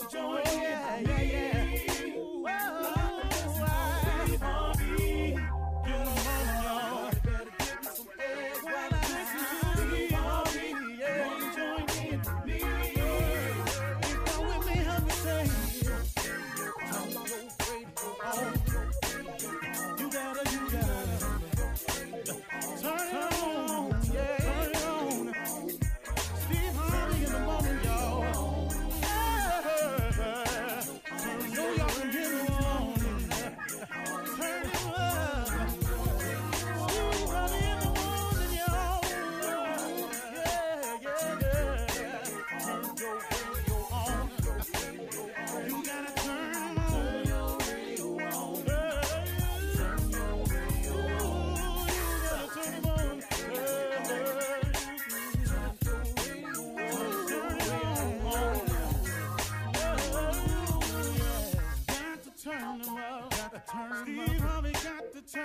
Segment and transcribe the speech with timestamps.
[0.00, 0.62] You join in?
[0.62, 2.77] Yeah, yeah, yeah.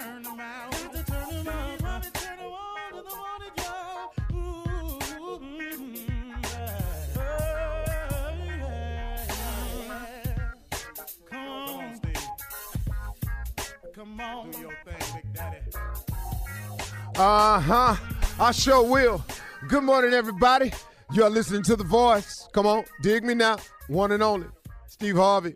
[0.04, 0.72] Turn out.
[0.72, 1.48] Got to turn.
[1.80, 3.54] Harvey turn on in the morning,
[4.32, 4.84] mm.
[11.30, 12.18] Come on, Steve.
[13.96, 14.52] Come on.
[14.52, 15.58] Do your thing, Big Daddy.
[17.16, 17.96] Uh huh.
[18.40, 19.24] I sure will.
[19.68, 20.74] Good morning, everybody.
[21.14, 22.48] You're listening to The Voice.
[22.54, 23.58] Come on, dig me now.
[23.88, 24.48] One and only.
[24.88, 25.56] Steve Harvey.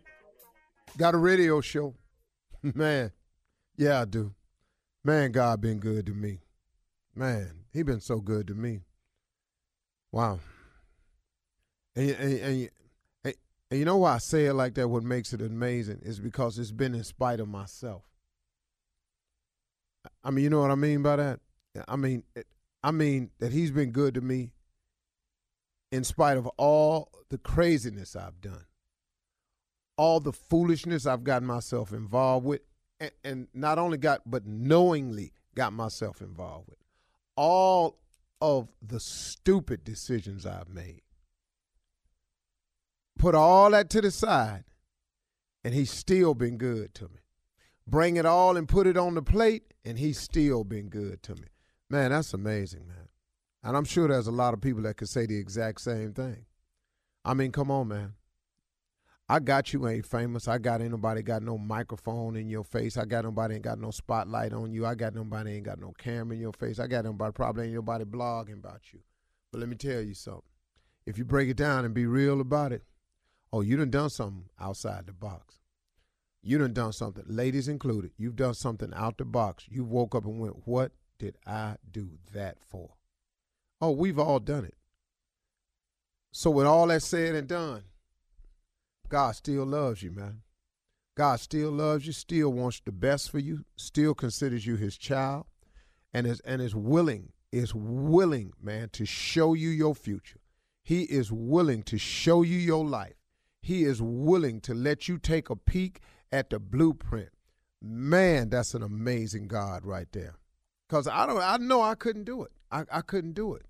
[0.98, 1.96] Got a radio show.
[2.62, 3.12] Man,
[3.76, 4.34] yeah, I do.
[5.08, 6.42] Man, God been good to me.
[7.16, 8.82] Man, he been so good to me.
[10.12, 10.42] Wow.
[11.96, 12.70] And, and, and,
[13.24, 13.36] and,
[13.72, 14.90] you know why I say it like that?
[14.90, 18.04] What makes it amazing is because it's been in spite of myself.
[20.26, 21.40] I mean, you know what I mean by that?
[21.88, 22.24] I mean,
[22.84, 24.52] I mean that he's been good to me
[25.90, 28.66] in spite of all the craziness I've done,
[29.96, 32.67] all the foolishness I've gotten myself involved with,
[33.00, 36.80] and, and not only got, but knowingly got myself involved with,
[37.36, 37.98] all
[38.42, 41.02] of the stupid decisions I've made.
[43.18, 44.66] Put all that to the side,
[45.64, 47.22] and he's still been good to me.
[47.88, 51.36] Bring it all and put it on the plate, and he's still been good to
[51.36, 51.48] me.
[51.90, 53.08] Man, that's amazing, man.
[53.64, 56.46] And I'm sure there's a lot of people that could say the exact same thing.
[57.26, 58.14] I mean, come on, man.
[59.30, 60.48] I got you ain't famous.
[60.48, 62.96] I got ain't nobody got no microphone in your face.
[62.96, 64.86] I got nobody ain't got no spotlight on you.
[64.86, 66.80] I got nobody ain't got no camera in your face.
[66.80, 69.00] I got nobody probably ain't nobody blogging about you.
[69.52, 70.44] But let me tell you something.
[71.06, 72.84] If you break it down and be real about it,
[73.52, 75.60] oh, you done done something outside the box.
[76.42, 78.12] You done done something, ladies included.
[78.18, 79.66] You've done something out the box.
[79.70, 82.96] You woke up and went, "What did I do that for?"
[83.82, 84.78] Oh, we've all done it.
[86.32, 87.84] So with all that said and done,
[89.10, 90.42] God still loves you, man.
[91.16, 95.46] God still loves you, still wants the best for you, still considers you his child,
[96.14, 100.40] and is and is willing, is willing, man, to show you your future.
[100.84, 103.16] He is willing to show you your life.
[103.62, 106.02] He is willing to let you take a peek
[106.32, 107.30] at the blueprint.
[107.82, 110.36] Man, that's an amazing God right there.
[110.88, 112.52] Cause I don't I know I couldn't do it.
[112.72, 113.66] I, I couldn't do it.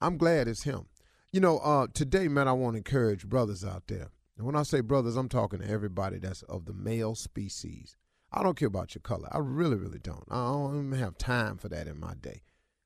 [0.00, 0.86] I'm glad it's him.
[1.32, 4.10] You know, uh, today, man, I want to encourage brothers out there.
[4.36, 7.96] And when I say brothers, I'm talking to everybody that's of the male species.
[8.32, 9.28] I don't care about your color.
[9.32, 10.24] I really, really don't.
[10.30, 12.42] I don't even have time for that in my day.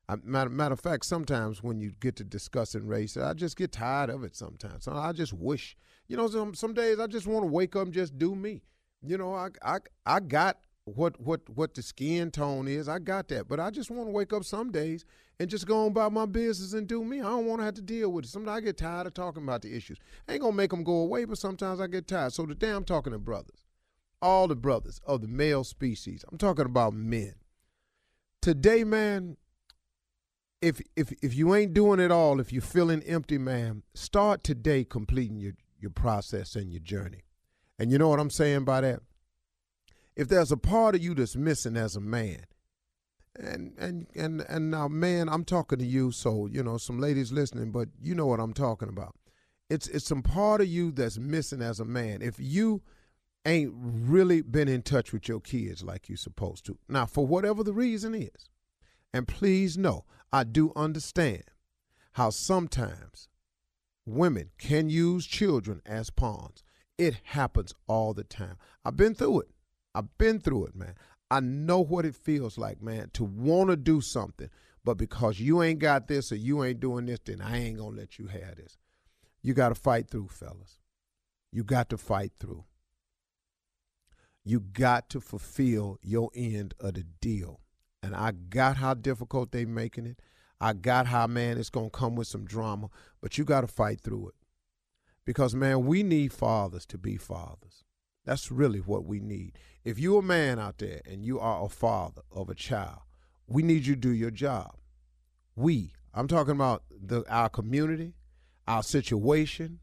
[0.08, 3.72] I, matter, matter of fact, sometimes when you get to discussing race, I just get
[3.72, 4.84] tired of it sometimes.
[4.84, 5.76] So I just wish,
[6.08, 8.62] you know, some, some days I just want to wake up and just do me.
[9.02, 12.88] You know, I, I, I got what what what the skin tone is.
[12.88, 15.04] I got that, but I just want to wake up some days
[15.38, 17.20] and just go on about my business and do me.
[17.20, 18.28] I don't want to have to deal with it.
[18.28, 19.98] Sometimes I get tired of talking about the issues.
[20.28, 22.32] Ain't gonna make them go away, but sometimes I get tired.
[22.32, 23.66] So today I'm talking to brothers,
[24.20, 26.24] all the brothers of the male species.
[26.30, 27.34] I'm talking about men.
[28.42, 29.36] Today, man,
[30.60, 34.84] if if if you ain't doing it all, if you're feeling empty, man, start today
[34.84, 37.22] completing your your process and your journey.
[37.78, 39.00] And you know what I'm saying by that?
[40.20, 42.44] If there's a part of you that's missing as a man,
[43.36, 46.12] and and and and now, man, I'm talking to you.
[46.12, 49.14] So you know, some ladies listening, but you know what I'm talking about.
[49.70, 52.20] It's it's some part of you that's missing as a man.
[52.20, 52.82] If you
[53.46, 57.64] ain't really been in touch with your kids like you're supposed to, now for whatever
[57.64, 58.50] the reason is,
[59.14, 61.44] and please know, I do understand
[62.12, 63.30] how sometimes
[64.04, 66.62] women can use children as pawns.
[66.98, 68.58] It happens all the time.
[68.84, 69.48] I've been through it.
[69.94, 70.94] I've been through it, man.
[71.30, 74.50] I know what it feels like, man, to want to do something,
[74.84, 77.94] but because you ain't got this or you ain't doing this, then I ain't going
[77.94, 78.78] to let you have this.
[79.42, 80.80] You got to fight through, fellas.
[81.52, 82.64] You got to fight through.
[84.44, 87.60] You got to fulfill your end of the deal.
[88.02, 90.20] And I got how difficult they making it.
[90.60, 92.88] I got how, man, it's going to come with some drama,
[93.20, 94.34] but you got to fight through it.
[95.24, 97.84] Because, man, we need fathers to be fathers.
[98.24, 99.58] That's really what we need.
[99.84, 103.00] If you're a man out there and you are a father of a child,
[103.46, 104.76] we need you to do your job.
[105.56, 108.14] We, I'm talking about the our community,
[108.68, 109.80] our situation,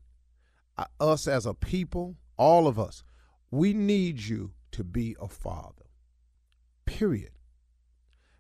[0.78, 3.04] uh, us as a people, all of us.
[3.50, 5.86] We need you to be a father.
[6.86, 7.32] Period.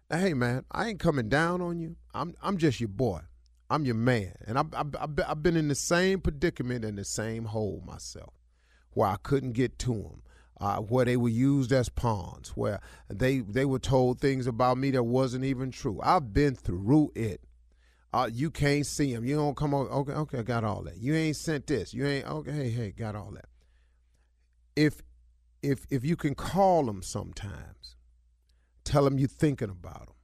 [0.09, 1.95] Now, hey man, I ain't coming down on you.
[2.13, 3.21] I'm I'm just your boy.
[3.69, 7.45] I'm your man, and I've, I've, I've been in the same predicament and the same
[7.45, 8.33] hole myself,
[8.92, 10.21] where I couldn't get to them,
[10.59, 14.92] uh, where they were used as pawns, where they they were told things about me
[14.92, 16.00] that wasn't even true.
[16.01, 17.42] I've been through it.
[18.13, 19.25] Uh, you can't see them.
[19.25, 19.88] You don't come on.
[19.88, 20.98] Okay, okay, I got all that.
[20.98, 21.94] You ain't sent this.
[21.94, 22.51] You ain't okay.
[22.51, 23.45] Hey, hey, got all that.
[24.75, 25.01] If
[25.62, 27.95] if if you can call them sometimes,
[28.83, 30.15] tell them you're thinking about them,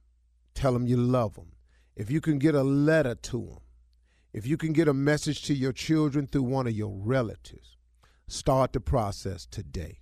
[0.54, 1.52] tell them you love them.
[1.94, 3.58] If you can get a letter to them,
[4.32, 7.76] if you can get a message to your children through one of your relatives,
[8.26, 9.98] start the process today.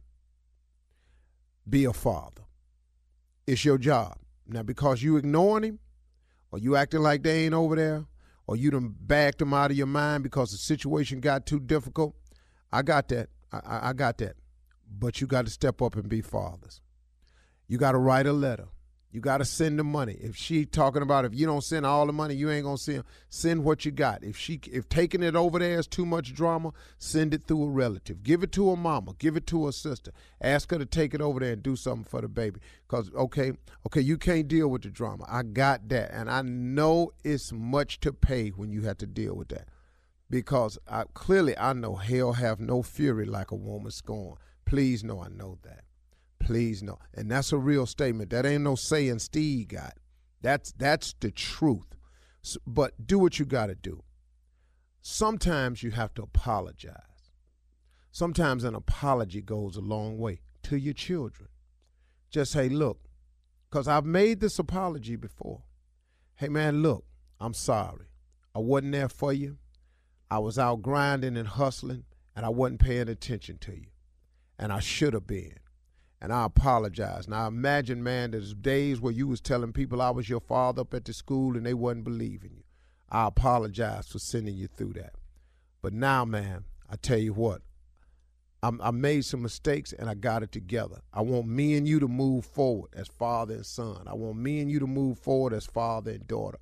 [1.68, 2.42] Be a father.
[3.46, 4.16] It's your job.
[4.46, 5.78] Now, because you ignoring him,
[6.50, 8.04] or you acting like they ain't over there,
[8.46, 12.14] or you done backed them out of your mind because the situation got too difficult,
[12.72, 13.28] I got that.
[13.52, 14.36] I, I got that.
[14.98, 16.80] But you got to step up and be fathers.
[17.68, 18.68] You got to write a letter.
[19.12, 20.16] You got to send the money.
[20.18, 23.04] If she talking about if you don't send all the money, you ain't gonna send.
[23.28, 24.24] Send what you got.
[24.24, 27.70] If she if taking it over there is too much drama, send it through a
[27.70, 28.22] relative.
[28.22, 29.12] Give it to a mama.
[29.18, 30.12] Give it to a sister.
[30.40, 32.60] Ask her to take it over there and do something for the baby.
[32.88, 33.52] Cause okay,
[33.86, 35.26] okay, you can't deal with the drama.
[35.28, 39.36] I got that, and I know it's much to pay when you have to deal
[39.36, 39.68] with that.
[40.30, 44.36] Because I clearly I know hell have no fury like a woman scorn.
[44.64, 45.84] Please know I know that.
[46.42, 46.98] Please no.
[47.14, 48.30] And that's a real statement.
[48.30, 49.94] That ain't no saying Steve got.
[50.40, 51.94] That's that's the truth.
[52.42, 54.02] So, but do what you got to do.
[55.00, 56.96] Sometimes you have to apologize.
[58.10, 61.48] Sometimes an apology goes a long way to your children.
[62.28, 63.00] Just say, look,
[63.70, 65.62] because I've made this apology before.
[66.34, 67.04] Hey, man, look,
[67.40, 68.06] I'm sorry.
[68.54, 69.58] I wasn't there for you.
[70.30, 72.04] I was out grinding and hustling,
[72.34, 73.90] and I wasn't paying attention to you.
[74.58, 75.58] And I should have been
[76.22, 77.26] and I apologize.
[77.26, 80.94] Now imagine, man, there's days where you was telling people I was your father up
[80.94, 82.62] at the school and they wasn't believing you.
[83.10, 85.14] I apologize for sending you through that.
[85.82, 87.62] But now, man, I tell you what,
[88.62, 91.00] I'm, I made some mistakes and I got it together.
[91.12, 94.04] I want me and you to move forward as father and son.
[94.06, 96.58] I want me and you to move forward as father and daughter.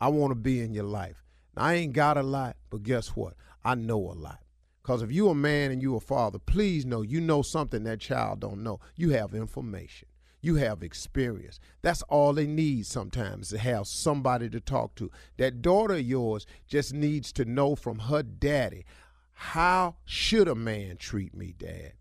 [0.00, 1.22] I want to be in your life.
[1.54, 3.34] Now, I ain't got a lot, but guess what?
[3.62, 4.40] I know a lot.
[4.82, 8.00] Because if you a man and you a father, please know you know something that
[8.00, 8.80] child don't know.
[8.96, 10.08] You have information.
[10.40, 11.60] You have experience.
[11.82, 15.08] That's all they need sometimes to have somebody to talk to.
[15.36, 18.84] That daughter of yours just needs to know from her daddy,
[19.30, 21.92] how should a man treat me, dad?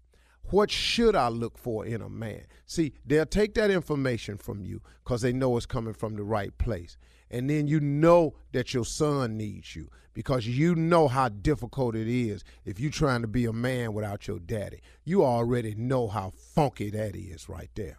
[0.45, 2.45] What should I look for in a man?
[2.65, 6.57] See, they'll take that information from you because they know it's coming from the right
[6.57, 6.97] place
[7.31, 12.07] and then you know that your son needs you because you know how difficult it
[12.07, 14.81] is if you're trying to be a man without your daddy.
[15.05, 17.97] You already know how funky that is right there.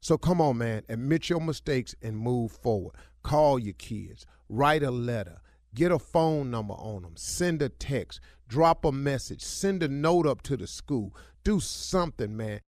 [0.00, 2.94] So come on, man, admit your mistakes and move forward.
[3.24, 5.40] Call your kids, write a letter,
[5.74, 10.26] get a phone number on them, send a text, drop a message, send a note
[10.26, 11.14] up to the school.
[11.42, 12.60] Do something, man.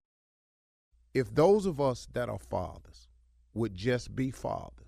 [1.14, 3.08] If those of us that are fathers
[3.54, 4.79] would just be fathers,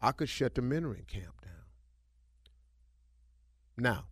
[0.00, 1.52] I could shut the mentoring camp down.
[3.76, 4.04] Now,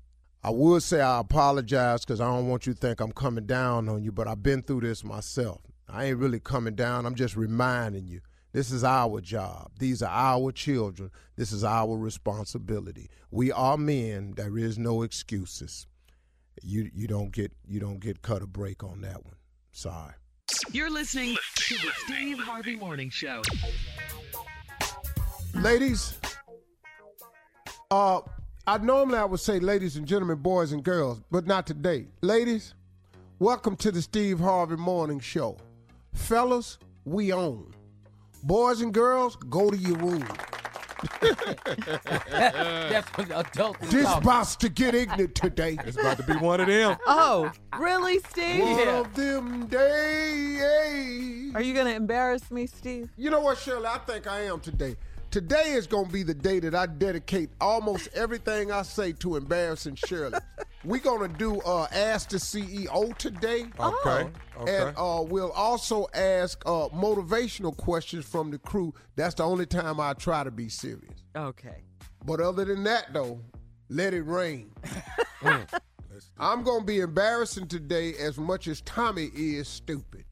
[0.43, 3.89] I would say I apologize because I don't want you to think I'm coming down
[3.89, 5.61] on you, but I've been through this myself.
[5.89, 7.07] I ain't really coming down.
[7.07, 8.21] I'm just reminding you
[8.53, 9.73] this is our job.
[9.79, 11.11] These are our children.
[11.37, 13.11] This is our responsibility.
[13.31, 14.35] We are men.
[14.37, 15.87] There is no excuses.
[16.63, 19.37] You you don't get you don't get cut a break on that one.
[19.73, 20.15] Sorry.
[20.73, 23.43] You're listening to the Steve Harvey Morning Show.
[25.61, 26.15] Ladies,
[27.91, 28.21] uh,
[28.67, 32.07] I normally I would say ladies and gentlemen, boys and girls, but not today.
[32.21, 32.75] Ladies,
[33.39, 35.57] welcome to the Steve Harvey Morning Show.
[36.15, 37.73] Fellas, we own.
[38.45, 40.27] Boys and girls, go to your room.
[42.31, 44.23] That's what adults This talk.
[44.23, 45.77] bout's to get ignorant today.
[45.85, 46.97] It's about to be one of them.
[47.07, 48.63] Oh, really, Steve?
[48.63, 51.55] One of them days.
[51.55, 53.11] Are you going to embarrass me, Steve?
[53.17, 53.87] You know what, Shirley?
[53.87, 54.97] I think I am today.
[55.37, 59.37] Today is going to be the day that I dedicate almost everything I say to
[59.37, 60.39] embarrassing Shirley.
[60.83, 63.67] We're going to do uh, Ask the CEO today.
[63.79, 64.31] Okay.
[64.59, 64.79] Okay.
[64.79, 68.95] And uh, we'll also ask uh, motivational questions from the crew.
[69.17, 71.23] That's the only time I try to be serious.
[71.37, 71.83] Okay.
[72.25, 73.39] But other than that, though,
[73.91, 74.73] let it rain.
[75.43, 75.75] Let's
[76.39, 80.25] I'm going to be embarrassing today as much as Tommy is stupid.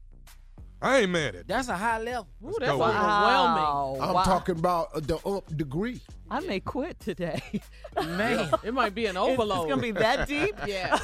[0.81, 1.47] I ain't mad at that.
[1.47, 2.27] That's a high level.
[2.43, 3.63] Ooh, that's go overwhelming.
[3.63, 3.97] Wow.
[4.01, 4.23] I'm Wow.
[4.23, 6.01] talking about uh, the up degree.
[6.29, 7.41] I may quit today.
[7.95, 9.31] Man, it might be an overload.
[9.31, 9.67] It's, overload.
[9.69, 10.55] going to be that deep?
[10.67, 10.97] yeah.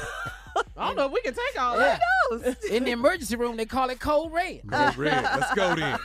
[0.76, 1.98] I don't know if we can take all Yeah.
[2.30, 2.64] that.
[2.70, 4.60] In the emergency room, they call it cold red.
[4.70, 5.22] Code red.
[5.24, 5.98] Let's go then.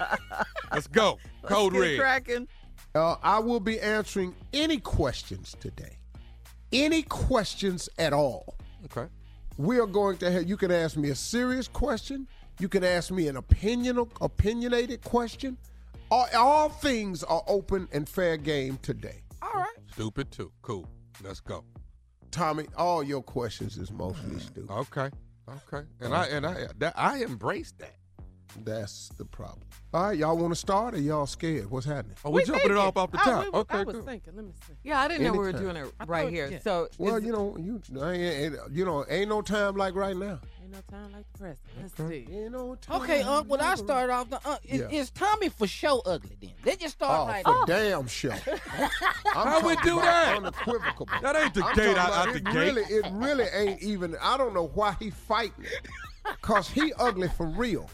[0.71, 1.19] Let's go.
[1.43, 1.99] Code Get red.
[1.99, 2.47] cracking.
[2.95, 5.97] Uh, I will be answering any questions today.
[6.71, 8.55] Any questions at all.
[8.85, 9.07] Okay.
[9.57, 12.27] We are going to have, you can ask me a serious question.
[12.59, 15.57] You can ask me an opinion, opinionated question.
[16.09, 19.21] All, all things are open and fair game today.
[19.41, 19.75] All right.
[19.91, 20.51] Stupid too.
[20.61, 20.87] Cool.
[21.23, 21.63] Let's go.
[22.31, 24.71] Tommy, all your questions is mostly stupid.
[24.71, 25.09] Okay.
[25.49, 25.87] Okay.
[26.01, 27.95] And I and I that I embrace that.
[28.63, 29.61] That's the problem.
[29.93, 31.69] All right, y'all want to start or y'all scared?
[31.71, 32.15] What's happening?
[32.25, 33.43] Oh, we, jumping it off off the I- top.
[33.45, 33.77] we- okay.
[33.77, 34.05] I was good.
[34.05, 34.33] thinking.
[34.35, 34.73] Let me see.
[34.83, 36.49] Yeah, I didn't know we were doing it right here.
[36.51, 36.59] yeah.
[36.59, 40.39] So, Well, you know, you I ain't, you know, ain't no time like right now.
[40.61, 41.59] Ain't no time like the present.
[41.81, 42.25] Let's Okay.
[42.25, 42.33] see.
[42.35, 43.01] Ain't no time.
[43.01, 44.89] Okay, Unc, when I start off, the, uh, is, Yeah.
[44.99, 46.51] is Tommy for show ugly then?
[46.65, 47.91] Let's just start Oh, right for there.
[47.91, 48.31] damn show.
[49.33, 50.37] I'm How we do about that?
[50.37, 51.07] Unequivocal.
[51.21, 52.53] That ain't the I'm gate talking out, out the gate.
[52.53, 54.15] Really, it really ain't even.
[54.21, 55.65] I don't know why he fighting.
[56.41, 57.89] Cause he ugly for real.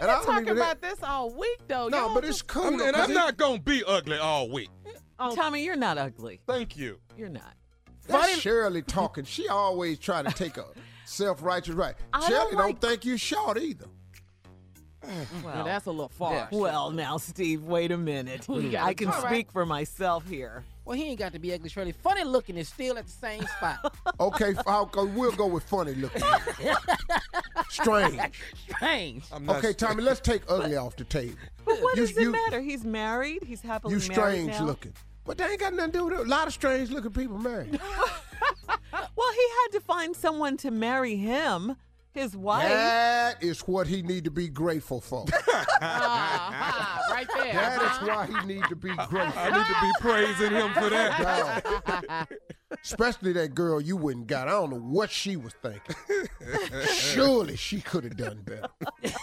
[0.00, 1.88] We've And I been talking even- about this all week, though.
[1.88, 2.64] No, Y'all but it's just- cool.
[2.64, 4.70] I'm- though, I'm he- not gonna be ugly all week.
[5.18, 6.40] oh, Tommy, you're not ugly.
[6.46, 6.98] Thank you.
[7.16, 7.54] You're not.
[8.06, 9.24] That's Shirley talking.
[9.24, 10.66] She always try to take a
[11.06, 11.94] self-righteous right.
[12.12, 13.86] I don't Shirley don't, think you short either.
[15.44, 16.48] Well, now that's a little far.
[16.50, 18.46] well, now, Steve, wait a minute.
[18.78, 19.26] I can All right.
[19.30, 20.64] speak for myself here.
[20.84, 21.92] Well, he ain't got to be ugly, Shirley.
[21.92, 23.96] Funny looking is still at the same spot.
[24.20, 26.22] Okay, f- I'll go, we'll go with funny looking.
[27.68, 28.20] Strange.
[28.76, 29.24] Strange.
[29.32, 31.36] I'm Okay, Tommy, let's take ugly off the table.
[31.64, 32.60] But what You- does it you- matter?
[32.60, 33.42] He's married.
[33.44, 34.08] He's happily married.
[34.10, 34.64] You married strange now.
[34.66, 34.92] looking.
[35.24, 36.26] But that ain't got nothing to do with it.
[36.26, 37.80] A lot of strange looking people married.
[38.92, 41.76] Well, he had to find someone to marry him,
[42.14, 42.68] his wife.
[42.68, 45.24] That is what he need to be grateful for.
[45.80, 47.52] Ah, right there.
[47.52, 48.06] That is Uh-huh.
[48.06, 49.18] why he need to be grateful.
[49.18, 51.64] I need to be praising him for that.
[52.28, 52.38] Dog.
[52.82, 54.46] Especially that girl you wouldn't got.
[54.48, 55.96] I don't know what she was thinking.
[56.86, 58.68] Surely she could have done better.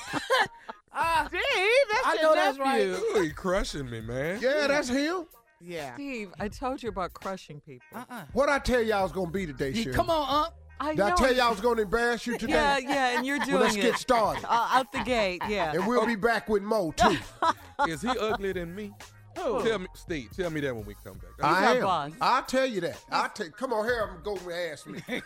[0.93, 1.41] Ah, Steve,
[1.89, 2.85] that's I your know that's right.
[2.89, 3.05] nephew.
[3.15, 4.39] Ooh, he crushing me, man.
[4.41, 5.25] Yeah, that's him.
[5.61, 5.93] Yeah.
[5.93, 7.85] Steve, I told you about crushing people.
[7.95, 8.23] uh-uh.
[8.33, 10.53] What I tell y'all was gonna be today, You- Come on, Unc.
[10.83, 12.53] I Did I know tell y'all I was gonna embarrass you today?
[12.53, 13.81] Yeah, yeah, and you're doing Well, let's it.
[13.81, 14.43] get started.
[14.45, 15.73] Uh, out the gate, yeah.
[15.73, 17.17] And we'll be back with Mo too.
[17.87, 18.91] Is he uglier than me?
[19.37, 19.63] Who?
[19.63, 20.29] Tell me, Steve.
[20.35, 21.31] Tell me that when we come back.
[21.41, 21.81] I our am.
[21.83, 22.11] boss.
[22.19, 22.97] I'll tell you that.
[23.11, 23.49] I'll tell.
[23.51, 24.99] Come on here and go and ask me.
[25.07, 25.21] here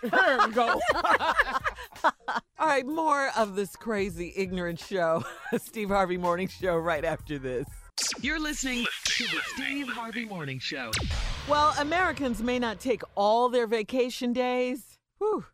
[0.45, 0.79] we go.
[2.03, 5.23] All right, more of this crazy, ignorant show,
[5.57, 7.65] Steve Harvey Morning Show, right after this.
[8.21, 10.91] You're listening to the Steve Harvey Morning Show.
[11.47, 14.94] Well, Americans may not take all their vacation days.
[15.19, 15.45] Whew.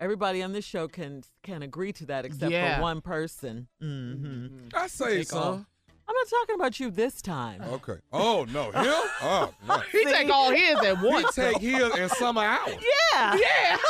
[0.00, 2.76] Everybody on this show can can agree to that, except Yeah.
[2.76, 3.68] for one person.
[3.80, 5.38] hmm I say Take so.
[5.38, 5.60] off.
[6.08, 7.62] I'm not talking about you this time.
[7.62, 7.98] Okay.
[8.12, 8.84] Oh no, him?
[9.22, 9.78] Oh no.
[9.92, 11.34] He take all his at He once.
[11.34, 12.76] take his in summer hours.
[13.12, 13.36] Yeah.
[13.36, 13.76] yeah.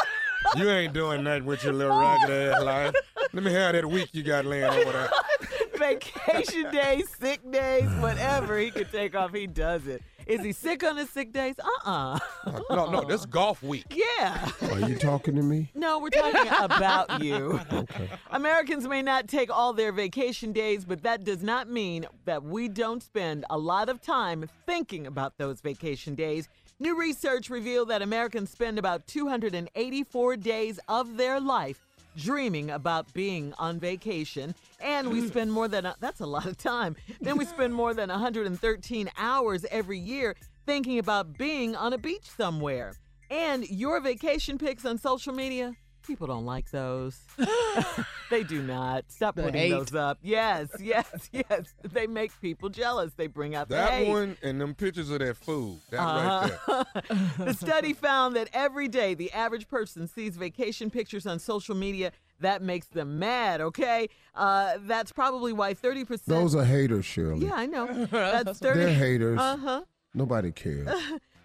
[0.57, 2.95] You ain't doing that with your little ragged ass life.
[3.35, 5.11] Let me have that week you got laying over there.
[5.77, 10.03] Vacation days, sick days, whatever he could take off, he does it.
[10.31, 11.57] Is he sick on his sick days?
[11.59, 12.19] Uh-uh.
[12.71, 13.85] No, no, this golf week.
[13.91, 14.49] Yeah.
[14.71, 15.71] Are you talking to me?
[15.75, 17.61] No, we're talking about you.
[17.73, 18.09] Okay.
[18.31, 22.69] Americans may not take all their vacation days, but that does not mean that we
[22.69, 26.49] don't spend a lot of time thinking about those vacation days.
[26.79, 31.87] New research revealed that Americans spend about 284 days of their life
[32.17, 35.29] dreaming about being on vacation and we mm.
[35.29, 36.97] spend more than a, that's a lot of time.
[37.21, 40.35] Then we spend more than 113 hours every year
[40.67, 42.95] thinking about being on a beach somewhere.
[43.31, 45.75] And your vacation pics on social media
[46.07, 47.19] People don't like those.
[48.31, 49.05] they do not.
[49.11, 49.71] Stop The putting hate.
[49.71, 50.19] those up.
[50.23, 51.75] Yes, yes, yes.
[51.83, 53.13] They make people jealous.
[53.15, 54.09] They bring out the That hate.
[54.09, 55.81] one and them pictures of that food.
[55.91, 56.61] That right there.
[56.77, 57.45] Uh-huh.
[57.45, 62.13] the study found that every day the average person sees vacation pictures on social media.
[62.41, 64.09] That makes them mad, okay?
[64.35, 66.25] Uh, that's probably why 30%.
[66.25, 67.47] Those are haters, Shirley.
[67.47, 68.07] Yeah, I know.
[68.07, 68.79] That's 30.
[68.79, 69.39] They're haters.
[69.39, 69.83] Uh huh.
[70.15, 70.89] Nobody cares.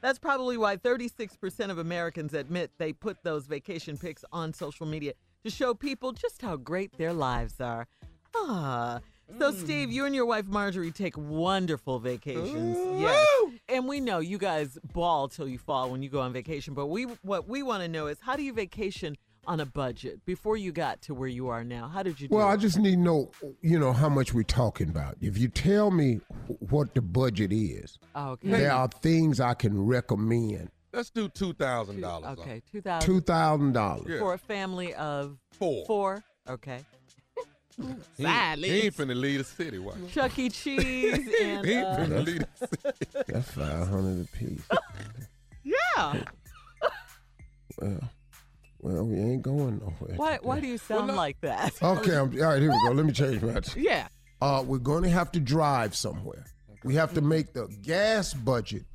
[0.05, 5.13] That's probably why 36% of Americans admit they put those vacation pics on social media
[5.43, 7.87] to show people just how great their lives are.
[8.35, 8.99] Ah.
[9.39, 12.77] So, Steve, you and your wife Marjorie take wonderful vacations.
[13.01, 13.27] Yes.
[13.67, 16.85] And we know you guys ball till you fall when you go on vacation, but
[16.85, 20.57] we what we want to know is how do you vacation on a budget before
[20.57, 21.87] you got to where you are now?
[21.87, 24.43] How did you do Well, I just need to know, you know, how much we're
[24.43, 25.15] talking about.
[25.21, 26.19] If you tell me
[26.59, 28.49] what the budget is, Oh, okay.
[28.49, 30.69] there are things I can recommend.
[30.93, 32.39] Let's do two thousand dollars.
[32.39, 34.05] Okay, 2000 Two thousand dollars.
[34.07, 34.19] Yeah.
[34.19, 35.85] for a family of Four.
[35.85, 36.23] Four.
[36.49, 36.79] Okay.
[38.17, 38.97] He, Side ain't- he ain't list.
[38.99, 39.79] finna leave the city.
[39.79, 39.93] Why?
[40.09, 40.49] Chuck E.
[40.49, 43.23] Cheese and He ain't uh, finna leave the city.
[43.27, 44.61] That's five hundred apiece.
[45.65, 46.23] yeah.
[47.81, 48.09] well,
[48.85, 50.15] well, we ain't going nowhere.
[50.15, 50.37] Why?
[50.43, 51.73] Why do you sound like that?
[51.81, 52.61] Okay, I'm, all right.
[52.61, 52.93] Here we go.
[52.93, 53.59] Let me change my.
[53.75, 54.07] Yeah.
[54.41, 56.45] Uh, we're going to have to drive somewhere.
[56.83, 58.85] We have to make the gas budget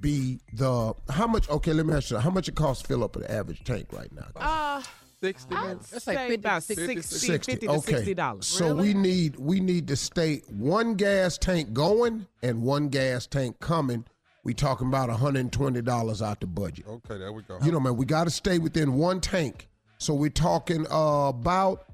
[0.00, 1.48] be the how much?
[1.50, 2.16] Okay, let me ask you.
[2.16, 4.28] How much it costs to fill up an average tank right now?
[4.34, 4.82] Uh,
[5.20, 5.54] Sixty.
[5.54, 6.02] I'd minutes.
[6.02, 7.52] say 50, about 60, 60, 60.
[7.52, 7.92] 50 to okay.
[7.96, 8.46] 60 dollars.
[8.46, 13.60] So we need we need to stay one gas tank going and one gas tank
[13.60, 14.06] coming.
[14.44, 16.86] We talking about $120 out the budget.
[16.86, 17.58] Okay, there we go.
[17.62, 19.68] You know, man, we got to stay within one tank.
[19.96, 21.86] So we're talking uh, about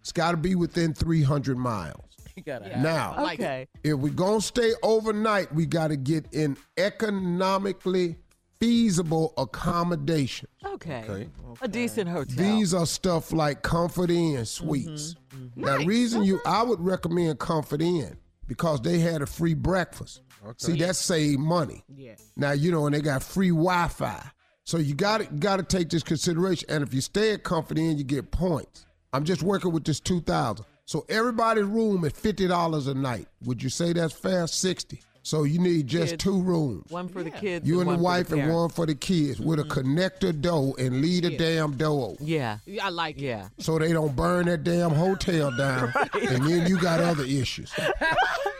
[0.00, 2.04] it's got to be within 300 miles.
[2.38, 3.66] You gotta Now, like okay.
[3.82, 8.16] if we're going to stay overnight, we got to get in economically
[8.60, 10.48] feasible accommodation.
[10.64, 11.04] Okay.
[11.08, 11.28] Okay.
[11.60, 12.36] A decent hotel.
[12.36, 15.16] These are stuff like Comfort Inn suites.
[15.34, 15.44] Mm-hmm.
[15.46, 15.64] Mm-hmm.
[15.64, 16.60] Now, the reason you uh-huh.
[16.60, 20.22] I would recommend Comfort Inn because they had a free breakfast.
[20.56, 21.84] See, that saved money.
[21.94, 22.14] Yeah.
[22.36, 24.30] Now you know, and they got free Wi-Fi.
[24.64, 26.68] So you got to got to take this consideration.
[26.70, 28.86] And if you stay at Comfort Inn, you get points.
[29.12, 30.66] I'm just working with this two thousand.
[30.84, 33.28] So everybody's room is fifty dollars a night.
[33.44, 34.46] Would you say that's fair?
[34.46, 35.00] Sixty.
[35.28, 36.24] So you need just Kids.
[36.24, 36.90] two rooms.
[36.90, 37.68] one for the kids.
[37.68, 39.98] You and the one for wife and one for the kids with a mm-hmm.
[39.98, 42.58] connector door and leave the damn door open Yeah.
[42.64, 43.24] Yeah, I like it.
[43.24, 43.48] Yeah.
[43.58, 47.70] so they don't burn that damn hotel down, and then you got other issues.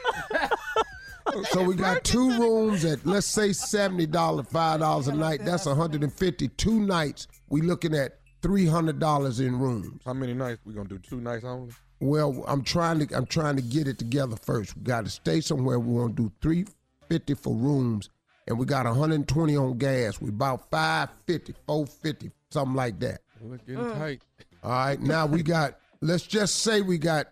[1.50, 5.44] so we got two rooms at let's say seventy dollars, five dollars a night.
[5.44, 6.48] That's one hundred and fifty.
[6.48, 10.00] Two nights, we looking at three hundred dollars in rooms.
[10.04, 10.60] How many nights?
[10.64, 11.72] We gonna do two nights only?
[12.00, 14.76] Well, I'm trying to I'm trying to get it together first.
[14.76, 15.78] We got to stay somewhere.
[15.78, 16.66] We gonna do three
[17.08, 18.10] fifty for rooms,
[18.46, 20.20] and we got 120 on gas.
[20.20, 23.20] We about 550, 450, something like that.
[23.40, 24.22] Well, it's getting tight.
[24.62, 25.78] All right, now we got.
[26.00, 27.28] Let's just say we got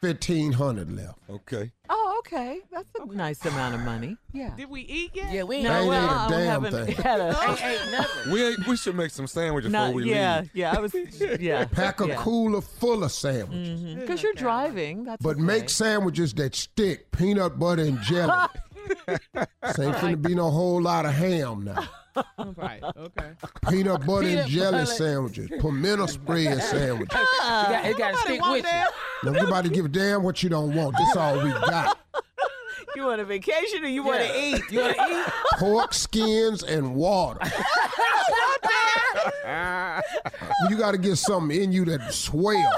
[0.00, 1.18] fifteen hundred left.
[1.28, 1.70] Okay.
[1.90, 2.60] Oh, okay.
[2.72, 4.16] That's a nice amount of money.
[4.32, 4.52] Yeah.
[4.56, 5.32] Did we eat yet?
[5.32, 6.96] Yeah, we ain't Ain't No, ate a well, I damn haven't thing.
[7.04, 7.28] had a.
[7.28, 8.32] ain't, ain't nothing.
[8.32, 10.50] We ain't, we should make some sandwiches Not, before we yeah, leave.
[10.54, 10.74] yeah.
[10.76, 10.94] I was,
[11.40, 11.64] yeah.
[11.66, 12.16] Pack a yeah.
[12.16, 14.00] cooler full of sandwiches, mm-hmm.
[14.00, 15.04] Because you're driving.
[15.04, 15.42] That's but okay.
[15.42, 18.32] make sandwiches that stick, peanut butter and jelly.
[19.34, 21.86] This ain't finna be no whole lot of ham now.
[22.56, 22.82] Right.
[22.82, 23.30] Okay.
[23.68, 24.86] Peanut butter and jelly butter.
[24.86, 27.18] sandwiches, pimento spread sandwiches.
[27.18, 29.30] It got, it got to stick with you.
[29.30, 30.96] Now, everybody give a damn what you don't want.
[30.96, 31.98] This all we got.
[32.96, 34.62] You want a vacation or you want to eat?
[34.72, 35.24] You want to eat?
[35.58, 37.38] Pork skins and water.
[40.68, 42.72] you got to get something in you that swell.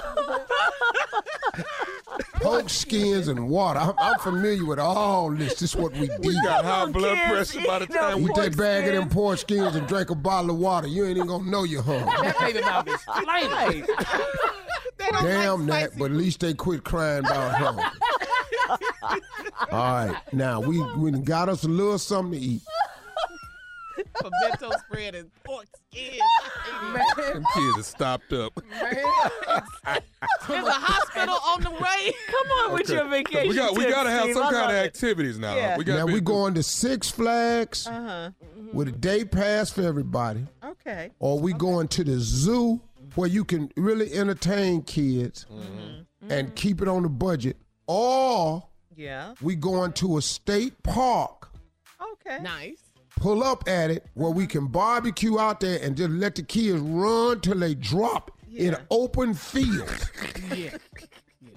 [2.35, 3.78] Pork skins and water.
[3.80, 5.54] I'm, I'm familiar with all this.
[5.61, 6.33] This is what we do.
[6.44, 9.38] Got high blood kids pressure by the no time we take bag of them pork
[9.38, 10.87] skins and drink a bottle of water.
[10.87, 12.11] You ain't even gonna know you're hungry.
[12.22, 13.87] That baby mouth is flaming.
[15.22, 17.90] Damn that, but at least they quit crying about hunger.
[19.72, 22.62] All right, now we we got us a little something to eat.
[24.23, 26.19] Pimento spread and pork skin.
[27.17, 28.53] Them kids are stopped up.
[30.49, 32.13] There's a hospital on the way.
[32.29, 33.49] Come on with your vacation.
[33.49, 34.35] We got we tips, gotta have Steve.
[34.35, 34.87] some I kind of love it.
[34.87, 35.55] activities now.
[35.57, 35.77] Yeah.
[35.79, 38.31] We got Now we going to Six Flags Uh-huh.
[38.73, 41.11] with a day pass for everybody, Okay.
[41.19, 42.81] or we going to the zoo
[43.15, 45.47] where you can really entertain kids
[46.29, 48.63] and keep it on the budget, or
[48.97, 49.35] Yeah.
[49.43, 51.49] we going to a state park.
[52.13, 52.39] Okay.
[52.43, 52.79] Nice.
[53.20, 56.80] Pull up at it where we can barbecue out there and just let the kids
[56.80, 59.88] run till they drop in an open field.
[60.54, 60.76] Yeah.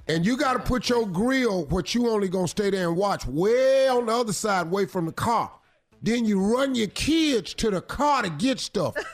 [0.08, 3.26] And you got to put your grill, what you only gonna stay there and watch,
[3.26, 5.50] way on the other side, away from the car.
[6.02, 8.96] Then you run your kids to the car to get stuff.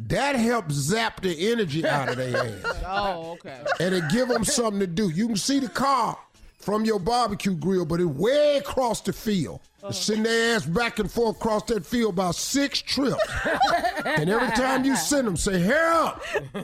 [0.00, 2.82] That helps zap the energy out of their ass.
[2.86, 3.64] Oh, okay.
[3.80, 5.08] and it give them something to do.
[5.08, 6.18] You can see the car
[6.66, 9.60] from your barbecue grill, but it way across the field.
[9.92, 13.22] Send their ass back and forth across that field about six trips.
[14.04, 16.20] and every time you send them, say, hair up.
[16.52, 16.60] You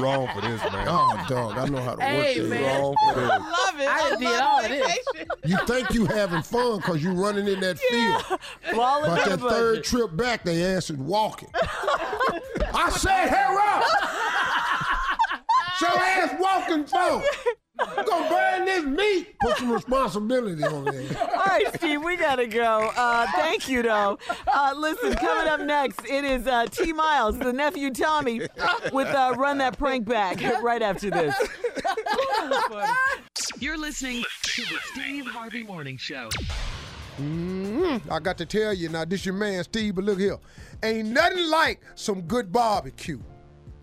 [0.00, 0.86] wrong for this, man.
[0.88, 2.36] Oh, dog, I know how to Hey, work this.
[2.36, 2.80] You man.
[2.80, 3.30] wrong for this.
[3.30, 3.88] I Love it.
[3.88, 4.98] I done did all of this.
[5.46, 8.22] You think you having fun because you running in that field.
[8.76, 9.84] Falling But in the that third budget.
[9.84, 11.48] trip back, they ass is walking.
[12.72, 13.82] I said, hair up.
[15.78, 17.22] Show ass walking for.
[17.80, 19.38] You gonna burn this meat.
[19.38, 21.16] Put some responsibility on there.
[21.20, 22.90] All right, Steve, we gotta go.
[22.96, 24.18] Uh, thank you, though.
[24.52, 26.92] Uh, listen, coming up next, it is uh, T.
[26.92, 28.40] Miles, the nephew Tommy,
[28.92, 31.34] with uh, "Run That Prank Back" right after this.
[33.60, 36.28] You're listening to the Steve Harvey Morning Show.
[37.20, 40.38] Mm, I got to tell you now, this your man Steve, but look here.
[40.82, 43.20] Ain't nothing like some good barbecue.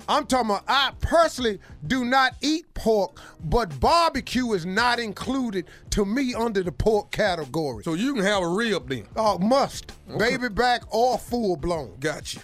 [0.08, 6.06] I'm talking about, I personally do not eat pork, but barbecue is not included to
[6.06, 7.84] me under the pork category.
[7.84, 9.08] So you can have a rib then.
[9.16, 9.92] Oh, must.
[10.18, 11.98] Baby back or full blown.
[12.00, 12.42] Got you.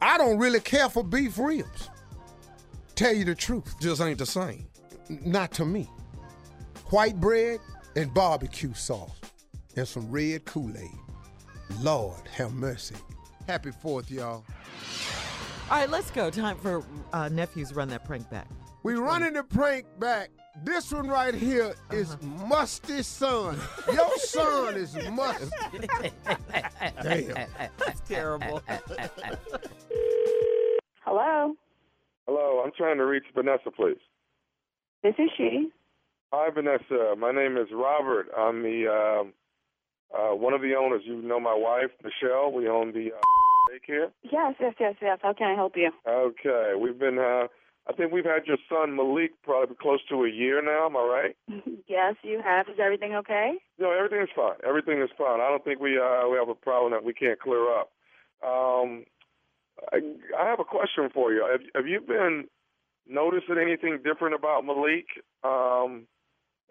[0.00, 1.90] I don't really care for beef ribs.
[2.94, 3.74] Tell you the truth.
[3.80, 4.66] Just ain't the same.
[5.08, 5.88] Not to me.
[6.90, 7.58] White bread
[7.96, 9.10] and barbecue sauce
[9.76, 10.90] and some red Kool-Aid.
[11.80, 12.96] Lord have mercy.
[13.46, 14.44] Happy 4th, y'all.
[15.70, 16.28] All right, let's go.
[16.30, 18.46] Time for uh, nephews run that prank back.
[18.82, 20.30] We running the prank back.
[20.64, 23.58] This one right here is Musty Son.
[23.90, 25.48] Your son is musty.
[27.02, 27.46] Damn.
[27.78, 28.62] That's terrible.
[31.04, 31.54] Hello,
[32.26, 33.96] Hello, I'm trying to reach Vanessa, please.
[35.02, 35.70] this is she.
[36.32, 37.14] Hi, Vanessa.
[37.18, 38.28] My name is Robert.
[38.38, 38.86] I'm the
[39.22, 39.32] um,
[40.16, 41.02] uh, one of the owners.
[41.04, 42.52] You know my wife, Michelle.
[42.52, 43.20] We own the uh,
[43.72, 44.10] daycare.
[44.22, 45.18] Yes, yes, yes, yes.
[45.22, 45.90] How can I help you?
[46.08, 47.18] Okay, we've been.
[47.18, 47.48] Uh,
[47.88, 50.86] I think we've had your son Malik probably close to a year now.
[50.86, 51.36] Am I right?
[51.88, 52.68] yes, you have.
[52.68, 53.54] Is everything okay?
[53.78, 54.56] No, everything is fine.
[54.66, 55.40] Everything is fine.
[55.40, 57.90] I don't think we uh, we have a problem that we can't clear up.
[58.44, 59.04] Um,
[59.92, 59.98] I,
[60.38, 61.46] I have a question for you.
[61.50, 62.44] Have, have you been
[63.08, 65.06] noticing anything different about Malik,
[65.42, 66.06] um,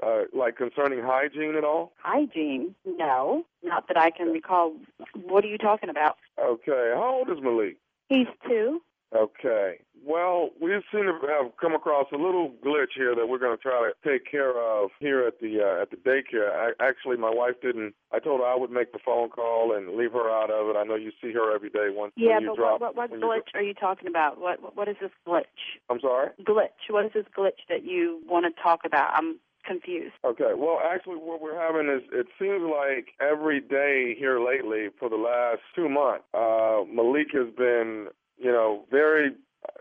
[0.06, 1.94] uh, like concerning hygiene at all?
[1.98, 2.76] Hygiene?
[2.86, 4.74] No, not that I can recall.
[5.16, 6.18] What are you talking about?
[6.40, 6.92] Okay.
[6.96, 7.78] How old is Malik?
[8.10, 8.82] He's two.
[9.16, 9.80] Okay.
[10.04, 13.62] Well, we seem to have come across a little glitch here that we're going to
[13.62, 16.50] try to take care of here at the uh, at the daycare.
[16.50, 17.94] I, actually, my wife didn't.
[18.12, 20.80] I told her I would make the phone call and leave her out of it.
[20.80, 21.90] I know you see her every day.
[21.92, 22.82] Once Yeah, you but drop.
[22.82, 24.40] what, what, what you glitch are you talking about?
[24.40, 25.44] What, what what is this glitch?
[25.90, 26.30] I'm sorry.
[26.42, 26.90] Glitch.
[26.90, 29.12] What is this glitch that you want to talk about?
[29.14, 30.13] I'm confused.
[30.26, 30.52] Okay.
[30.56, 35.15] Well, actually, what we're having is it seems like every day here lately for the
[35.17, 39.32] last two months, uh, Malik has been, you know, very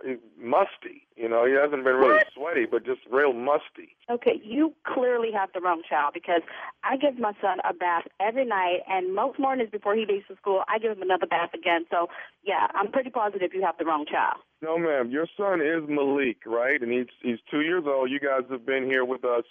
[0.04, 1.06] uh, musty.
[1.16, 2.26] You know, he hasn't been really What?
[2.34, 3.96] sweaty, but just real musty.
[4.10, 6.40] Okay, you clearly have the wrong child because
[6.82, 10.36] I give my son a bath every night, and most mornings before he leaves for
[10.36, 11.84] school, I give him another bath again.
[11.90, 12.08] So,
[12.42, 14.40] yeah, I'm pretty positive you have the wrong child.
[14.62, 15.10] No, ma'am.
[15.10, 16.80] Your son is Malik, right?
[16.82, 18.10] And he's he's two years old.
[18.10, 19.44] You guys have been here with us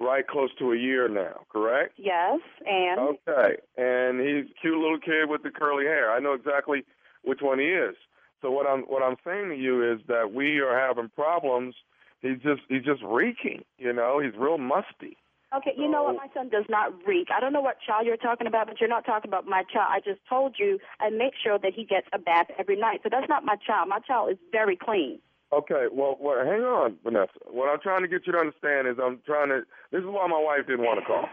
[0.00, 1.94] right close to a year now, correct?
[1.96, 3.56] Yes, and Okay.
[3.76, 6.10] And he's a cute little kid with the curly hair.
[6.10, 6.84] I know exactly
[7.22, 7.94] which one he is.
[8.40, 11.74] So what I'm what I'm saying to you is that we are having problems.
[12.20, 13.64] He's just he's just reeking.
[13.78, 15.16] You know, he's real musty.
[15.54, 16.16] Okay, you know what?
[16.16, 17.28] My son does not reek.
[17.34, 19.88] I don't know what child you're talking about, but you're not talking about my child.
[19.90, 23.00] I just told you I make sure that he gets a bath every night.
[23.02, 23.88] So that's not my child.
[23.88, 25.20] My child is very clean.
[25.52, 27.36] Okay, well, well, hang on, Vanessa.
[27.50, 29.62] What I'm trying to get you to understand is I'm trying to.
[29.92, 31.28] This is why my wife didn't want to call.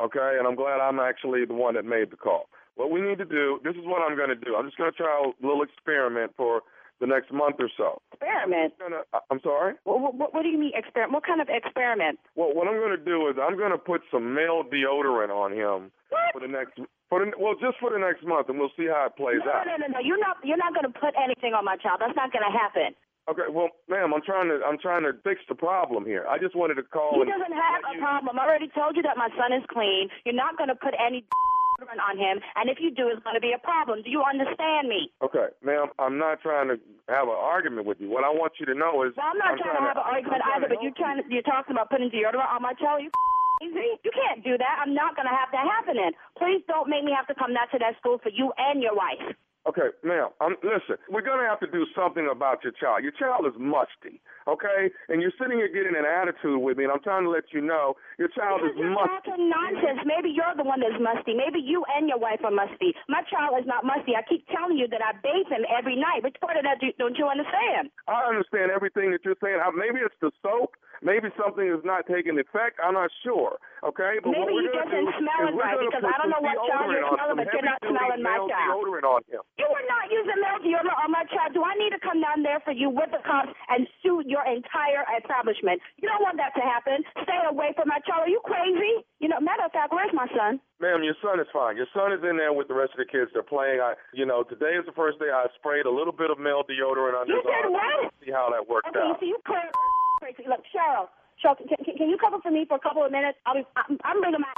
[0.00, 2.46] Okay, and I'm glad I'm actually the one that made the call.
[2.76, 3.58] What we need to do.
[3.62, 4.54] This is what I'm going to do.
[4.54, 6.62] I'm just going to try a little experiment for
[7.00, 8.02] the next month or so.
[8.14, 8.74] Experiment?
[8.78, 9.74] I'm, gonna, I'm sorry.
[9.84, 11.14] What, what, what do you mean experiment?
[11.14, 12.18] What kind of experiment?
[12.34, 15.50] Well, what I'm going to do is I'm going to put some male deodorant on
[15.52, 15.90] him
[16.32, 16.78] for the next.
[17.10, 19.50] For the, well, just for the next month, and we'll see how it plays No,
[19.50, 19.66] out.
[19.66, 20.00] No, no, no, no.
[20.02, 20.38] You're not.
[20.42, 22.02] You're not going to put anything on my child.
[22.02, 22.94] That's not going to happen.
[23.24, 26.28] Okay, well, ma'am, I'm trying to I'm trying to fix the problem here.
[26.28, 27.16] I just wanted to call.
[27.16, 28.36] He doesn't have a you- problem.
[28.38, 30.12] I already told you that my son is clean.
[30.28, 33.32] You're not going to put any deodorant on him, and if you do, it's going
[33.32, 34.04] to be a problem.
[34.04, 35.08] Do you understand me?
[35.24, 36.76] Okay, ma'am, I'm not trying to
[37.08, 38.12] have an argument with you.
[38.12, 40.42] What I want you to know is Well, I'm not trying, to have an argument
[40.44, 43.00] either, but you're trying to, you're talking about putting deodorant on my child.
[43.00, 43.08] You
[43.56, 43.96] crazy?
[44.04, 44.84] You can't do that.
[44.84, 46.12] I'm not going to have that happening.
[46.36, 48.94] Please don't make me have to come back to that school for you and your
[48.94, 49.32] wife.
[49.66, 53.00] Okay, now, Um, listen, we're gonna have to do something about your child.
[53.02, 54.92] Your child is musty, okay?
[55.08, 57.62] And you're sitting here getting an attitude with me, and I'm trying to let you
[57.62, 59.08] know your child Because is you're musty.
[59.24, 60.00] talking nonsense.
[60.04, 61.32] Maybe you're the one that's musty.
[61.32, 62.94] Maybe you and your wife are musty.
[63.08, 64.12] My child is not musty.
[64.14, 66.22] I keep telling you that I bathe him every night.
[66.22, 67.88] Which part of that do, don't you understand?
[68.06, 69.60] I understand everything that you're saying.
[69.74, 70.76] Maybe it's the soap.
[71.02, 72.80] Maybe something is not taking effect.
[72.80, 73.58] I'm not sure.
[73.84, 76.16] Okay, but Maybe we're you gonna just ain't do smelling is we're right, because I
[76.16, 78.80] don't know what child you're smelling, but you're not smelling my child.
[78.88, 79.42] deodorant on him.
[79.54, 81.54] You were not using male deodorant on my child.
[81.54, 84.42] Do I need to come down there for you with the cops and sue your
[84.42, 85.78] entire establishment?
[86.02, 87.06] You don't want that to happen.
[87.22, 88.26] Stay away from my child.
[88.26, 89.06] Are you crazy?
[89.22, 90.58] You know, matter of fact, where's my son?
[90.82, 91.78] Ma'am, your son is fine.
[91.78, 93.30] Your son is in there with the rest of the kids.
[93.30, 93.78] They're playing.
[93.78, 96.66] I, you know, today is the first day I sprayed a little bit of male
[96.66, 97.78] deodorant on You his did arm.
[97.78, 98.10] what?
[98.26, 99.22] See how that worked Okay, out.
[99.22, 99.62] so you clear
[100.18, 100.42] crazy.
[100.50, 101.06] Look, Cheryl,
[101.38, 103.38] Cheryl, can, can, can you cover for me for a couple of minutes?
[103.46, 104.50] I'll be, I'm, I'm bringing my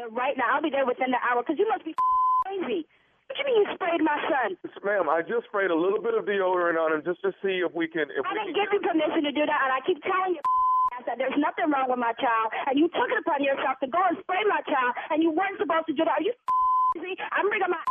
[0.00, 0.56] there right now.
[0.56, 1.92] I'll be there within the hour because you must be
[2.48, 2.88] crazy.
[3.28, 4.56] What do you mean you sprayed my son?
[4.88, 7.76] Ma'am, I just sprayed a little bit of deodorant on him just to see if
[7.76, 8.08] we can.
[8.08, 10.32] If I we didn't can give you permission to do that, and I keep telling
[10.32, 10.42] you
[11.06, 14.00] that there's nothing wrong with my child, and you took it upon yourself to go
[14.00, 16.16] and spray my child, and you weren't supposed to do that.
[16.16, 16.32] Are you
[16.96, 17.20] crazy?
[17.36, 17.84] I'm bringing my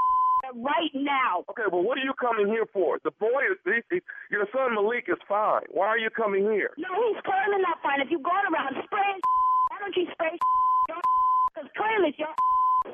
[0.57, 1.45] right now.
[1.53, 2.97] Okay, well, what are you coming here for?
[3.05, 3.61] The boy is.
[3.61, 3.97] He, he,
[4.33, 5.69] your son Malik is fine.
[5.69, 6.73] Why are you coming here?
[6.81, 8.01] No, he's clearly not fine.
[8.01, 9.21] If you're going around spraying,
[9.69, 10.33] why don't you spray
[10.89, 10.97] your
[11.53, 12.33] Because clearly you're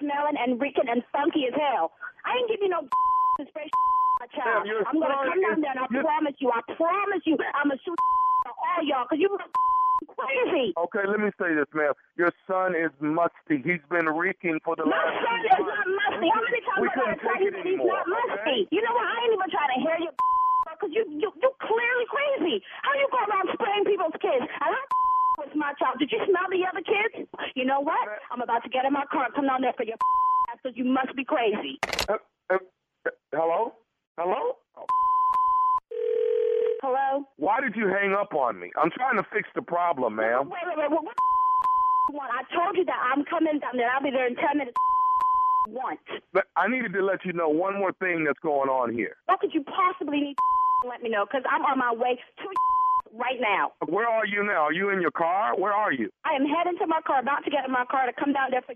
[0.04, 1.96] smelling and reeking and funky as hell.
[2.34, 2.82] I ain't give you no
[3.38, 3.70] to spray
[4.20, 4.66] my child.
[4.66, 7.78] Your I'm gonna come down there and I promise you, I promise you, I'm gonna
[7.86, 7.94] shoot
[8.50, 9.30] all y'all because you
[10.18, 10.74] crazy.
[10.76, 11.94] Okay, let me say this, ma'am.
[12.20, 13.64] Your son is musty.
[13.64, 15.16] He's been reeking for the My last.
[15.16, 15.70] My son is months.
[15.70, 16.28] not musty.
[16.34, 18.36] How many times We I tell you that he's not musty?
[18.42, 18.60] okay?
[18.74, 19.06] You know what?
[19.08, 20.12] I ain't even trying to hear you
[20.74, 22.56] because you you you clearly crazy.
[22.84, 24.44] How you go around spraying people's kids?
[24.44, 24.82] And I
[25.40, 25.98] was my child.
[26.04, 27.30] Did you smell the other kids?
[27.56, 28.04] You know what?
[28.34, 29.98] I'm about to get in my car and come down there for your
[30.64, 31.80] because you must be crazy.
[32.08, 32.14] Uh,
[32.50, 32.56] uh,
[33.06, 33.74] uh, hello?
[34.18, 34.56] Hello?
[34.78, 34.86] Oh,
[36.82, 37.24] Hello?
[37.38, 38.72] Why did you hang up on me?
[38.82, 40.50] I'm trying to fix the problem, ma'am.
[40.50, 40.92] Wait, wait, wait.
[40.92, 41.16] What, what
[42.10, 42.32] you want?
[42.32, 43.90] I told you that I'm coming down there.
[43.90, 44.76] I'll be there in 10 minutes.
[45.70, 46.04] Once.
[46.34, 49.16] But I needed to let you know one more thing that's going on here.
[49.28, 50.36] What could you possibly need
[50.84, 51.24] to let me know?
[51.26, 52.46] Because I'm on my way to
[53.16, 53.72] right now.
[53.88, 54.68] Where are you now?
[54.68, 55.56] Are you in your car?
[55.58, 56.10] Where are you?
[56.26, 58.52] I am heading to my car, about to get in my car to come down
[58.52, 58.76] there for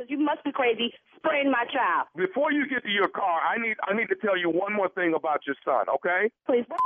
[0.00, 2.08] because you must be crazy spraying my child.
[2.16, 4.88] Before you get to your car, I need I need to tell you one more
[4.88, 6.30] thing about your son, okay?
[6.46, 6.80] Please, what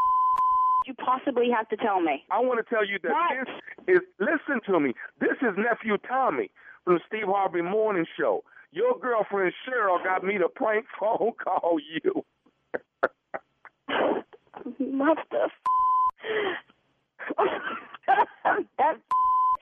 [0.86, 2.24] you possibly have to tell me?
[2.30, 3.46] I want to tell you that What?
[3.86, 4.92] this is listen to me.
[5.20, 6.50] This is nephew Tommy
[6.84, 8.42] from the Steve Harvey Morning Show.
[8.72, 12.24] Your girlfriend Cheryl got me to prank phone call you.
[13.88, 15.50] F-
[18.78, 18.96] that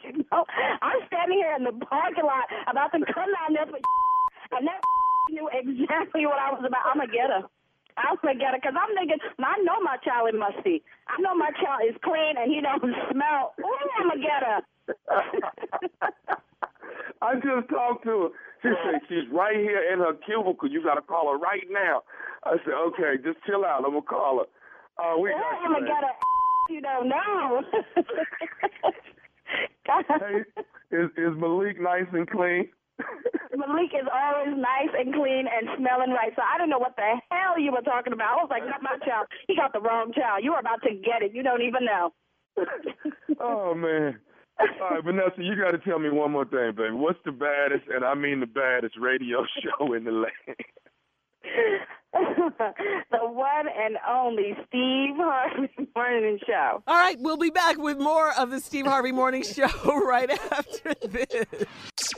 [0.05, 0.45] you know,
[0.83, 3.79] I'm standing here in the parking lot about to come down there for
[4.59, 4.81] and that
[5.31, 6.83] knew exactly what I was about.
[6.87, 7.47] I'm gonna get her.
[7.97, 9.19] I'm gonna get her because I'm thinking.
[9.38, 10.83] I know my child is musty.
[11.07, 13.55] I know my child is clean and he don't smell.
[13.61, 14.61] Ooh, I'm gonna get her.
[17.23, 18.29] I just talked to her.
[18.62, 20.71] She said she's right here in her cubicle.
[20.71, 22.03] You got to call her right now.
[22.45, 23.85] I said, okay, just chill out.
[23.85, 24.49] I'm gonna call her.
[25.03, 26.15] Uh, we Ooh, got I'm going to get her.
[26.71, 27.62] You don't know.
[29.87, 30.45] Hey,
[30.91, 32.69] is is Malik nice and clean?
[33.57, 36.33] Malik is always nice and clean and smelling right.
[36.37, 38.38] So I don't know what the hell you were talking about.
[38.38, 39.27] I was like, not my child.
[39.47, 40.45] He got the wrong child.
[40.45, 41.35] You were about to get it.
[41.35, 42.12] You don't even know.
[43.41, 44.19] oh man.
[44.61, 46.93] All right, Vanessa, you got to tell me one more thing, baby.
[46.93, 50.61] What's the baddest, and I mean the baddest radio show in the land?
[52.12, 56.83] the one and only Steve Harvey Morning Show.
[56.87, 59.66] All right, we'll be back with more of the Steve Harvey Morning Show
[60.07, 61.64] right after this.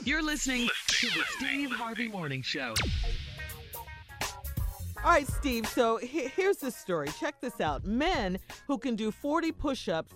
[0.03, 2.73] You're listening to the Steve Harvey Morning Show.
[5.03, 5.67] All right, Steve.
[5.67, 7.09] So he- here's the story.
[7.19, 7.85] Check this out.
[7.85, 10.11] Men who can do 40 push ups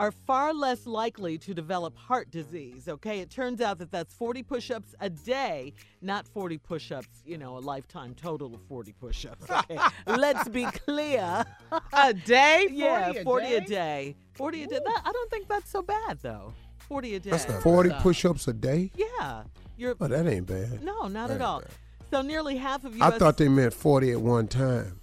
[0.00, 2.88] are far less likely to develop heart disease.
[2.88, 3.20] Okay.
[3.20, 7.36] It turns out that that's 40 push ups a day, not 40 push ups, you
[7.36, 9.44] know, a lifetime total of 40 push ups.
[9.50, 9.78] Okay.
[10.06, 11.44] Let's be clear.
[11.92, 12.60] A day?
[12.68, 13.66] 40 yeah, a 40 a day?
[13.66, 14.16] day.
[14.34, 14.80] 40 a day.
[14.82, 16.54] That, I don't think that's so bad, though.
[16.78, 17.30] 40 a day.
[17.30, 18.90] That's not 40 push ups a day?
[18.96, 19.42] yeah.
[19.76, 20.82] You're, Oh, that ain't bad.
[20.82, 21.60] no, not That at all.
[21.60, 21.70] bad.
[22.10, 23.12] So nearly half of U.S.
[23.14, 24.99] I thought they meant 40 at one time.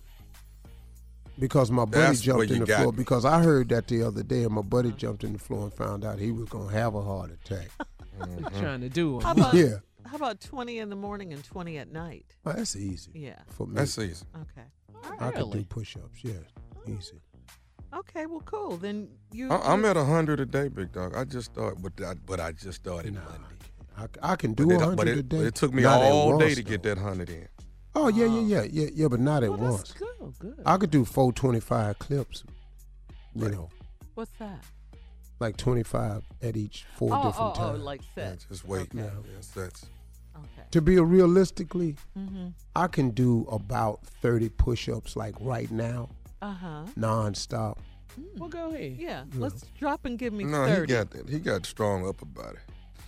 [1.39, 2.91] Because my buddy That's jumped in the floor.
[2.91, 2.97] me.
[2.97, 5.73] Because I heard that the other day, and my buddy jumped in the floor and
[5.73, 7.69] found out he was going to have a heart attack.
[8.17, 8.59] Mm-hmm.
[8.59, 9.75] Trying to do How about, yeah.
[10.07, 12.25] how about 20 in the morning and 20 at night?
[12.47, 13.35] Oh, that's easy Yeah.
[13.47, 13.75] for me.
[13.75, 14.25] That's easy.
[14.35, 14.65] Okay.
[15.03, 15.17] Really?
[15.19, 15.63] I could do Really?
[15.65, 16.31] push ups, yeah.
[16.87, 17.21] Easy.
[17.95, 18.77] Okay, well, cool.
[18.77, 19.51] Then you.
[19.51, 21.15] I, I'm you- at hundred a day, big dog.
[21.15, 23.19] I just started, but I, but I just started Nah.
[23.21, 24.09] Monday.
[24.23, 25.37] I, I can But do it, a but 100 it, a day.
[25.37, 27.47] but it took me Not all day once, to get that hundred in.
[27.99, 29.91] Oh yeah, yeah, yeah, yeah, yeah, but not at Well, once.
[29.93, 30.07] good.
[30.39, 30.59] Good.
[30.65, 32.43] I could do four twenty-five clips.
[33.33, 33.69] You know,
[34.15, 34.63] What's that?
[35.39, 37.83] like twenty-five at each four oh, different oh, oh, times.
[37.83, 38.45] like set.
[38.49, 38.89] Just wait.
[38.93, 38.99] Okay.
[38.99, 39.09] Yeah,
[39.41, 39.87] sets.
[40.35, 40.67] Okay.
[40.71, 42.47] to be a realistically, Mm-hmm.
[42.75, 46.09] I can do about thirty push-ups like right now,
[46.41, 46.83] Uh huh.
[46.97, 47.77] nonstop.
[48.37, 48.95] well, go ahead.
[48.99, 49.23] Yeah.
[49.35, 50.93] Let's drop and give me No, thirty.
[50.93, 51.29] he got that.
[51.29, 52.57] He got strong upper body.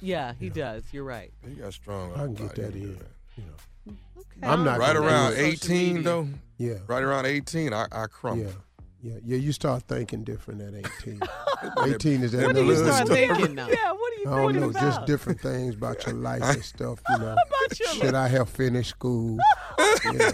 [0.02, 0.84] yeah, he does.
[0.91, 1.32] You're right.
[1.47, 2.13] He got strong.
[2.13, 2.62] I can get body.
[2.63, 2.88] that He in.
[3.38, 3.63] You know, Okay.
[4.43, 6.04] I'm not Right around 18 media.
[6.04, 6.28] though.
[6.58, 8.45] Yeah, Right around 18, I, I crumble.
[8.45, 8.52] yeah,
[9.02, 9.38] yeah, yeah.
[9.38, 11.21] You start thinking different at eighteen.
[11.86, 13.17] eighteen is that What What do you little start stuff.
[13.17, 13.67] thinking now?
[13.69, 13.91] Yeah.
[13.93, 14.82] What are you I don't thinking know, about?
[14.82, 16.99] just different things about your life and stuff.
[17.10, 19.38] You know, About your should I have finished school?
[20.13, 20.32] yeah.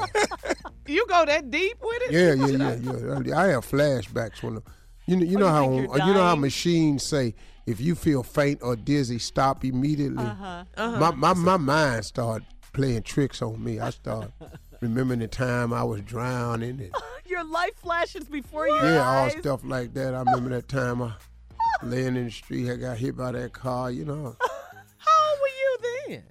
[0.88, 2.12] You go that deep with it?
[2.12, 3.38] Yeah, yeah, yeah, yeah.
[3.40, 4.60] I have flashbacks when,
[5.08, 7.36] you know, you know you how you're you know how machines say
[7.68, 10.24] if you feel faint or dizzy, stop immediately.
[10.24, 10.64] Uh-huh.
[10.78, 11.00] Uh-huh.
[11.00, 12.44] My my my mind start
[12.76, 13.80] playing tricks on me.
[13.80, 14.32] I start
[14.82, 16.92] remembering the time I was drowning and
[17.26, 20.14] Your life flashes before your yeah, all stuff like that.
[20.14, 21.14] I remember that time I
[21.82, 23.90] laying in the street, I got hit by that car.
[23.90, 24.36] You know,
[24.98, 26.24] How old were you then?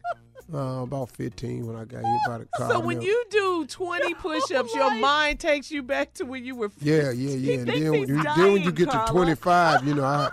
[0.55, 2.71] uh, about fifteen when I got hit by the car.
[2.71, 5.01] So when you do 20 push-ups, your Right.
[5.01, 6.69] mind takes you back to when you were.
[6.69, 6.87] 15.
[6.89, 7.59] Yeah, yeah, yeah.
[7.59, 9.07] And then when, you, then when you get Carla.
[9.07, 10.31] to 25, you know, I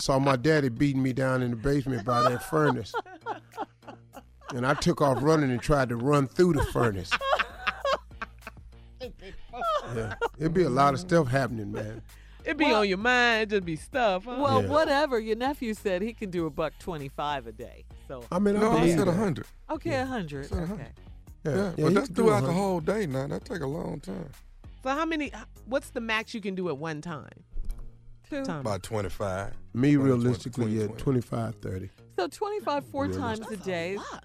[0.00, 2.94] saw my daddy beating me down in the basement by that furnace.
[4.54, 7.10] And I took off running and tried to run through the furnace.
[9.94, 12.02] Yeah, it'd be a lot of stuff happening, man.
[12.44, 13.42] It'd be on your mind.
[13.42, 14.24] It just be stuff.
[14.24, 14.36] Huh?
[14.38, 14.68] Well, Yeah.
[14.68, 15.18] whatever.
[15.18, 17.84] Your nephew said he can do a buck twenty-five a day.
[18.06, 19.06] So I mean, I No, I believe said that.
[19.06, 19.46] 100.
[19.70, 20.50] okay, a hundred.
[20.52, 20.88] Okay.
[21.44, 23.26] Yeah, Yeah, yeah, but that's could do throughout the whole day now.
[23.26, 24.30] That take a long time.
[24.82, 25.32] So how many?
[25.66, 27.28] What's the max you can do at one time?
[28.28, 28.44] Two.
[28.44, 28.60] Time.
[28.60, 29.54] About 25.
[29.74, 31.02] Me, 20, realistically, 20, yeah, 20.
[31.02, 31.90] 25, 30.
[32.18, 33.96] So twenty-five four times a That's a day.
[33.96, 34.24] lot.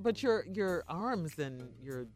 [0.00, 2.06] But, but your your arms and your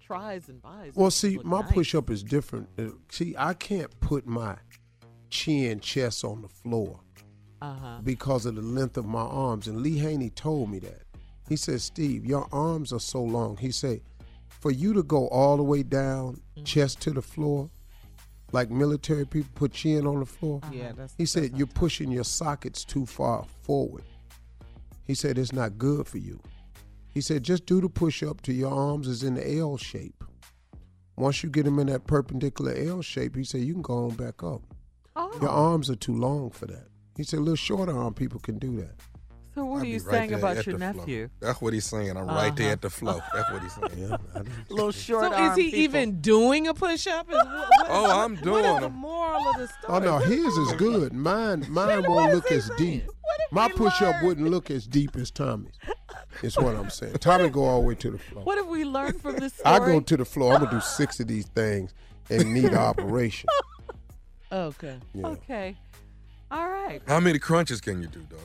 [0.00, 0.92] tries and buys.
[0.94, 1.72] Well, see, my nice.
[1.72, 2.68] push up is different.
[2.78, 4.56] Uh, See, I can't put my
[5.28, 7.00] chin, chest on the floor.
[7.62, 7.98] Uh-huh.
[8.02, 9.68] because of the length of my arms.
[9.68, 11.02] And Lee Haney told me that.
[11.46, 13.58] He said, Steve, your arms are so long.
[13.58, 14.00] He said,
[14.48, 17.68] for you to go all the way down, chest to the floor,
[18.52, 20.62] like military people put chin on the floor.
[20.72, 21.14] Yeah, that's.
[21.18, 24.04] He said, that's you're pushing your sockets too far forward.
[25.06, 26.40] He said, it's not good for you.
[27.12, 30.22] He said, just do the push up till your arms is in the L shape.
[31.16, 34.14] Once you get them in that perpendicular L shape, he said, you can go on
[34.14, 34.62] back up.
[35.16, 36.86] Oh, Your arms are too long for that.
[37.16, 38.94] He said, little shorter arm people can do that.
[39.54, 40.92] So what I are you right saying about your the flow.
[41.00, 41.28] nephew?
[41.40, 42.16] That's what he's saying.
[42.16, 42.72] I'm right there Uh-huh.
[42.72, 43.20] at the flow.
[43.34, 44.08] That's what he's saying.
[44.08, 45.78] Yeah, I didn't- Little short So is he people.
[45.80, 47.28] even doing a push-up?
[47.28, 48.92] Is- what- what- Oh, I'm doing is the them.
[48.94, 49.88] moral of the story?
[49.88, 51.12] Oh no, his is good.
[51.12, 53.04] Mine, mine won't look as deep.
[53.52, 55.72] My we push up wouldn't look as deep as Tommy's.
[56.42, 57.14] Is what I'm saying.
[57.14, 58.44] Tommy go all the way to the floor.
[58.44, 59.74] What have we learned from this story?
[59.74, 60.54] I go to the floor.
[60.54, 61.92] I'm gonna do six of these things
[62.30, 63.48] and need an operation.
[64.52, 64.96] Okay.
[65.14, 65.26] Yeah.
[65.26, 65.76] Okay.
[66.50, 67.00] All right.
[67.06, 68.40] How many crunches can you do, dog?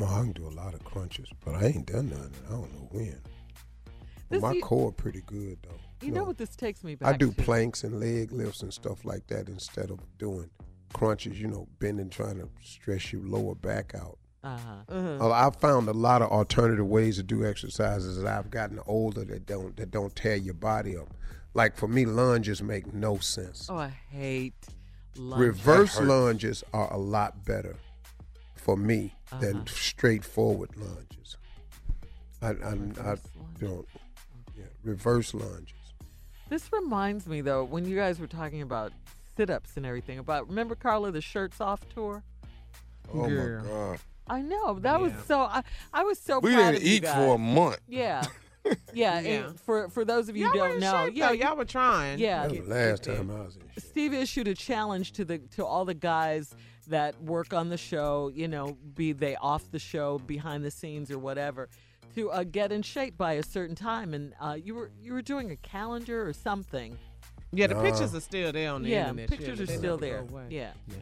[0.00, 2.30] No, I can do a lot of crunches, but I ain't done none.
[2.48, 3.18] I don't know when.
[3.84, 3.92] But
[4.30, 5.80] This my you- core pretty good though.
[6.06, 6.20] You No.
[6.20, 7.42] know what this takes me back I do to?
[7.42, 10.48] planks and leg lifts and stuff like that instead of doing
[10.92, 11.40] crunches.
[11.40, 14.18] You know, bending, trying to stress your lower back out.
[14.44, 14.74] Uh-huh.
[14.88, 15.26] Uh-huh.
[15.28, 19.24] Uh, I've found a lot of alternative ways to do exercises as I've gotten older
[19.24, 21.08] that don't that don't tear your body up.
[21.54, 23.66] Like for me, lunges make no sense.
[23.68, 24.54] Oh, I hate
[25.16, 25.40] lunge.
[25.40, 27.74] Reverse lunges are a lot better
[28.68, 29.64] for me than Uh-huh.
[29.66, 31.38] straightforward lunges.
[32.42, 32.98] I, I, I Reverse
[33.34, 33.58] lunge.
[33.60, 33.88] don't.
[34.58, 35.72] Yeah, reverse lunges.
[36.50, 38.92] This reminds me though, when you guys were talking about
[39.38, 42.22] sit-ups and everything, about remember Carla the shirts off tour?
[43.14, 43.62] Oh Girl.
[43.62, 43.98] my God.
[44.28, 45.40] I know that was so.
[45.40, 45.62] I,
[45.94, 47.14] I was so We proud didn't of you eat guys.
[47.14, 47.78] for a month.
[47.88, 48.22] Yeah,
[48.66, 48.74] yeah.
[48.92, 49.18] Yeah.
[49.20, 51.32] and for for those of you Y'all who don't in know, shape, yeah, though.
[51.32, 52.18] you- y'all were trying.
[52.18, 52.42] yeah.
[52.42, 53.82] That was the last time I was in shape.
[53.82, 56.54] Steve issued a challenge to the to all the guys
[56.88, 61.10] that work on the show, you know, be they off the show, behind the scenes,
[61.10, 61.68] or whatever,
[62.14, 64.14] to uh, get in shape by a certain time.
[64.14, 66.98] And uh, you were you were doing a calendar or something.
[67.52, 67.82] Yeah, the Nah.
[67.82, 69.28] pictures are still there on the yeah, internet.
[69.30, 69.62] pictures Shirley.
[69.62, 70.24] are They still there.
[70.50, 70.72] Yeah.
[70.88, 70.94] Yeah.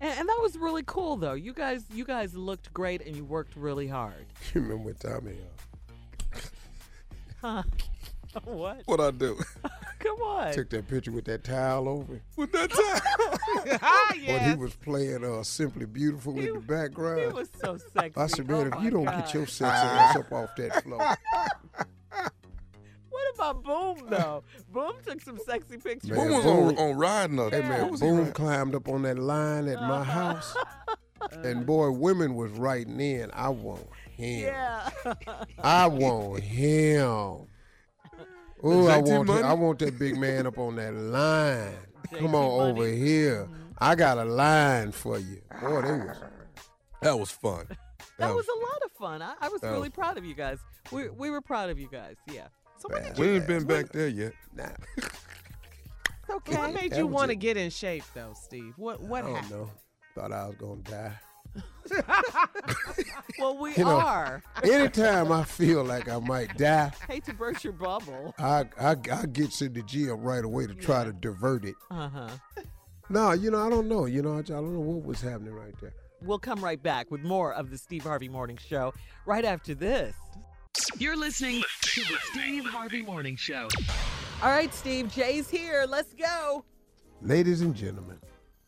[0.00, 1.32] And, and that was really cool, though.
[1.32, 4.26] You guys, you guys looked great, and you worked really hard.
[4.54, 5.32] You remember when Tommy?
[6.32, 6.38] Uh,
[7.40, 7.62] Huh?
[8.44, 8.82] what?
[8.86, 9.38] What I do?
[10.00, 10.52] Come on.
[10.52, 12.20] took that picture with that towel over.
[12.36, 13.78] With that time.
[13.82, 17.20] ah, When he was playing uh, "Simply Beautiful" in the background.
[17.22, 18.20] He was so sexy.
[18.20, 19.24] I said, Oh man, if you don't God.
[19.24, 20.98] get your sexy ass up off that floor,
[23.10, 24.42] What about Boom though?
[24.72, 26.10] Boom took some sexy pictures.
[26.10, 27.52] Man, Boom was on, on riding up.
[27.52, 28.32] hey man, What was he Boom riding?
[28.32, 30.54] climbed up on that line at my house,
[31.32, 33.30] and boy, women was writing in.
[33.32, 34.40] I want him.
[34.44, 34.90] Yeah.
[35.58, 37.46] I want him.
[38.66, 39.42] Oh, I want Money?
[39.42, 41.74] I want that big man up on that line.
[42.14, 42.70] Come on Money.
[42.70, 43.48] over here.
[43.78, 45.42] I got a line for you.
[45.60, 46.16] Boy, they was
[47.02, 47.66] That was fun.
[48.16, 49.22] That was a lot of fun.
[49.22, 50.58] I, I was really was proud of you guys.
[50.92, 52.14] We we were proud of you guys.
[52.32, 52.46] Yeah.
[52.78, 53.14] So what, bad.
[53.16, 54.32] did you, We ain't been back there yet.
[54.54, 54.68] Nah,
[56.30, 56.56] okay.
[56.56, 58.74] what made That you want to get in shape though, Steve?
[58.76, 59.50] What I what don't happened?
[59.50, 59.70] know.
[60.14, 61.12] Thought I was gonna die.
[63.38, 64.42] Well, we You know- are.
[64.62, 68.34] Anytime I feel like I might die, Hate to burst your bubble.
[68.38, 71.74] I I, I get to the gym right away to try to divert it.
[71.90, 72.28] Uh huh.
[73.10, 74.06] No, you know I don't know.
[74.06, 75.92] You know I don't know what was happening right there.
[76.22, 78.94] We'll come right back with more of the Steve Harvey Morning Show
[79.26, 80.14] right after this.
[80.98, 83.68] You're listening to the Steve Harvey Morning Show.
[84.42, 85.84] All right, Steve, Jay's here.
[85.88, 86.64] Let's go.
[87.20, 88.18] Ladies and gentlemen,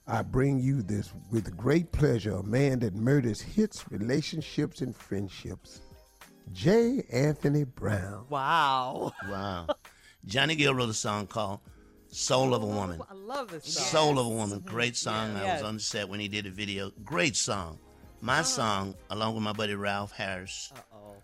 [0.08, 5.80] I bring you this with great pleasure a man that murders hits, relationships, and friendships.
[6.52, 7.04] J.
[7.12, 8.26] Anthony Brown.
[8.28, 9.12] Wow.
[9.28, 9.66] Wow.
[10.24, 11.58] Johnny Gill wrote a song called
[12.08, 13.00] Soul of a Woman.
[13.10, 13.84] I love this song.
[13.84, 14.60] Soul of a Woman.
[14.60, 14.68] Mm-hmm.
[14.68, 15.36] Great song.
[15.36, 15.60] I Yes.
[15.60, 16.92] was on the set when he did the video.
[17.04, 17.78] Great song.
[18.20, 18.42] My uh-huh.
[18.44, 20.72] song, along with my buddy Ralph Harris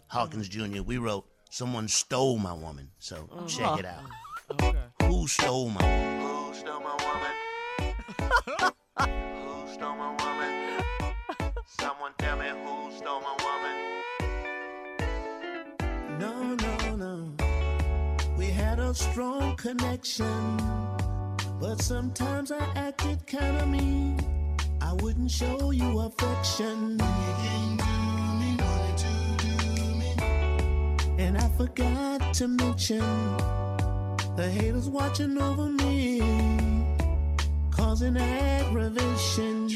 [0.09, 2.91] Hawkins Jr., we wrote Someone Stole My Woman.
[2.99, 3.47] So uh-huh.
[3.47, 4.03] check it out.
[4.51, 4.79] Okay.
[5.07, 6.21] Who stole my woman?
[6.21, 8.72] Who stole my woman?
[9.09, 10.53] who stole my woman?
[11.67, 13.77] Someone tell me who stole my woman?
[16.19, 17.35] No, no, no.
[18.37, 20.57] We had a strong connection,
[21.61, 24.21] but sometimes I acted kinda mean.
[24.81, 27.01] I wouldn't show you affection.
[31.19, 33.37] And I forgot to mention
[34.37, 36.21] the haters watching over me,
[37.73, 39.69] causing aggravation.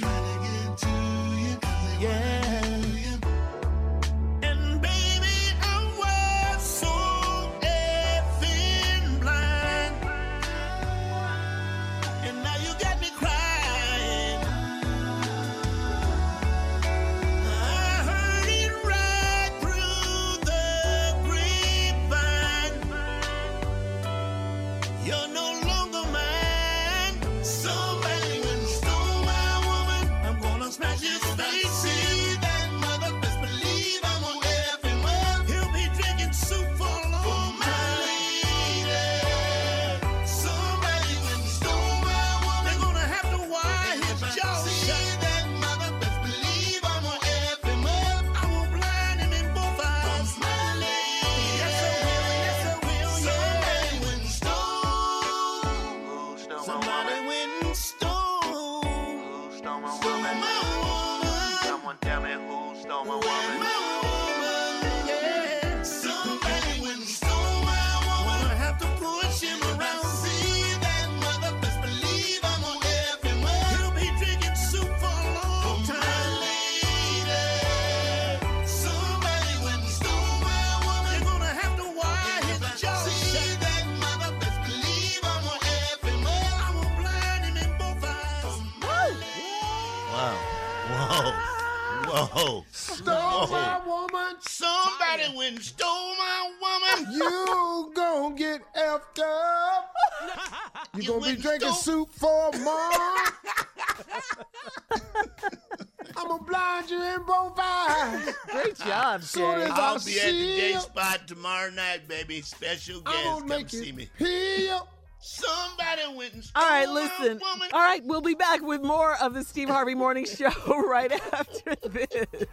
[112.37, 112.77] Night, baby.
[112.77, 113.25] Special I'm guest.
[113.25, 114.09] gonna Come make see me.
[114.19, 114.89] feel.
[115.19, 117.39] Somebody went and stole All right, my listen.
[117.41, 117.69] woman.
[117.73, 120.51] All right, we'll be back with more of the Steve Harvey Morning Show
[120.89, 122.45] right after this.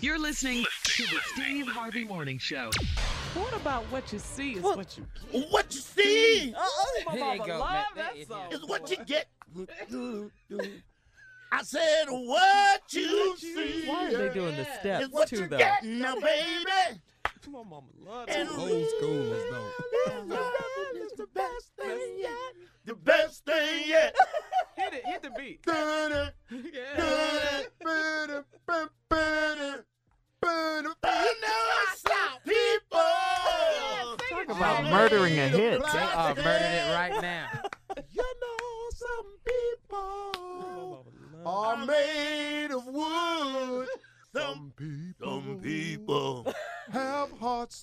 [0.00, 2.70] You're listening to the Steve Harvey Morning Show.
[3.34, 5.50] What about what you see is what you get?
[5.50, 6.54] What you see
[7.14, 7.84] There you go, man.
[7.94, 8.40] There you go.
[8.50, 9.26] is what you get.
[11.52, 15.58] I said, what you see Why are they doing the steps what too, you though?
[15.84, 17.00] now, baby.
[17.50, 19.70] My mama loves And Old schoolers though.
[20.94, 22.54] it's the best thing yet.
[22.84, 24.14] The best thing yet.
[24.76, 25.60] Hit it, hit the beat.
[25.66, 25.74] Yeah.
[26.96, 29.84] dun-dun, ba-dum, ba-dum,
[30.40, 33.00] ba-dum, You know some people.
[34.30, 35.80] Talk about murdering a hit.
[35.80, 37.48] They are murdering it right now.
[38.12, 41.06] You know some people
[41.46, 42.37] are made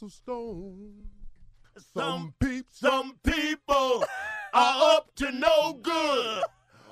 [0.05, 0.93] hearts of stone.
[1.93, 4.03] Some people, Some people
[4.53, 6.43] are up to no good.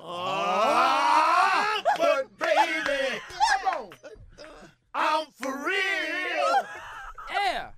[0.05, 3.19] Ah, but baby,
[3.63, 3.89] come on.
[4.93, 6.65] I'm for real.
[7.31, 7.69] Yeah.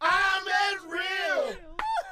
[0.00, 1.56] I'm as real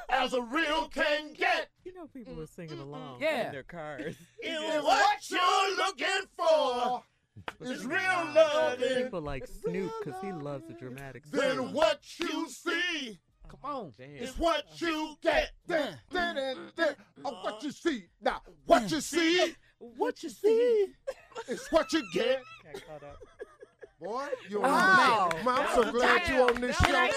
[0.09, 1.67] as a real can get.
[1.83, 3.47] You know, people were singing along Yeah.
[3.47, 4.15] in their cars.
[4.39, 7.03] If what you're looking for
[7.69, 7.97] is real
[8.35, 11.23] loving, People like Snoop because he loves the dramatic.
[11.31, 11.73] then singing.
[11.73, 13.93] what you see Come on.
[13.99, 15.51] is what uh, you get.
[15.67, 16.95] Dun, then, then, dun.
[17.25, 17.41] Oh, uh.
[17.43, 18.05] what you see.
[18.21, 20.87] Now, what you see What you see?
[21.49, 22.41] is what you get.
[22.73, 23.17] Got caught up.
[23.99, 25.45] Boy, you Oh, on man.
[25.45, 27.09] man, I'm so glad you're on this show.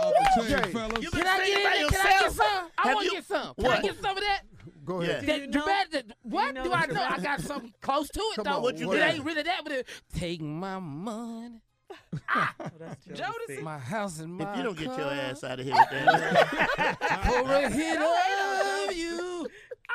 [0.00, 0.72] Off the chain, Jay.
[0.72, 1.08] fellas.
[1.10, 1.88] Can I get by in?
[1.90, 2.70] Can I get some?
[2.78, 3.54] I want to get some.
[3.54, 3.78] Can What?
[3.78, 4.40] I get some of that?
[4.84, 5.10] Go Yeah.
[5.10, 5.26] ahead.
[5.26, 5.90] Do you know- dramatic.
[6.08, 7.02] that- What know do the I know?
[7.02, 8.50] I got something close to it Come though.
[8.56, 9.10] on, what you it got?
[9.14, 11.60] ain't really that, but it, take my money,
[12.34, 13.62] Oh, that's Jodeci.
[13.62, 15.90] my house, and my If you don't get your car, ass out of here with
[15.90, 19.46] that, for a hit of you.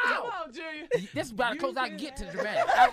[0.06, 0.44] Come Ow.
[0.46, 1.10] on, Junior.
[1.14, 2.64] That's about as close I can get to the dramatic.
[2.70, 2.90] I,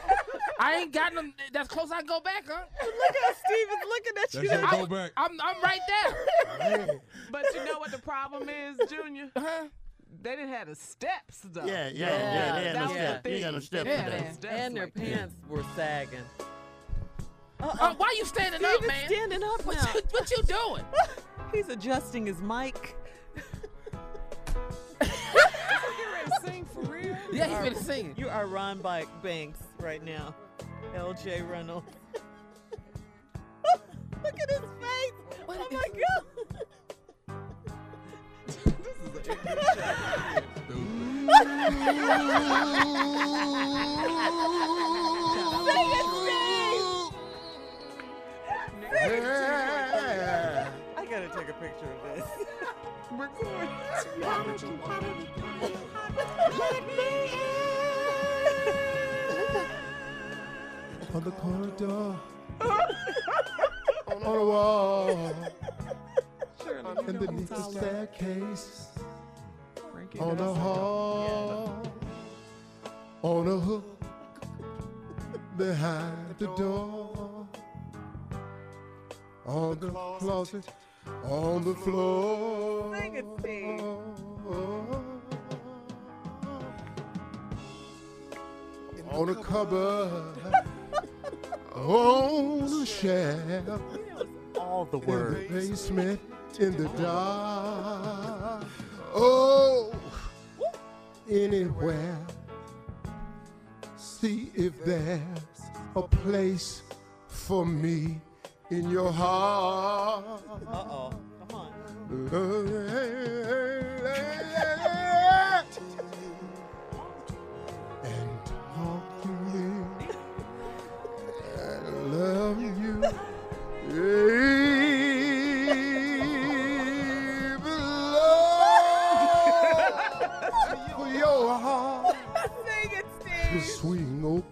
[0.59, 1.23] I ain't got no.
[1.53, 2.65] That's close I can go back, huh?
[2.83, 4.49] Look at Steve is looking at you.
[4.49, 4.79] That's now.
[4.79, 5.13] your go back.
[5.17, 7.01] I'm, I'm right there.
[7.31, 9.31] But you know what the problem is, Junior?
[9.37, 9.67] Huh?
[10.23, 11.65] They didn't have the steps, though.
[11.65, 13.27] yeah, yeah, yeah, Yeah, they had that no was the step.
[13.27, 13.67] You ain't got no thing.
[13.67, 15.03] step Yeah, for Steps And their like that.
[15.05, 16.19] pants were sagging.
[17.61, 19.07] Uh, why you standing Steve up, is man?
[19.09, 19.89] standing up What now.
[19.95, 20.85] you, what you doing?
[21.55, 22.97] He's adjusting his mic.
[25.01, 25.09] You
[26.13, 27.17] ready to sing for real?
[27.33, 28.15] Yeah, he's been singing.
[28.17, 30.35] You are Ron Bike Banks right now.
[30.95, 31.87] LJ Reynolds.
[34.25, 35.13] Look at his face.
[35.49, 36.63] oh my God.
[39.29, 39.33] I
[51.11, 52.27] gotta take a picture of this.
[53.11, 54.09] Record it.
[56.59, 57.03] Let me
[57.33, 57.39] in.
[61.15, 62.17] On the corridor.
[64.07, 65.35] on the wall.
[66.85, 68.89] Underneath the staircase.
[70.19, 71.83] On a hall.
[73.23, 73.85] On a hook.
[75.59, 77.47] Behind the door.
[79.47, 80.65] On the closet.
[81.25, 82.97] On the floor.
[82.97, 83.81] Sing it, Steve.
[89.11, 90.37] On a cupboard.
[91.75, 93.83] on the shelf.
[94.57, 96.21] All the In the basement,
[96.59, 98.65] in the dark.
[99.15, 99.91] Oh,
[101.31, 102.19] anywhere.
[103.97, 105.21] See if there's
[105.95, 106.83] a place
[107.29, 108.21] for me
[108.71, 110.25] in your heart.
[110.67, 111.13] Uh-oh.
[111.49, 111.73] Come on.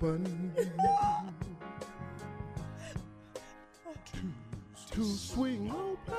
[0.04, 0.52] Open.
[4.12, 6.14] To, to swing open.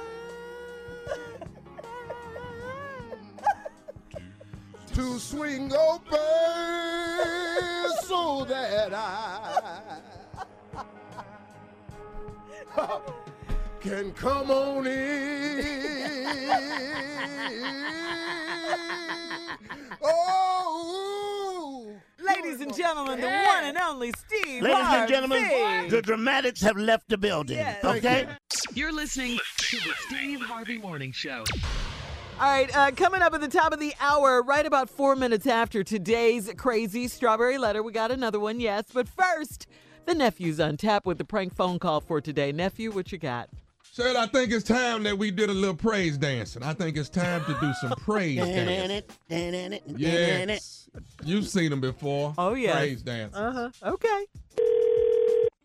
[4.93, 6.17] to swing open
[8.03, 10.01] so that I
[13.81, 15.65] can come on in.
[20.01, 21.04] Oh,
[22.25, 27.07] Ladies and gentlemen, the one and only Steve Ladies and gentlemen, the dramatics have left
[27.07, 27.57] the building.
[27.57, 27.83] Yes.
[27.83, 28.27] Okay?
[28.73, 31.43] You're listening to the Steve Harvey Morning Show.
[32.39, 35.47] All right, uh, coming up at the top of the hour, right about four minutes
[35.47, 38.85] after today's crazy strawberry letter, we got another one, yes.
[38.93, 39.67] But first,
[40.05, 42.51] the nephew's on tap with the prank phone call for today.
[42.51, 43.49] Nephew, what you got?
[43.95, 46.63] Said I think it's time that we did a little praise dancing.
[46.63, 49.79] I think it's time to do some praise dancing.
[49.95, 50.89] Yes.
[51.23, 52.33] You've seen them before.
[52.37, 52.73] Oh, yeah.
[52.73, 53.39] Praise dancing.
[53.39, 53.93] Uh huh.
[53.93, 54.25] Okay.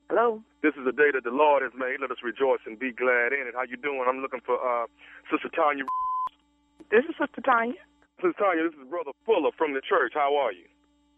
[0.08, 0.44] Hello.
[0.62, 1.96] This is the day that the Lord has made.
[2.00, 3.54] Let us rejoice and be glad in it.
[3.56, 4.04] How you doing?
[4.06, 4.86] I'm looking for uh,
[5.28, 5.82] Sister Tanya.
[6.88, 7.82] This is Sister Tanya.
[8.22, 10.12] Sister Tanya, this is Brother Fuller from the church.
[10.14, 10.66] How are you?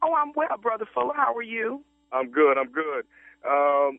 [0.02, 1.12] Oh, I'm well, Brother Fuller.
[1.14, 1.84] How are you?
[2.10, 2.56] I'm good.
[2.56, 3.04] I'm good.
[3.44, 3.98] Um,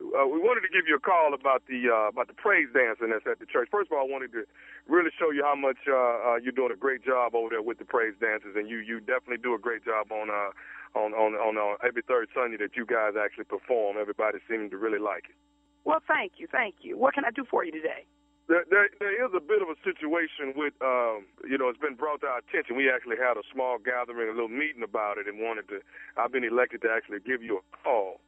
[0.00, 3.10] uh, we wanted to give you a call about the uh, about the praise dancing
[3.12, 3.68] that's at the church.
[3.70, 4.44] First of all, I wanted to
[4.88, 7.78] really show you how much uh, uh, you're doing a great job over there with
[7.78, 10.50] the praise dancers, and you you definitely do a great job on uh,
[10.96, 13.96] on on on uh, every third Sunday that you guys actually perform.
[14.00, 15.36] Everybody seems to really like it.
[15.84, 16.96] Well, thank you, thank you.
[16.96, 18.04] What can I do for you today?
[18.48, 21.94] There, there, there is a bit of a situation with, um, you know, it's been
[21.94, 22.74] brought to our attention.
[22.74, 25.78] We actually had a small gathering, a little meeting about it, and wanted to.
[26.18, 28.18] I've been elected to actually give you a call.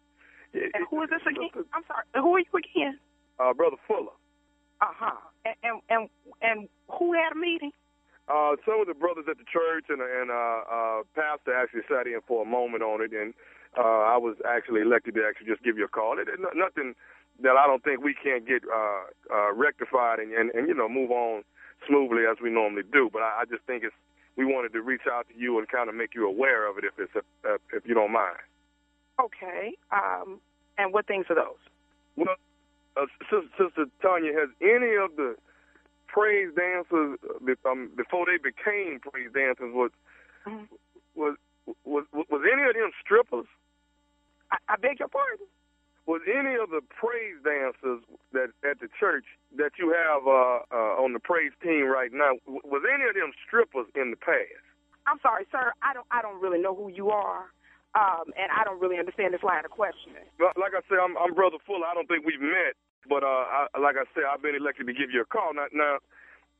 [0.54, 1.50] And who is this again?
[1.72, 2.04] I'm sorry.
[2.14, 2.98] Who are you again?
[3.38, 4.12] Uh, Brother Fuller.
[4.80, 5.16] Uh huh.
[5.44, 6.08] And, and and
[6.42, 7.72] and who had a meeting?
[8.28, 12.06] Uh, some of the brothers at the church and and uh, uh, pastor actually sat
[12.06, 13.34] in for a moment on it, and
[13.76, 16.18] uh, I was actually elected to actually just give you a call.
[16.18, 16.94] It, it, nothing
[17.42, 20.88] that I don't think we can't get uh, uh, rectified and, and and you know
[20.88, 21.42] move on
[21.86, 23.10] smoothly as we normally do.
[23.12, 23.94] But I, I just think it's
[24.36, 26.84] we wanted to reach out to you and kind of make you aware of it
[26.84, 28.38] if it's a, uh, if you don't mind.
[29.22, 29.74] Okay.
[29.90, 30.40] Um,
[30.78, 31.62] and what things are those?
[32.16, 32.36] Well,
[32.96, 35.36] uh, Sister, Sister Tanya, has any of the
[36.08, 37.18] praise dancers
[37.64, 39.90] um, before they became praise dancers was
[40.46, 40.68] Mhm.
[41.14, 41.36] was
[41.84, 43.46] was was any of them strippers?
[44.50, 45.46] I, I beg your pardon.
[46.04, 48.02] Was any of the praise dancers
[48.32, 49.24] that at the church
[49.56, 52.32] that you have uh, uh, on the praise team right now?
[52.46, 54.66] Was any of them strippers in the past?
[55.06, 55.72] I'm sorry, sir.
[55.82, 56.06] I don't.
[56.10, 57.52] I don't really know who you are,
[57.94, 60.24] um, and I don't really understand this line of questioning.
[60.40, 61.84] Well, Like I said, I'm, I'm Brother Fuller.
[61.84, 62.72] I don't think we've met,
[63.08, 65.52] but uh, I, like I said, I've been elected to give you a call.
[65.52, 65.98] Now, now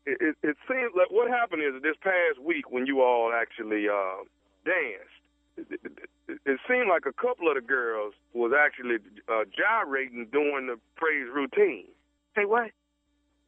[0.04, 3.88] it, it, it seems like what happened is this past week when you all actually
[3.88, 4.28] uh,
[4.64, 5.16] danced,
[5.56, 5.92] it, it,
[6.28, 8.96] it, it seemed like a couple of the girls was actually
[9.28, 11.88] uh, gyrating during the praise routine.
[12.36, 12.70] Say what?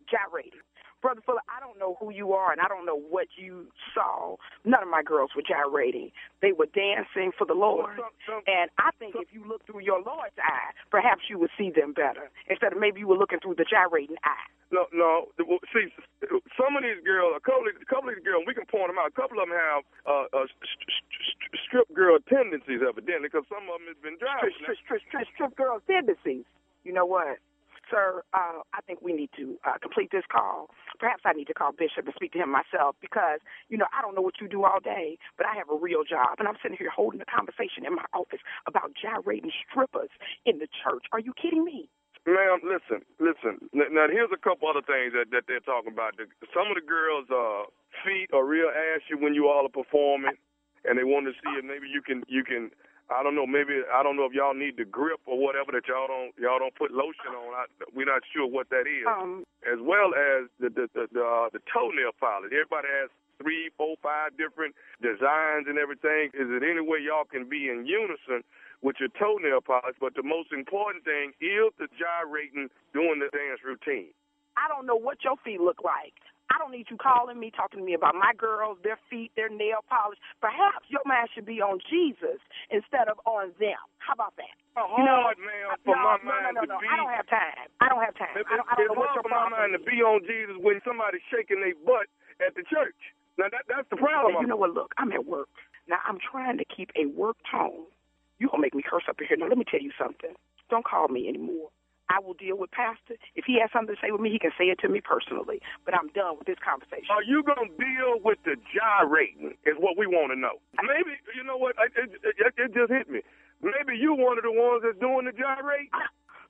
[0.09, 0.61] Gyrating.
[1.05, 4.41] Brother Fuller, I don't know who you are, and I don't know what you saw.
[4.65, 6.09] None of my girls were gyrating.
[6.41, 8.01] They were dancing for the Lord.
[8.49, 11.93] And I think if you look through your Lord's eye, perhaps you would see them
[11.93, 14.49] better instead of maybe you were looking through the gyrating eye.
[14.73, 15.29] No, no.
[15.77, 15.93] See,
[16.57, 18.89] some of these girls, a couple, of, a couple of these girls, we can point
[18.89, 19.13] them out.
[19.13, 23.45] A couple of them have uh, uh, st- st- st- strip girl tendencies, evidently, because
[23.53, 24.57] some of them has been driving.
[24.65, 26.49] Strip, strip, strip, strip girls tendencies.
[26.81, 27.45] You know what?
[27.91, 30.71] Sir, uh, I think we need to uh, complete this call.
[30.99, 34.01] Perhaps I need to call Bishop and speak to him myself because, you know, I
[34.01, 36.37] don't know what you do all day, but I have a real job.
[36.39, 40.11] And I'm sitting here holding a conversation in my office about gyrating strippers
[40.45, 41.05] in the church.
[41.13, 41.89] Are you kidding me?
[42.27, 43.69] Ma'am, listen, listen.
[43.77, 46.17] Now, here's a couple other things that, that they're talking about.
[46.57, 47.69] Some of the girls' uh,
[48.01, 50.33] feet are real ashy when you all are performing,
[50.89, 52.71] and they want to see if maybe you can, you can.
[53.13, 53.47] I don't know.
[53.47, 56.59] Maybe I don't know if y'all need the grip or whatever that y'all don't y'all
[56.59, 57.53] don't put lotion on.
[57.53, 59.05] I, we're not sure what that is.
[59.05, 62.49] Um, as well as the the the, the, uh, the toenail polish.
[62.49, 66.33] Everybody has three, four, five different designs and everything.
[66.33, 68.41] Is it any way y'all can be in unison
[68.81, 69.97] with your toenail polish?
[70.01, 74.17] But the most important thing is the gyrating during the dance routine.
[74.57, 76.15] I don't know what your feet look like.
[76.53, 79.49] I don't need you calling me, talking to me about my girls, their feet, their
[79.49, 80.19] nail polish.
[80.41, 82.39] Perhaps your mind should be on Jesus
[82.71, 83.81] instead of on them.
[83.99, 84.53] How about that?
[84.77, 86.79] Hard, you know, man, I- for no, my no, mind no, no, to no.
[86.83, 86.87] be.
[86.91, 87.69] I don't have time.
[87.81, 88.35] I don't have time.
[88.37, 90.57] It- I don't, I don't it's know hard for my mind to be on Jesus
[90.61, 92.07] when somebody's shaking their butt
[92.45, 92.99] at the church.
[93.39, 94.35] Now that that's the problem.
[94.35, 94.75] Hey, you know what?
[94.75, 95.49] Look, I'm at work.
[95.89, 97.87] Now I'm trying to keep a work tone.
[98.39, 99.37] You gonna make me curse up in here?
[99.39, 100.35] Now let me tell you something.
[100.71, 101.71] Don't call me anymore.
[102.09, 103.17] I will deal with Pastor.
[103.35, 105.61] If he has something to say with me, he can say it to me personally.
[105.85, 107.09] But I'm done with this conversation.
[107.09, 109.57] Are you gonna deal with the gyrating?
[109.65, 110.61] Is what we want to know.
[110.85, 111.77] Maybe you know what?
[111.97, 113.25] It, it, it, just hit me.
[113.63, 115.89] Maybe you one of the ones that's doing the gyrate.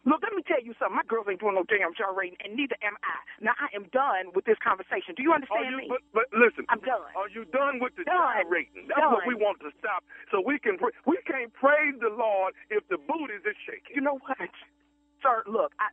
[0.04, 1.00] Look, let me tell you something.
[1.00, 3.16] My girls ain't doing no damn gyrating, and neither am I.
[3.40, 5.16] Now I am done with this conversation.
[5.16, 5.86] Do you understand you, me?
[5.88, 7.08] but, but listen, I'm done.
[7.16, 8.44] Are you done with the Done.
[8.44, 8.84] gyrating?
[8.92, 10.76] That's what we want to stop, so we can
[11.08, 13.96] we can't praise the Lord if the booties is shaking.
[13.96, 14.52] You know what,
[15.24, 15.42] sir?
[15.48, 15.88] Look, I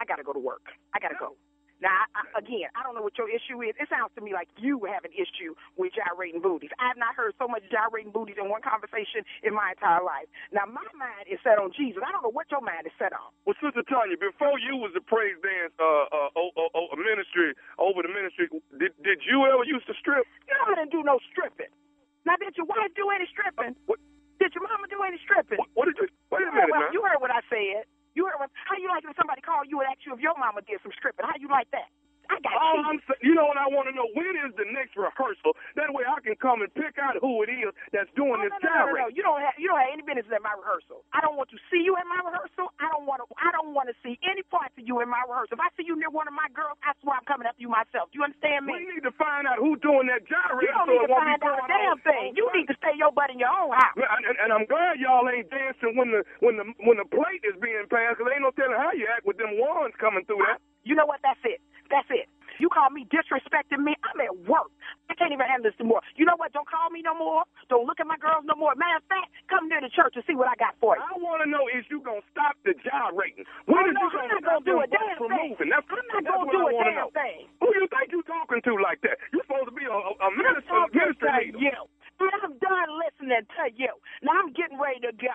[0.00, 0.70] I gotta go to work.
[0.94, 1.34] I gotta go.
[1.82, 3.74] Now, I, I, again, I don't know what your issue is.
[3.74, 6.70] It sounds to me like you have an issue with gyrating booties.
[6.78, 10.30] I have not heard so much gyrating booties in one conversation in my entire life.
[10.54, 11.98] Now, my mind is set on Jesus.
[12.06, 13.34] I don't know what your mind is set on.
[13.50, 16.98] Well, Sister Tanya, before you was a praise dance uh, uh, oh, oh, oh, a
[17.02, 17.50] ministry
[17.82, 18.46] over the ministry,
[18.78, 20.22] did did you ever used to strip?
[20.46, 21.74] You know, I didn't do no stripping.
[22.22, 23.74] Now, did your wife do any stripping?
[23.90, 23.98] What?
[24.38, 25.58] Did your mama do any stripping?
[25.58, 26.06] What, what did you?
[26.30, 26.94] Wait a You heard minute, what- man.
[26.94, 27.90] You heard what I said.
[28.14, 28.50] You heard what?
[28.68, 30.80] How you like it if somebody called you and asked you if your mama did
[30.82, 31.24] some stripping?
[31.26, 31.90] How you like that?
[32.32, 32.88] I got All cheated.
[32.88, 34.08] I'm saying, you know what I want to know?
[34.16, 35.52] When is the next rehearsal?
[35.76, 38.72] That way I can come and pick out who it is that's doing this no,
[38.72, 39.08] no, no, no, no.
[39.12, 41.04] You don't have you don't have any business at my rehearsal.
[41.12, 42.72] I don't want to see you at my rehearsal.
[42.80, 43.28] I don't want to.
[43.36, 45.60] I don't want to see any parts of you in my rehearsal.
[45.60, 47.68] If I see you near one of my girls, I swear I'm coming after you
[47.68, 48.08] myself.
[48.12, 48.80] Do you understand me?
[48.80, 50.64] We need to find out who's doing that gyrate.
[50.64, 52.32] You don't so need to find out a damn thing.
[52.32, 53.92] You need to stay your butt in your own house.
[53.98, 57.44] Man, And, and I'm glad y'all ain't dancing when the when the when the plate
[57.44, 60.40] is being passed, 'cause ain't no telling how you act with them wands coming through
[60.48, 60.60] that.
[60.84, 61.20] You know what?
[61.22, 61.60] That's it.
[61.90, 62.28] That's it.
[62.60, 63.96] You call me disrespecting me.
[64.04, 64.68] I'm at work.
[65.08, 66.04] I can't even handle this anymore.
[66.20, 66.52] You know what?
[66.52, 67.42] Don't call me no more.
[67.72, 68.76] Don't look at my girls no more.
[68.76, 71.02] Matter of fact, come near the church and see what I got for you.
[71.02, 73.48] I want to know is you gonna stop the gyrating?
[73.66, 75.48] When Oh, is no, you I'm gonna not stop gonna do a damn from thing.
[75.56, 75.70] moving?
[75.72, 77.10] That's, I'm not gonna do I a damn know.
[77.16, 77.38] thing.
[77.64, 79.16] Who you think you're talking to like that?
[79.32, 81.82] You're supposed to be a, a, a I'm minister, minister to you.
[82.22, 83.90] And I'm done listening to you.
[84.22, 85.34] Now I'm getting ready to go.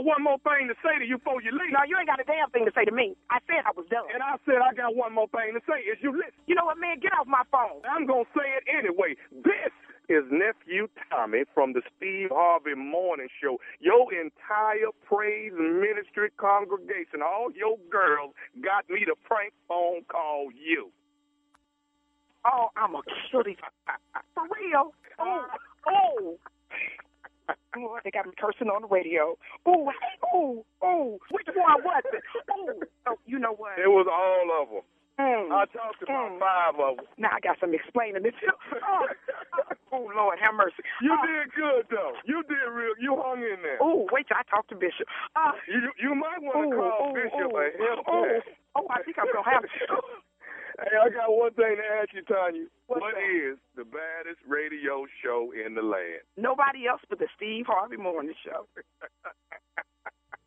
[0.00, 1.76] Got one more thing to say to you before you leave.
[1.76, 3.12] No, you ain't got a damn thing to say to me.
[3.28, 4.08] I said I was done.
[4.08, 5.84] And I said I got one more thing to say.
[5.84, 6.32] Is you listen?
[6.48, 7.04] You know what, man?
[7.04, 7.84] Get off my phone.
[7.84, 9.20] I'm gonna say it anyway.
[9.28, 9.68] This
[10.08, 13.60] is nephew Tommy from the Steve Harvey Morning Show.
[13.84, 18.32] Your entire praise ministry congregation, all your girls,
[18.64, 20.88] got me to prank phone call you.
[22.48, 23.60] Oh, I'm a cutie.
[24.32, 24.96] For real?
[25.20, 25.44] Oh,
[25.84, 26.40] oh.
[26.40, 26.49] oh.
[27.80, 29.36] Oh, they got me cursing on the radio.
[29.64, 29.90] Oh,
[30.34, 31.18] ooh, ooh.
[31.30, 32.22] Which one was it?
[32.50, 32.72] Oh,
[33.08, 33.78] oh you know what?
[33.78, 34.84] It was all of them.
[35.20, 35.52] Mm.
[35.52, 37.06] I talked to about five of them.
[37.18, 38.52] Now I got some explaining to do.
[38.80, 39.04] Oh,
[39.92, 40.80] oh, Lord, have mercy.
[41.02, 41.26] You oh.
[41.26, 42.16] did good though.
[42.24, 42.94] You did real.
[42.96, 43.76] You hung in there.
[43.82, 45.04] Oh, wait till I talk to Bishop.
[45.36, 48.40] Uh, You you might want to oh, call oh, Bishop oh, a help oh,
[48.76, 49.64] oh, I think I'm gonna have.
[50.80, 52.64] Hey, I got one thing to ask you, Tanya.
[52.86, 53.52] What's What that?
[53.52, 56.22] is the baddest radio show in the land?
[56.36, 58.66] Nobody else but the Steve Harvey Morning Show.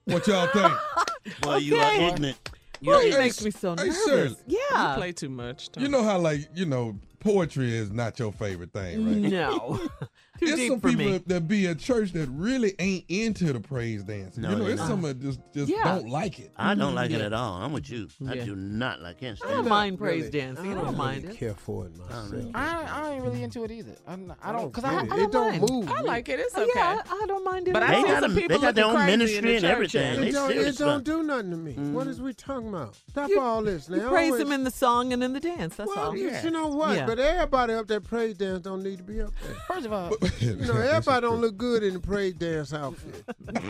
[0.05, 0.73] What y'all think?
[1.41, 2.07] Boy, you are Okay.
[2.07, 2.38] ignorant.
[2.84, 4.05] Well, he Hey, makes me so hey, nervous.
[4.05, 4.36] Shirley.
[4.47, 4.91] Yeah.
[4.91, 5.69] You play too much.
[5.77, 9.31] You know how like you know poetry is not your favorite thing, right?
[9.31, 9.79] No.
[10.43, 11.17] Too There's deep some for people me.
[11.27, 14.43] that be at church that really ain't into the praise dancing.
[14.43, 14.87] No, you know, it's not.
[14.89, 15.83] some that just just Yeah.
[15.83, 16.51] don't like it.
[16.57, 17.61] I don't like it at all.
[17.61, 18.07] I'm with you.
[18.27, 19.39] I do not like it.
[19.45, 20.71] I don't mind praise dancing.
[20.71, 21.37] I don't really mind it.
[21.37, 22.33] care for it myself.
[22.53, 23.95] I, I ain't really into it either.
[24.07, 25.11] I'm not, I don't, cause get I, it.
[25.11, 25.69] I it don't don't mind.
[25.69, 25.89] move.
[25.89, 26.39] I like it.
[26.39, 26.71] It's Oh, okay.
[26.75, 27.73] yeah, I, I don't mind it.
[27.73, 29.61] But I They see got some people they got their own crazy in ministry and
[29.63, 30.23] church, everything.
[30.23, 31.71] It don't, don't about do nothing to me.
[31.73, 31.93] Mm-hmm.
[31.93, 32.95] What is we talking about?
[33.09, 33.95] Stop all this now.
[33.97, 35.75] You praise Always- him in the song and in the dance.
[35.75, 36.15] That's all.
[36.15, 37.05] you know what?
[37.07, 39.55] But everybody up there praise dance don't need to be up there.
[39.67, 43.23] first of all, You know, everybody don't look good in the praise dance outfit.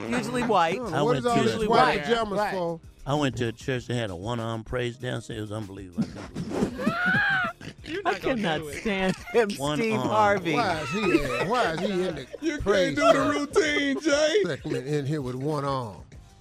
[0.10, 0.74] Usually white.
[0.74, 2.54] I don't I know, what went all to this the- white pajamas right.
[2.54, 2.80] for?
[3.06, 5.34] I went to a church that had a one-arm praise dancer.
[5.34, 6.08] It was unbelievable.
[6.08, 8.02] I couldn't believe it.
[8.06, 10.08] I cannot stand him, One Steve arm.
[10.08, 10.54] Harvey.
[10.54, 11.02] Why is he?
[11.02, 14.44] in- Why is he in the You praise can't do the dance routine, Jay.
[14.46, 15.98] segment in here with one arm?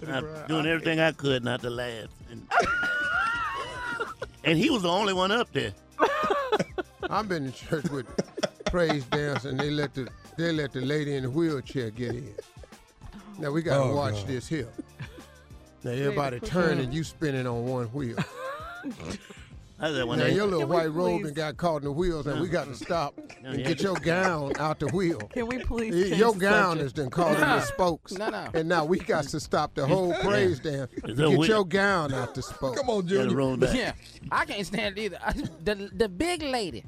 [0.07, 2.07] I'm doing everything I could not to laugh.
[2.31, 2.47] And,
[4.43, 5.73] and he was the only one up there.
[7.09, 8.05] I've been in church with
[8.73, 12.33] praise dance, and they let the they let the lady in the wheelchair get in.
[13.37, 14.27] Now we gotta Oh, watch God.
[14.27, 14.67] this here.
[15.83, 18.17] Now everybody turning, you spinning on one wheel.
[19.83, 21.91] I said when Now they, your little white robe please- and got caught in the
[21.91, 23.67] wheels, and we got to stop and yeah.
[23.67, 25.17] get your gown out the wheel.
[25.33, 26.85] Can we please Your gown subject?
[26.85, 28.13] is then caught in the spokes.
[28.13, 28.47] No, no.
[28.53, 30.89] And now we got to stop the whole praise dance.
[30.93, 32.79] Is Get that we- your gown out the spokes.
[32.79, 33.73] Come on, gotta Junior.
[33.75, 33.91] yeah,
[34.31, 35.19] I can't stand it either.
[35.21, 36.85] I, the the big lady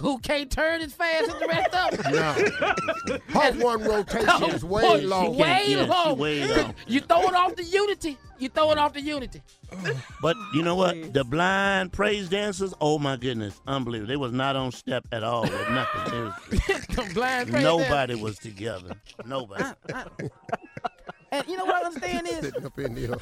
[0.00, 2.12] who can't turn as fast as the rest of them.
[2.12, 3.40] No.
[3.40, 5.36] Her one rotation is way long.
[5.36, 6.18] Way Yeah, long.
[6.18, 6.74] way long.
[6.88, 8.18] You throw it off the unity.
[8.38, 9.42] You throw it off the unity.
[10.22, 11.12] But you know what?
[11.12, 14.08] The blind praise dancers, oh my goodness, unbelievable.
[14.08, 16.12] They was not on step at all with nothing.
[16.12, 18.94] They was- Them blind praise nobody was together.
[19.24, 19.64] Nobody.
[19.88, 20.30] dancers.
[21.32, 23.14] And you know what I understand is Sitting up in here.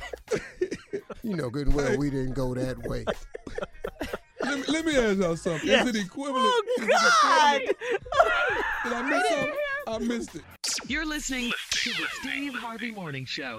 [1.22, 3.04] You know good and well we didn't go that way.
[4.42, 5.66] Let me, let me ask y'all something.
[5.68, 5.84] Yes.
[5.86, 6.44] Oh, is it equivalent?
[6.46, 7.60] Oh, God.
[7.62, 7.76] equivalent-
[8.84, 9.54] Did I miss something?
[9.86, 10.42] I missed it.
[10.86, 13.56] You're listening to the Steve Harvey Morning Show.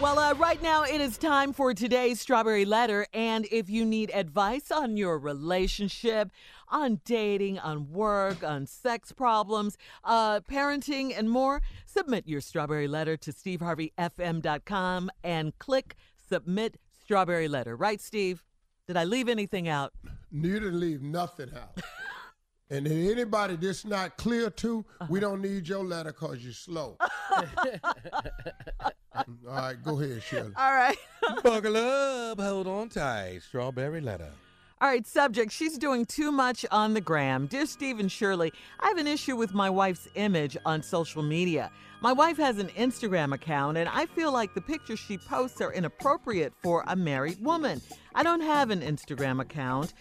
[0.00, 3.06] Well, uh, right now it is time for today's Strawberry Letter.
[3.12, 6.30] And if you need advice on your relationship,
[6.68, 13.16] on dating, on work, on sex problems, uh, parenting, and more, submit your Strawberry Letter
[13.18, 15.96] to steveharveyfm.com and click
[16.28, 17.76] Submit Strawberry Letter.
[17.76, 18.42] Right, Steve?
[18.86, 19.92] Did I leave anything out?
[20.32, 21.80] You didn't leave nothing out.
[22.72, 26.96] And if anybody that's not clear to, we don't need your letter because you're slow.
[29.14, 30.52] All right, go ahead, Shirley.
[30.56, 30.96] All right.
[31.42, 33.40] Buckle up, hold on tight.
[33.46, 34.30] Strawberry letter.
[34.80, 35.52] All right, subject.
[35.52, 37.46] She's doing too much on the gram.
[37.46, 41.70] Dear Steve and Shirley, I have an issue with my wife's image on social media.
[42.00, 45.74] My wife has an Instagram account, and I feel like the pictures she posts are
[45.74, 47.82] inappropriate for a married woman.
[48.14, 49.94] I don't have an Instagram account,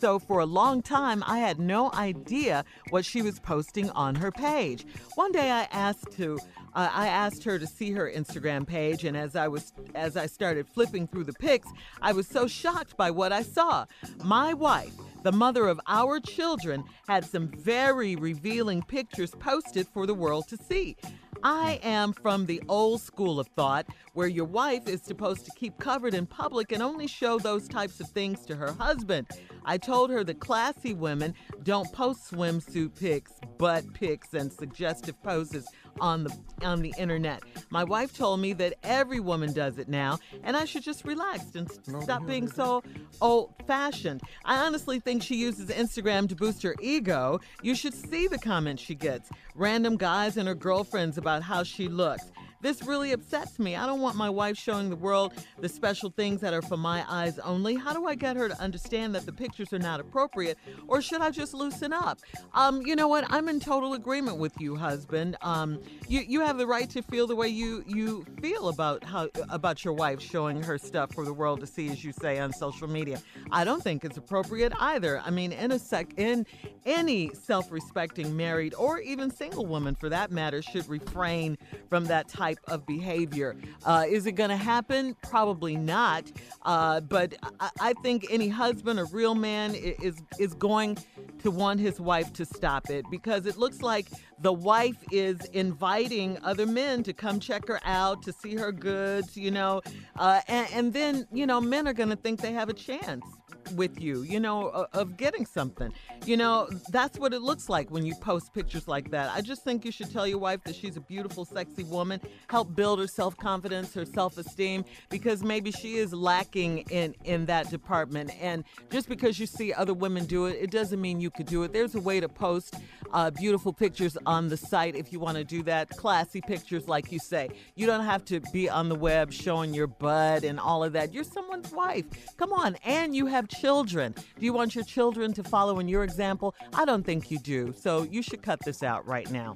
[0.00, 4.32] so for a long time I had no idea what she was posting on her
[4.32, 4.86] page.
[5.16, 6.38] One day I asked to
[6.74, 10.26] uh, I asked her to see her Instagram page, and as I was as I
[10.26, 11.68] started flipping through the pics,
[12.00, 13.86] I was so shocked by what I saw.
[14.24, 20.14] My wife, the mother of our children, had some very revealing pictures posted for the
[20.14, 20.96] world to see.
[21.42, 25.78] I am from the old school of thought where your wife is supposed to keep
[25.78, 29.26] covered in public and only show those types of things to her husband.
[29.64, 31.34] I told her that classy women
[31.64, 35.66] don't post swimsuit pics, butt pics, and suggestive poses
[36.00, 36.32] on the
[36.62, 37.42] on the internet.
[37.70, 41.56] My wife told me that every woman does it now, and I should just relax
[41.56, 42.82] and s- stop being so
[43.20, 44.20] old-fashioned.
[44.44, 47.40] I honestly think she uses Instagram to boost her ego.
[47.62, 49.28] You should see the comments she gets.
[49.56, 52.30] Random guys and her girlfriends about how she looks.
[52.60, 53.76] This really upsets me.
[53.76, 57.04] I don't want my wife showing the world the special things that are for my
[57.08, 57.76] eyes only.
[57.76, 61.20] How do I get her to understand that the pictures are not appropriate, or should
[61.20, 62.18] I just loosen up?
[62.54, 63.24] Um, you know what?
[63.30, 65.36] I'm in total agreement with you, husband.
[65.40, 69.28] Um, you you have the right to feel the way you you feel about how
[69.50, 72.52] about your wife showing her stuff for the world to see, as you say on
[72.52, 73.20] social media.
[73.52, 75.22] I don't think it's appropriate either.
[75.24, 76.44] I mean, in a sec, in
[76.84, 81.56] any self-respecting married or even single woman, for that matter, should refrain
[81.88, 83.56] from that type of behavior.
[83.84, 85.16] Uh, is it going to happen?
[85.22, 86.30] Probably not.
[86.62, 90.98] Uh, but I, I think any husband, a real man, is is going
[91.40, 94.06] to want his wife to stop it because it looks like
[94.40, 99.36] the wife is inviting other men to come check her out to see her goods,
[99.36, 99.80] you know,
[100.16, 103.24] uh, and, and then you know men are going to think they have a chance
[103.72, 105.92] with you, you know, of, getting something.
[106.26, 109.30] You know, that's what it looks like when you post pictures like that.
[109.34, 112.74] I just think you should tell your wife that she's a beautiful, sexy woman, help
[112.76, 117.70] build her self confidence, her self esteem, because maybe she is lacking in in that
[117.70, 118.30] department.
[118.40, 121.62] And just because you see other women do it, it doesn't mean you could do
[121.62, 121.72] it.
[121.72, 122.74] There's a way to post
[123.12, 127.10] uh, beautiful pictures on the site if you want to do that, classy pictures, like
[127.10, 127.48] you say.
[127.74, 131.12] You don't have to be on the web showing your butt and all of that.
[131.12, 132.04] You're someone's wife.
[132.36, 134.12] Come on, and you have children.
[134.12, 136.54] Do you want your children to follow in your example?
[136.74, 137.74] I don't think you do.
[137.76, 139.54] So you should cut this out right now.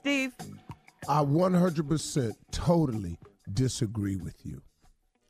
[0.00, 0.32] Steve?
[1.08, 3.18] I 100% totally
[3.52, 4.62] disagree with you.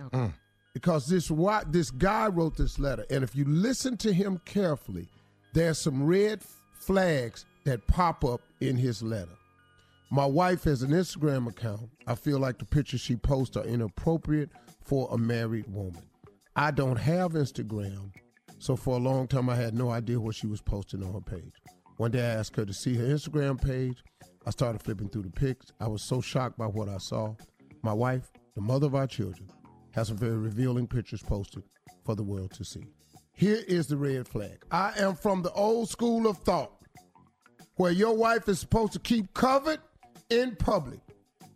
[0.01, 0.33] Mm.
[0.73, 5.09] Because this why this guy wrote this letter, and if you listen to him carefully,
[5.53, 6.43] there's some red
[6.73, 9.37] flags that pop up in his letter.
[10.11, 11.89] My wife has an Instagram account.
[12.07, 14.51] I feel like the pictures she posts are inappropriate
[14.85, 16.03] for a married woman.
[16.57, 18.13] I don't have Instagram,
[18.61, 21.21] so for a long time I had no idea what she was posting on her
[21.21, 21.53] page.
[21.97, 24.05] One day I asked her to see her Instagram page.
[24.47, 25.73] I started flipping through the pics.
[25.81, 27.35] I was so shocked by what I saw.
[27.83, 29.51] My wife, the mother of our children,
[29.95, 31.65] has some very revealing pictures posted
[32.05, 32.85] for the world to see.
[33.33, 34.65] Here is the red flag.
[34.71, 36.71] I am from the old school of thought
[37.75, 39.81] where your wife is supposed to keep covered
[40.31, 41.01] in public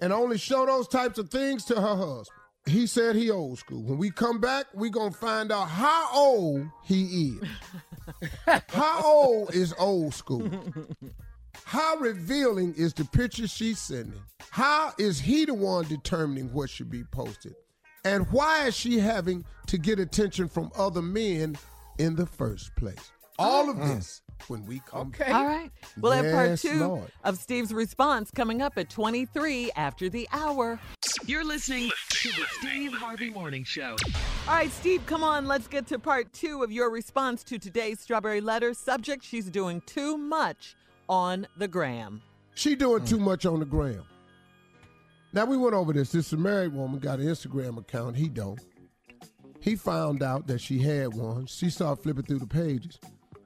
[0.01, 2.38] and only show those types of things to her husband.
[2.69, 3.83] He said he old school.
[3.83, 7.49] When we come back, we gonna find out how old he is.
[8.69, 10.51] how old is old school?
[11.65, 14.21] How revealing is the picture she's sending?
[14.51, 17.55] How is he the one determining what should be posted?
[18.05, 21.57] And why is she having to get attention from other men
[21.99, 23.13] in the first place?
[23.39, 23.97] All of mm-hmm.
[23.97, 25.31] this when we come back.
[25.31, 25.71] All right.
[26.01, 27.13] We'll have part two Lord.
[27.25, 30.79] of Steve's response coming up at 23 after the hour.
[31.27, 33.97] You're listening to the Steve Harvey Morning Show.
[34.47, 35.47] All right, Steve, come on.
[35.47, 38.75] Let's get to part two of your response to today's Strawberry Letter.
[38.75, 40.77] Subject She's doing too much
[41.09, 42.23] on the gram.
[42.55, 44.05] She doing too much on the gram.
[45.33, 46.13] Now we went over this.
[46.13, 48.17] This married woman got an Instagram account.
[48.17, 48.61] He don't.
[49.61, 51.47] He found out that she had one.
[51.47, 52.99] She started flipping through the pages.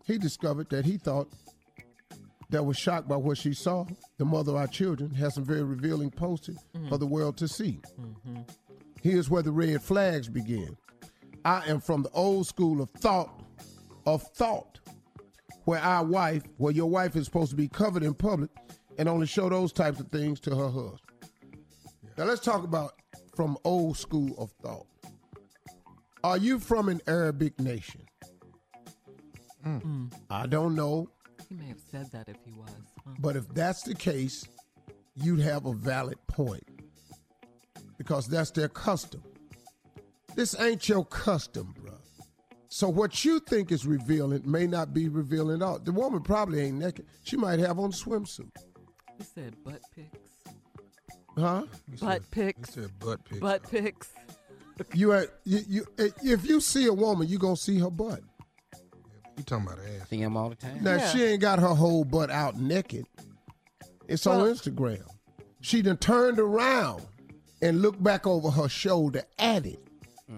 [0.04, 1.28] He discovered that he thought
[2.50, 3.86] that was shocked by what she saw.
[4.18, 6.88] The mother of our children has some very revealing posted mm-hmm.
[6.88, 7.80] for the world to see.
[8.00, 8.42] Mm-hmm.
[9.00, 10.76] Here's where the red flags begin.
[11.44, 13.42] I am from the old school of thought,
[14.06, 14.78] of thought,
[15.64, 18.50] where our wife, where your wife is supposed to be covered in public
[18.98, 21.00] and only show those types of things to her husband.
[22.16, 22.92] Now let's talk about
[23.34, 24.86] from old school of thought.
[26.22, 28.02] Are you from an Arabic nation?
[29.66, 29.82] Mm.
[29.82, 30.12] Mm.
[30.30, 31.08] I don't know,
[31.48, 32.70] He may have said that if he was.
[33.04, 33.12] huh?
[33.20, 34.46] but if that's the case,
[35.14, 36.64] you'd have a valid point
[37.98, 39.22] because that's their custom.
[40.34, 41.92] This ain't your custom, bro.
[42.68, 45.78] So what you think is revealing may not be revealing at all.
[45.78, 47.06] The woman probably ain't naked.
[47.22, 48.48] She might have on a swimsuit.
[49.18, 50.18] He said butt pics.
[51.36, 51.64] Huh?
[52.00, 52.76] Butt pics.
[52.98, 53.40] butt pics.
[53.40, 54.08] Butt pics.
[54.94, 55.12] You,
[55.44, 55.86] you, you,
[56.24, 58.20] if you see a woman, you gonna see her butt.
[59.36, 60.08] You talking about ass?
[60.08, 60.82] See him all the time.
[60.82, 63.06] Now she ain't got her whole butt out naked.
[64.08, 65.02] It's on Instagram.
[65.60, 67.02] She done turned around
[67.62, 69.78] and looked back over her shoulder at it.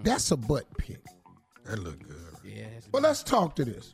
[0.03, 1.03] That's a butt pic.
[1.65, 2.15] That look good.
[2.43, 2.67] Yeah.
[2.91, 3.93] Well, let's talk to this.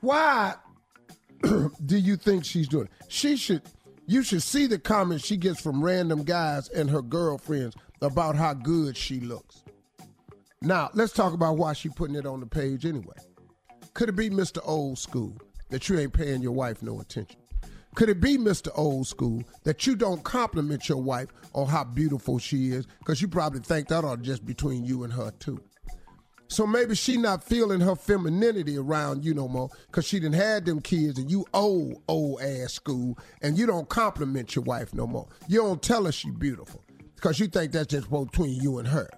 [0.00, 0.54] Why
[1.42, 2.92] do you think she's doing it?
[3.08, 3.62] She should
[4.06, 8.54] you should see the comments she gets from random guys and her girlfriends about how
[8.54, 9.64] good she looks.
[10.66, 13.14] Now, let's talk about why she putting it on the page anyway.
[13.94, 14.58] Could it be Mr.
[14.64, 15.38] Old School
[15.70, 17.40] that you ain't paying your wife no attention?
[17.94, 18.70] Could it be Mr.
[18.74, 23.28] Old School that you don't compliment your wife on how beautiful she is because you
[23.28, 25.62] probably think that ought just between you and her too?
[26.48, 30.64] So maybe she not feeling her femininity around you no more because she didn't had
[30.64, 35.06] them kids and you old, old ass school and you don't compliment your wife no
[35.06, 35.28] more.
[35.46, 36.82] You don't tell her she beautiful
[37.14, 39.08] because you think that's just between you and her.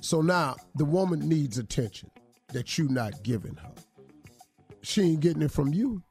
[0.00, 2.10] So now the woman needs attention
[2.48, 3.72] that you not giving her.
[4.82, 6.02] She ain't getting it from you.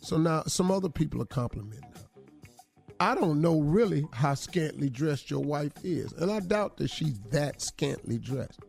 [0.00, 2.00] So now some other people are complimenting her.
[3.00, 7.18] I don't know really how scantily dressed your wife is, and I doubt that she's
[7.30, 8.60] that scantily dressed.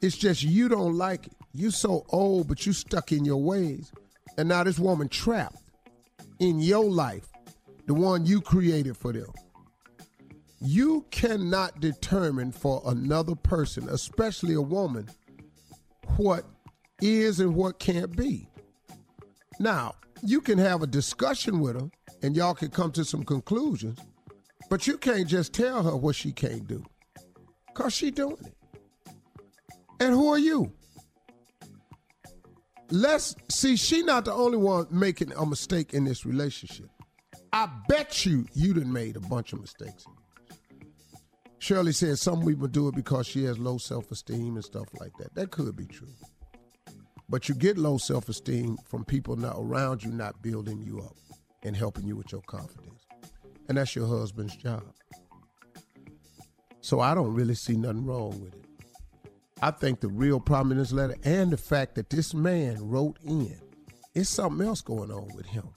[0.00, 1.32] It's just you don't like it.
[1.52, 3.90] You so old, but you stuck in your ways.
[4.38, 5.56] And now this woman trapped
[6.38, 7.26] in your life,
[7.86, 9.32] the one you created for them.
[10.60, 15.08] You cannot determine for another person, especially a woman,
[16.16, 16.44] what
[17.00, 18.48] is and what can't be.
[19.58, 21.90] Now, you can have a discussion with her
[22.22, 23.98] and y'all can come to some conclusions,
[24.70, 26.84] but you can't just tell her what she can't do.
[27.74, 28.54] Cause she doing it.
[30.00, 30.72] And who are you?
[32.90, 36.88] Let's see, she not the only one making a mistake in this relationship.
[37.52, 40.06] I bet you you done made a bunch of mistakes.
[41.66, 45.34] Shirley said some people do it because she has low self-esteem and stuff like that.
[45.34, 46.14] That could be true.
[47.28, 51.16] But you get low self-esteem from people not around you not building you up
[51.64, 53.04] and helping you with your confidence.
[53.68, 54.84] And that's your husband's job.
[56.82, 58.64] So I don't really see nothing wrong with it.
[59.60, 63.18] I think the real problem in this letter and the fact that this man wrote
[63.24, 63.58] in,
[64.14, 65.68] it's something else going on with him.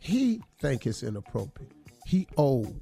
[0.00, 1.72] He think it's inappropriate.
[2.06, 2.80] He old.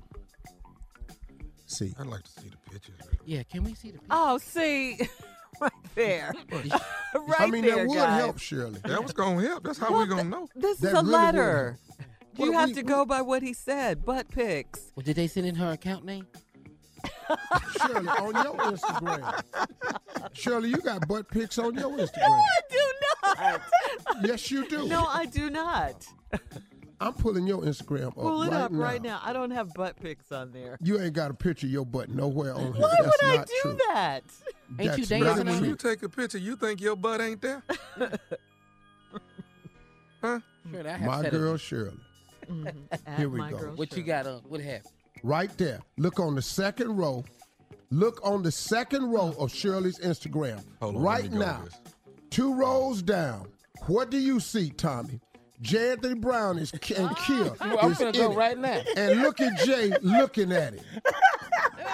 [1.75, 2.95] See, I'd like to see the pictures.
[3.25, 4.09] Yeah, can we see the pictures?
[4.11, 4.99] Oh, see,
[5.61, 6.71] right there, right
[7.41, 8.21] I mean, there, that would guys.
[8.21, 8.81] help, Shirley.
[8.85, 9.65] That was gonna help.
[9.65, 10.49] That's how Well, we gonna know.
[10.55, 11.79] This That is a really letter.
[12.37, 14.05] Well, You have we- to go by what he said.
[14.05, 14.93] Butt pics.
[14.97, 16.27] Well, did they send in her account name?
[17.79, 19.43] Shirley, on your Instagram.
[20.33, 22.29] Shirley, you got butt pics on your Instagram.
[22.29, 22.93] No, I do
[23.25, 23.61] not.
[24.25, 24.87] Yes, you do.
[24.89, 26.07] No, I do not.
[27.01, 28.79] I'm pulling your Instagram up Pull it right up now.
[28.79, 29.21] right now.
[29.23, 30.79] I don't have butt pics on there.
[30.81, 32.83] You ain't got a picture of your butt nowhere on here.
[32.83, 33.79] Why That's would I do true.
[33.89, 34.23] that?
[34.79, 37.41] Ain't you That's dancing on When you take a picture, you think your butt ain't
[37.43, 37.63] there?
[40.23, 40.41] huh?
[40.71, 41.61] Sure, I My girl it.
[41.61, 41.99] Shirley.
[42.91, 43.57] At Here we go.
[43.59, 44.41] girl What you got on?
[44.49, 44.93] What happened?
[45.23, 45.81] Right there.
[45.97, 47.25] Look on the second row.
[47.91, 50.63] Look on the second row of Shirley's Instagram.
[50.81, 51.65] Hold on, right now.
[52.31, 53.49] Two rows down.
[53.87, 55.21] What do you see, Tommy?
[55.65, 55.93] J.
[55.93, 56.81] Anthony Brown is and
[57.17, 57.51] Kia.
[57.61, 57.69] Ah.
[57.69, 58.37] Well, I'm is gonna in go it.
[58.37, 58.81] right now.
[58.97, 60.83] And look at Jay looking at it.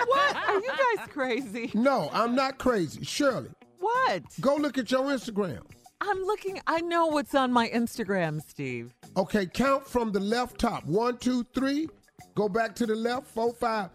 [0.07, 0.37] What?
[0.37, 1.71] Are you guys crazy?
[1.75, 3.05] No, I'm not crazy.
[3.05, 4.23] Shirley, What?
[4.41, 5.61] go look at your Instagram.
[6.01, 6.61] I'm looking.
[6.67, 8.95] I know what's on my Instagram, Steve.
[9.17, 10.85] Okay, count from the left top.
[10.87, 11.89] One, two, three.
[12.35, 13.27] Go back to the left.
[13.29, 13.91] Four, five,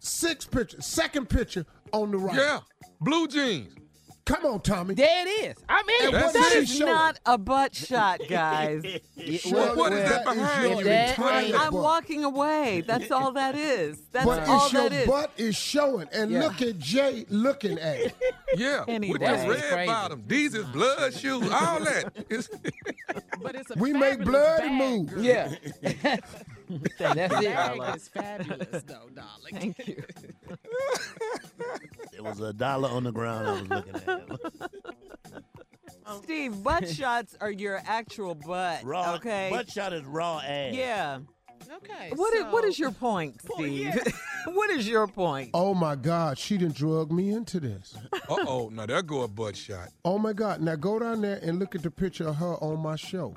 [0.00, 0.84] six pictures.
[0.84, 2.36] Second picture on the right.
[2.36, 2.60] Yeah.
[3.00, 3.72] Blue jeans.
[4.26, 4.94] Come on, Tommy.
[4.94, 5.56] There it is.
[5.68, 5.94] I'm in.
[6.06, 6.12] And it.
[6.14, 6.66] what That's That is it.
[6.68, 6.92] she is showing?
[6.92, 8.82] not a butt shot, guys.
[9.18, 10.84] Shirley, what is that is behind your you?
[10.84, 11.82] That I'm butt.
[11.82, 12.82] walking away.
[12.86, 13.98] That's all that is.
[14.12, 15.06] That's But all it's your that is.
[15.06, 16.08] butt is showing.
[16.10, 16.40] And Yeah.
[16.44, 18.14] look at Jay looking at it.
[18.56, 18.84] Yeah.
[18.86, 19.12] Anyway.
[19.14, 19.86] With the That's red crazy.
[19.88, 20.22] bottom.
[20.28, 21.42] These is blood shoes.
[21.50, 22.12] All that.
[22.30, 22.48] It's,
[23.42, 25.10] But it's a We make fabulous blood bag, move.
[25.10, 25.22] girl.
[25.22, 25.54] Yeah.
[26.98, 27.54] Thank That's you, it.
[27.54, 29.74] Bag is fabulous, though, darling.
[29.74, 30.04] Thank you.
[32.12, 34.70] it was a dollar on the ground I was looking at.
[36.06, 38.84] Um, Steve, butt shots are your actual butt.
[38.84, 39.14] Raw.
[39.14, 39.48] Okay.
[39.50, 40.74] Butt shot is raw ass.
[40.74, 41.20] yeah.
[41.76, 42.12] Okay.
[42.14, 43.94] What is, what so- is your point, Steve?
[44.48, 45.50] what is your point?
[45.54, 47.96] Oh my God, she didn't drug me into this.
[48.12, 48.68] uh-oh.
[48.70, 49.88] Now there go a butt shot.
[50.04, 50.60] Oh my God.
[50.60, 53.34] Now go down there and look at the picture of her on my show.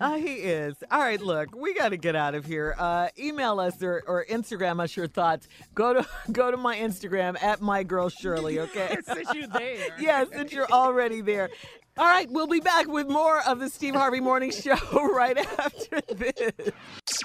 [0.00, 0.74] Uh, he is.
[0.90, 2.74] All right, look, we got to get out of here.
[2.78, 5.48] Uh, email us or, or Instagram us your thoughts.
[5.74, 8.60] Go to go to my Instagram at my girl Shirley.
[8.72, 8.96] Okay.
[9.04, 9.88] Since you're there.
[9.98, 11.50] yeah, since you're already there.
[11.98, 14.76] All right, we'll be back with more of the Steve Harvey Morning Show
[15.12, 16.70] right after this.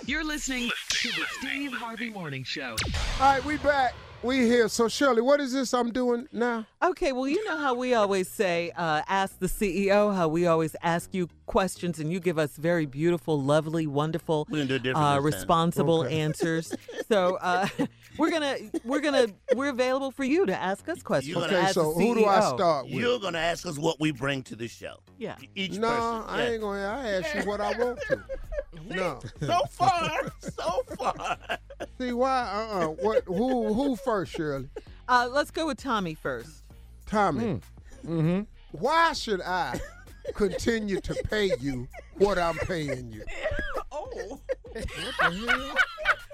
[0.05, 2.75] You're listening to the Steve Harvey Morning Show.
[3.21, 3.93] All right, we back.
[4.23, 4.67] We here.
[4.67, 6.65] So Shirley, what is this I'm doing now?
[6.81, 10.75] Okay, well, you know how we always say, uh, ask the CEO, how we always
[10.81, 14.83] ask you questions and you give us very beautiful, lovely, wonderful, We're gonna do it
[14.83, 16.19] different uh, responsible Okay.
[16.19, 16.73] answers.
[17.07, 17.67] So uh,
[18.17, 21.37] we're gonna, we're gonna, we're available for you to ask us questions.
[21.37, 22.95] Okay, as so who do I start with?
[22.95, 24.97] You're gonna ask us what we bring to the show.
[25.19, 25.35] Yeah.
[25.53, 26.23] Each no, person.
[26.27, 26.79] I ain't gonna.
[26.79, 28.23] I ask you what I want to.
[28.89, 29.19] No.
[29.41, 31.37] So far, so far.
[31.99, 32.67] See why?
[32.71, 32.85] Uh.
[32.85, 33.23] uh What?
[33.25, 33.73] Who?
[33.73, 34.69] Who first, Shirley?
[35.07, 36.63] Uh, let's go with Tommy first.
[37.05, 37.61] Tommy.
[38.05, 38.41] Mm-hmm.
[38.71, 39.79] Why should I
[40.33, 43.23] continue to pay you what I'm paying you?
[43.91, 44.39] Oh.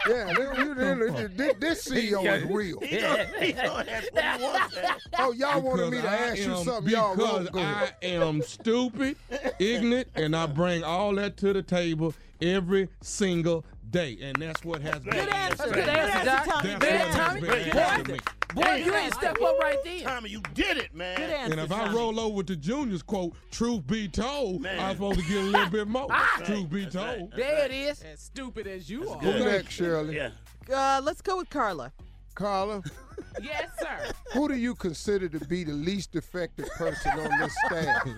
[0.07, 2.79] Yeah, they- they- they- this, this CEO is real.
[2.83, 4.77] He gonna, he gonna ask what he wants.
[5.19, 6.91] Oh, y'all wanted me to I ask you something.
[6.91, 9.15] Y'all Because won't go I am stupid,
[9.59, 14.81] ignorant, and I bring all that to the table every single day, and that's what
[14.81, 15.13] has been.
[15.13, 15.69] Good answer.
[15.69, 16.61] Good answer, Doc.
[16.63, 18.19] Good answer, Tommy.
[18.55, 18.89] Been Good asked of answer.
[18.89, 18.89] me.
[18.89, 20.01] Boy, you ain't step up right there.
[20.01, 21.17] Tommy, you did it, man.
[21.17, 21.51] Good answer.
[21.53, 24.79] And if I roll over with the juniors quote, truth be told, Man.
[24.79, 26.07] I'm supposed to get a little bit more.
[26.45, 27.33] truth be told.
[27.35, 28.01] There it is.
[28.03, 29.17] As stupid as you are.
[29.19, 29.45] Who good.
[29.45, 30.15] next, Shirley?
[30.15, 30.29] Yeah.
[30.73, 31.91] Uh, let's go with Carla.
[32.35, 32.81] Carla,
[33.43, 34.11] Yes, sir.
[34.33, 38.07] who do you consider to be the least effective person on this staff?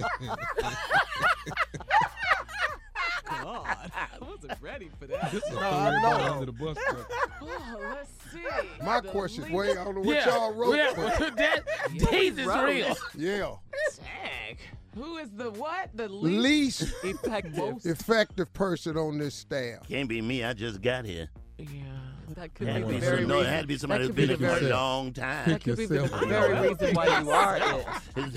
[3.28, 5.32] God, I wasn't ready for that.
[5.32, 6.34] This is No, no, I know.
[6.34, 6.78] under the bus.
[6.90, 7.12] truck.
[7.42, 8.40] Oh, let's see.
[8.84, 10.28] My The question's least- way, I don't know what Yeah.
[10.36, 10.76] y'all wrote.
[10.76, 11.64] Yeah, but that,
[12.12, 12.98] these is real.
[13.16, 13.52] yeah.
[13.98, 14.58] Dang.
[14.96, 15.90] Who is the what?
[15.94, 17.86] The least, Least Effective.
[17.86, 19.88] effective person on this staff.
[19.90, 20.44] Can't be me.
[20.44, 21.28] I just got here.
[21.58, 21.68] Yeah.
[22.36, 24.16] That could Had be the be very some- no, it had to be somebody who's
[24.16, 25.50] been here for a long time.
[25.50, 27.64] that could be the very reason why you are it.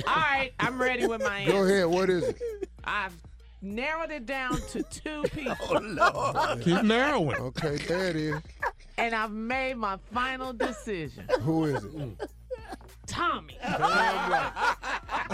[0.07, 1.53] All right, I'm ready with my answer.
[1.53, 2.39] Go ahead, what is it?
[2.85, 3.17] I've
[3.63, 6.61] narrowed it down to two people, Oh Lord.
[6.63, 7.37] Keep narrowing.
[7.37, 8.41] Okay, there it is.
[8.97, 11.25] and I've made my final decision.
[11.41, 12.31] Who is it?
[13.07, 13.57] Tommy.
[13.63, 13.81] Damn
[14.31, 14.77] right.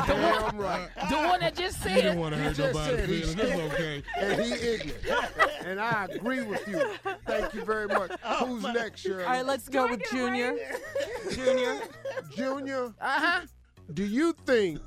[0.07, 0.89] Damn right.
[1.11, 1.91] The one that just said.
[1.97, 2.05] You said.
[2.11, 3.62] don't want to hurt just nobody's said he's feelings.
[3.64, 4.03] It's okay.
[4.20, 5.51] And he ignorant.
[5.66, 6.81] And I agree with you.
[7.27, 8.12] Thank you very much.
[8.39, 9.25] Who's next, Shirley?
[9.25, 10.57] All right, let's go with Junior.
[11.33, 11.81] Junior.
[12.37, 13.41] Junior, Uh huh.
[13.93, 14.81] do you think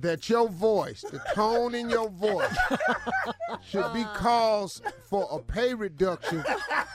[0.00, 2.56] that your voice, the tone in your voice,
[3.68, 6.44] should be cause for a pay reduction,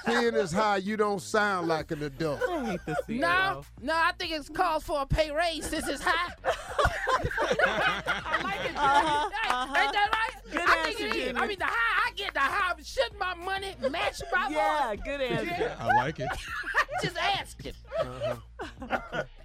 [0.06, 2.42] seeing as how you don't sound like an adult?
[2.50, 6.04] I hate this No, no, I think it's cause for a pay raise since it's
[6.04, 6.34] high.
[6.46, 8.76] I like it.
[8.78, 9.82] Uh-huh, uh-huh.
[9.82, 10.52] Ain't that right?
[10.52, 11.26] Good I think answer, it is.
[11.28, 11.42] Junior.
[11.42, 12.74] I mean, the high I get, the high.
[12.84, 15.00] Shouldn't my money match my Yeah, voice?
[15.06, 15.76] good answer.
[15.80, 16.30] I like it.
[17.02, 17.74] Just asking.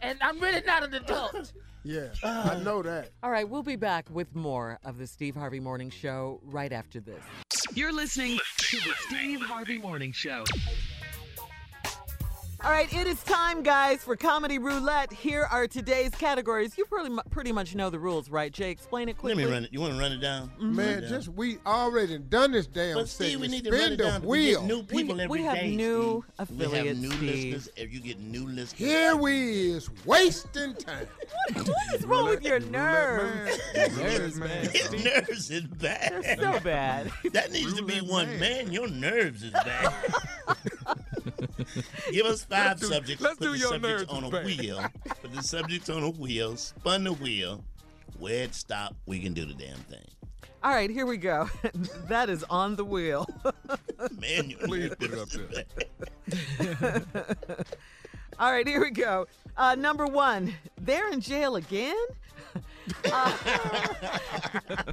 [0.03, 1.53] And I'm really not an adult.
[1.85, 2.88] Yeah, I know that.
[3.23, 7.01] All right, we'll be back with more of the Steve Harvey Morning Show right after
[7.01, 7.23] this.
[7.75, 10.45] You're listening to the Steve Harvey Morning Show.
[12.65, 15.13] All right, it is time, guys, for Comedy Roulette.
[15.13, 16.77] Here are today's categories.
[16.77, 18.73] You pretty, mu- pretty much know the rules, right, Jay?
[18.73, 19.45] Explain it quickly.
[19.45, 19.51] Let quickly.
[19.51, 19.73] me run it.
[19.73, 20.49] You want to run it down?
[20.49, 20.75] Mm-hmm.
[20.75, 21.11] Man, it down.
[21.11, 23.53] just we already done this damn But Steve, we segment.
[23.53, 24.23] need to run Spin it the down.
[24.23, 24.61] We wheel.
[24.63, 26.51] get new We- people we every have day, new Steve.
[26.51, 27.55] We have affiliates, new Steve.
[27.55, 27.71] listeners.
[27.77, 28.73] If you get new listeners.
[28.73, 31.07] Here we is wasting time.
[31.55, 33.57] what is wrong with your nerves?
[33.77, 34.69] Nerves, man.
[34.69, 36.25] His nerves is bad.
[36.25, 37.13] They're so bad.
[37.33, 38.41] That needs to be one.
[38.41, 39.95] Man, your nerves is bad.
[42.13, 43.23] Give us 5 do- subjects.
[43.23, 44.45] let's put do the your subjects nerves on a bad.
[44.47, 44.85] wheel.
[45.23, 46.57] Put the subjects on a wheel.
[46.57, 47.65] Spun the wheel.
[48.19, 50.05] Where it stop, we can do the damn thing.
[50.63, 51.49] All right, here we go.
[52.09, 53.29] that is on the wheel.
[54.21, 55.29] Man, your Please put it up
[56.59, 57.03] there.
[58.41, 59.27] All right, here we go.
[59.57, 61.97] Uh, number one, they're in jail again?
[63.11, 63.33] Uh,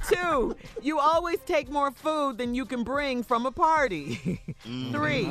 [0.08, 4.40] two, you always take more food than you can bring from a party.
[4.62, 5.24] Three,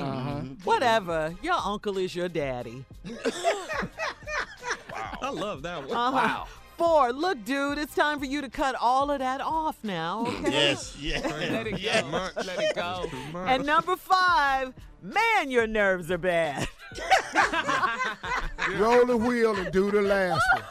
[0.64, 2.86] whatever, your uncle is your daddy.
[4.92, 5.18] wow.
[5.22, 5.98] I love that one.
[5.98, 6.12] Uh-huh.
[6.12, 6.48] Wow.
[6.78, 10.52] Four, look, dude, it's time for you to cut all of that off now, okay?
[10.52, 11.24] Yes, yes.
[11.24, 12.04] Let it yes.
[12.04, 12.30] go.
[12.36, 13.10] Let it go.
[13.46, 16.68] And number five, man, your nerves are bad.
[18.78, 20.64] Roll the wheel and do the last one.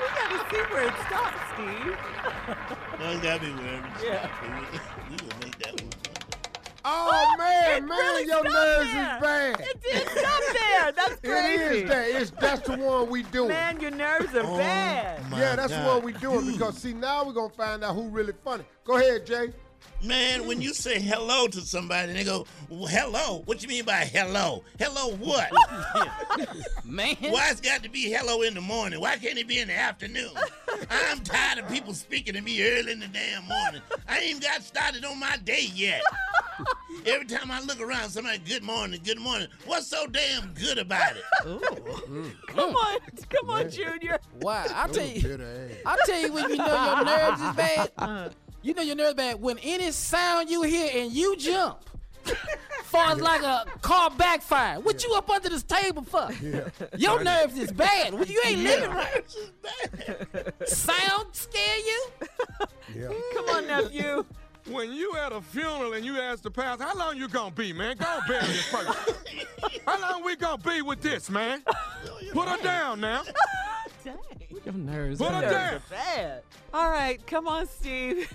[0.00, 1.96] we gotta see where it stops, Steve.
[3.00, 3.84] No, it's gotta be weird.
[4.04, 4.28] Yeah.
[5.10, 5.90] We will make that one.
[6.88, 9.16] Oh, oh man, man, really your nerves there.
[9.16, 9.60] is bad.
[9.60, 10.92] It did stop there.
[10.92, 11.62] That's crazy.
[11.82, 12.08] is that.
[12.10, 13.48] It's that's the one we doing.
[13.48, 15.20] Man, your nerves are Oh, bad.
[15.32, 15.96] yeah, that's the God.
[15.96, 18.64] one we doing because see now we're gonna find out who really funny.
[18.84, 19.52] Go ahead, Jay.
[20.02, 23.84] Man, when you say hello to somebody and they go, well, hello, what you mean
[23.84, 24.62] by hello?
[24.78, 25.50] Hello what?
[26.84, 27.16] Man.
[27.20, 29.00] Why it's got to be hello in the morning?
[29.00, 30.30] Why can't it be in the afternoon?
[30.90, 33.80] I'm tired of people speaking to me early in the damn morning.
[34.06, 36.02] I ain't even got started on my day yet.
[37.06, 39.48] Every time I look around, somebody, good morning, good morning.
[39.64, 41.22] What's so damn good about it?
[42.48, 42.74] Come mm.
[42.74, 44.18] on, come on, Junior.
[44.40, 44.66] Why?
[44.74, 45.22] I tell you.
[45.22, 45.76] Bitter ass.
[45.84, 47.92] I tell you when you know your nerves is bad.
[47.98, 48.28] Uh.
[48.66, 51.88] You know your nerves bad when any sound you hear and you jump.
[52.82, 54.80] Far as like a car backfire.
[54.80, 56.28] What you up under this table for?
[56.96, 58.12] Your nerves is bad.
[58.12, 59.24] Well, you ain't living right.
[59.24, 60.68] It's bad.
[60.68, 62.06] Sound scare you?
[62.92, 63.02] Yeah.
[63.02, 63.20] Mm.
[63.34, 64.24] Come on, nephew.
[64.68, 67.72] When you at a funeral and you ask the pastor, how long you gonna be,
[67.72, 67.96] man?
[67.98, 68.94] Go bury this person.
[69.86, 71.62] how long we gonna be with this, man?
[72.32, 73.22] Put her down now.
[74.04, 74.16] Dang.
[74.64, 75.18] Your nerves.
[75.20, 75.42] Put her hurt.
[75.42, 75.52] down.
[75.52, 76.42] Nerves are bad.
[76.74, 78.28] All right, come on, Steve.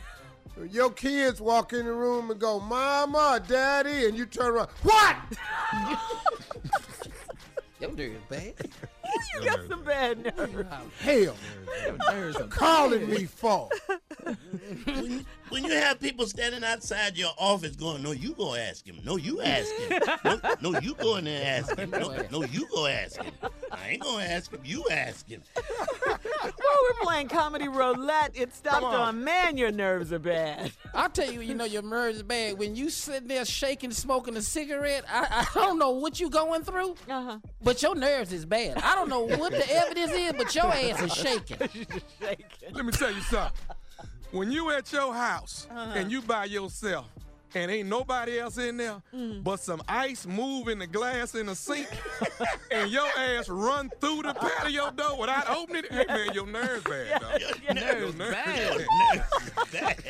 [0.69, 5.15] Your kids walk in the room and go, Mama, Daddy, and you turn around, what?
[7.79, 8.53] Your nerves bad.
[9.33, 10.69] you got some bad nerves.
[10.99, 11.35] Hell,
[11.85, 13.69] Your nerves are calling me for.
[15.51, 18.97] when, when you have people standing outside your office going, no, you go ask him.
[19.05, 20.01] No, you ask him.
[20.23, 21.89] No, no you go in there and ask him.
[21.91, 23.33] No, no, you go ask him.
[23.71, 24.61] I ain't gonna ask him.
[24.63, 25.41] You ask him.
[26.43, 28.31] Well, we're playing comedy roulette.
[28.33, 28.95] It stopped on.
[28.95, 29.23] on.
[29.23, 30.71] Man, your nerves are bad.
[30.93, 34.35] I'll tell you, you know your nerves are bad when you sitting there shaking, smoking
[34.37, 35.05] a cigarette.
[35.09, 37.37] I, I don't know what you going through, Uh-huh.
[37.61, 38.77] but your nerves is bad.
[38.77, 41.57] I don't know what the evidence is, but your ass is shaking.
[42.73, 43.51] Let me tell you something.
[44.31, 45.91] When you at your house Uh-huh.
[45.95, 47.05] and you by yourself
[47.55, 49.43] and ain't nobody else in there Mm.
[49.43, 51.87] but some ice moving the glass in the sink
[52.71, 56.83] and your ass run through the patio door without opening it, hey man, your nerves
[56.83, 57.41] bad, dog.
[57.65, 58.15] Your nerves
[59.71, 60.05] bad.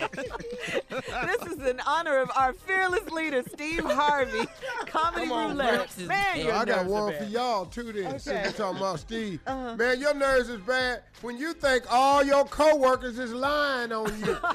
[1.28, 4.46] this is in honor of our fearless leader, Steve Harvey.
[4.86, 5.74] Comedy Come on, roulette.
[5.80, 7.92] nerves is Man, your I got one for y'all too.
[7.92, 8.48] Then since Okay.
[8.48, 9.76] we talking about Steve, Uh-huh.
[9.76, 14.38] man, your nerves is bad when you think all your coworkers is lying on you.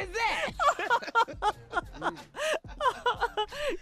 [0.00, 0.52] Who is that?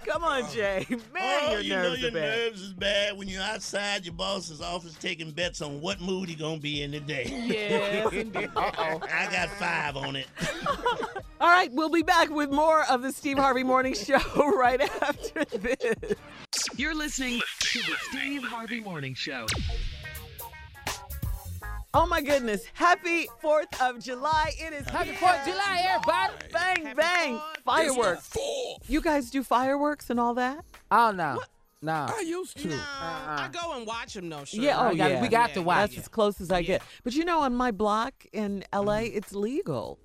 [0.06, 0.86] Come on, uh, Jay.
[1.12, 2.38] Man, oh, your you know nerves your are bad.
[2.38, 6.34] nerves is bad when you're outside your boss's office taking bets on what mood he
[6.34, 7.24] gonna be in today.
[7.46, 8.50] Yes, indeed.
[8.56, 9.00] Uh-oh.
[9.12, 10.26] I got five on it.
[11.40, 14.18] All right, we'll be back with more of the Steve Harvey Morning Show
[14.56, 16.14] right after this.
[16.76, 19.46] You're listening to the Steve Harvey Morning Show.
[22.00, 22.62] Oh my goodness.
[22.74, 24.52] Happy 4th of July.
[24.56, 25.18] It is Happy here.
[25.18, 26.32] 4th of July, everybody.
[26.52, 27.40] Bang, bang.
[27.64, 28.36] Fireworks.
[28.86, 30.64] You guys do fireworks and all that?
[30.92, 31.42] Oh no,
[31.82, 32.06] no.
[32.08, 32.68] I used to.
[32.68, 32.80] No, uh-uh.
[33.40, 34.44] I go and watch them though.
[34.44, 34.62] Sure.
[34.62, 35.22] Yeah, oh, We got- yeah.
[35.22, 36.82] we got to watch That's as close as I get.
[37.02, 39.16] But you know, on my block in LA, mm-hmm.
[39.16, 39.98] it's legal.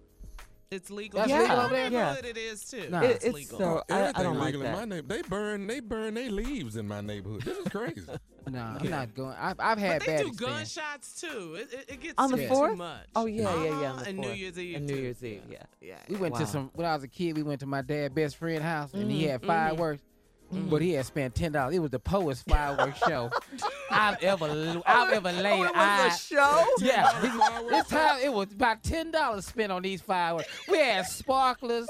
[0.73, 1.19] It's legal.
[1.19, 1.41] That's Yeah.
[1.41, 1.91] legal over there?
[1.91, 2.15] Yeah.
[2.15, 2.89] It is too.
[2.89, 3.01] Nah.
[3.01, 3.57] It- it's, it's legal.
[3.59, 4.87] so I, I don't like legal in my that.
[4.89, 5.09] neighborhood.
[5.09, 7.43] They burn, they burn their leaves in my neighborhood.
[7.43, 8.01] This is crazy.
[8.45, 9.33] No, I'm not going.
[9.39, 10.75] I've, I've had but they bad do experience.
[10.75, 11.55] gunshots too.
[11.61, 12.77] It, it, it gets On the too fourth?
[12.77, 13.05] much.
[13.15, 13.71] Oh yeah, yeah, yeah.
[13.71, 14.95] On Uh-huh, the and New Year's Eve And New.
[14.97, 15.63] Year's Eve, yeah.
[15.79, 15.95] Yeah.
[16.09, 16.39] We went Wow.
[16.41, 17.37] to some when I was a kid.
[17.37, 19.29] We went to my dad's best friend's house, and he Mm-hmm.
[19.31, 20.01] had fireworks.
[20.51, 21.75] But he had spent ten dollars.
[21.75, 23.31] It was the poet's fireworks show
[23.89, 26.13] I've ever I've ever laid Oh, it eyes.
[26.31, 26.65] a show?
[26.79, 27.09] Yeah,
[27.69, 30.47] this, time it was about ten dollars spent on these fireworks.
[30.69, 31.87] We had sparklers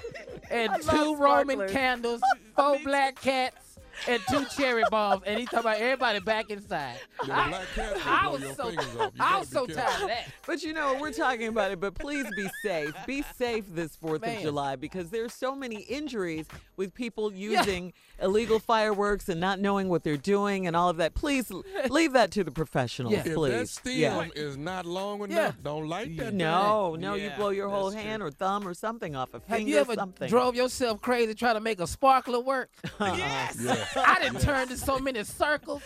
[0.50, 2.22] and two Roman candles,
[2.56, 3.65] four black cats,
[4.08, 5.22] and two cherry bombs.
[5.26, 6.98] And he talking about everybody back inside.
[7.26, 7.64] Your I,
[8.06, 9.12] I was so fingers off.
[9.14, 9.84] You I was so careful.
[9.84, 10.28] tired of that.
[10.46, 12.94] But you know, we're talking about it, but please be safe.
[13.06, 14.36] Be safe this 4th Man.
[14.36, 16.46] of July because there's so many injuries
[16.76, 21.14] with people using illegal fireworks and not knowing what they're doing and all of that.
[21.14, 21.50] Please
[21.90, 23.22] leave that to the professionals, Yeah.
[23.22, 23.52] please.
[23.52, 23.94] If that please.
[23.94, 23.94] stem
[24.34, 24.42] Yeah.
[24.42, 25.52] is not long enough, Yeah.
[25.62, 26.32] don't light that.
[26.34, 29.46] No, no, you blow your whole that's hand or thumb or something off a finger.
[29.48, 30.28] Have finger, you ever something.
[30.28, 32.70] drove yourself crazy trying to make a sparkler work?
[33.00, 33.58] Yes.
[33.96, 35.82] I didn't turn in so many circles.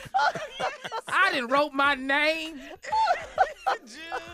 [1.09, 2.61] I didn't wrote my name.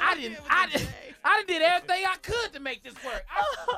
[0.01, 0.39] I didn't.
[0.48, 0.89] I didn't.
[1.28, 3.24] I did everything I could to make this work.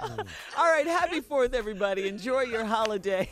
[0.59, 2.07] All right, happy 4th, everybody.
[2.07, 3.31] Enjoy your holiday.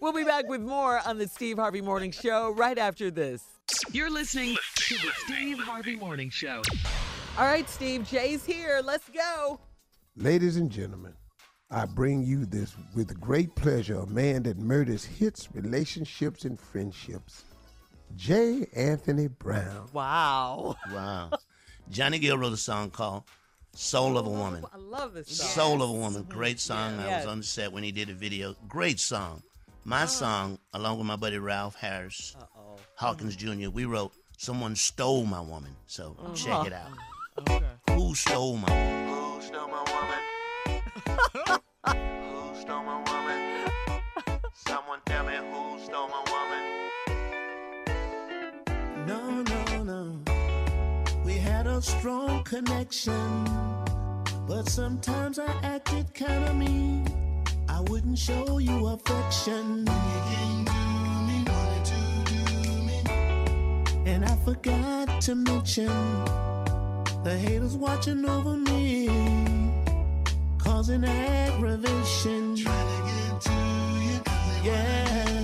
[0.00, 3.44] We'll be back with more on the Steve Harvey Morning Show right after this.
[3.92, 6.62] You're listening to the Steve Harvey Morning Show.
[7.38, 8.80] All right, Steve, Jay's here.
[8.84, 9.60] Let's go.
[10.16, 11.14] Ladies and gentlemen,
[11.70, 17.44] I bring you this with great pleasure a man that murders hits, relationships, and friendships.
[18.16, 18.66] J.
[18.74, 19.88] Anthony Brown.
[19.92, 20.76] Wow.
[20.92, 21.30] Wow.
[21.90, 23.22] Johnny Gill wrote a song called
[23.74, 24.64] Soul of a Woman.
[24.72, 25.48] I love this song.
[25.48, 26.24] Soul of a Woman.
[26.24, 26.98] Great song.
[26.98, 28.56] I was on the set when he did a video.
[28.68, 29.42] Great song.
[29.90, 30.06] My oh.
[30.06, 32.36] song, along with my buddy Ralph Harris,
[32.94, 33.62] Hawkins mm-hmm.
[33.62, 35.74] Jr., we wrote Someone Stole My Woman.
[35.86, 36.92] So oh, check it out.
[37.40, 37.66] Okay.
[37.96, 39.08] Who stole my woman?
[39.08, 40.20] Who stole my woman?
[42.54, 43.68] who stole my woman?
[44.54, 46.62] Someone tell me who stole my woman.
[49.08, 50.22] No, no, no.
[51.24, 53.44] We had a strong connection,
[54.46, 57.19] but sometimes I acted kinda mean.
[57.70, 59.88] I wouldn't show you affection.
[64.06, 65.86] And I forgot to mention
[67.22, 69.08] the haters watching over me,
[70.58, 72.56] causing aggravation.
[72.56, 73.52] Trying to get to
[74.04, 75.39] you, yeah.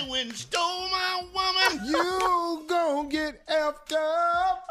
[0.00, 1.86] Somebody went stole my woman.
[1.86, 4.66] You gon' get effed up.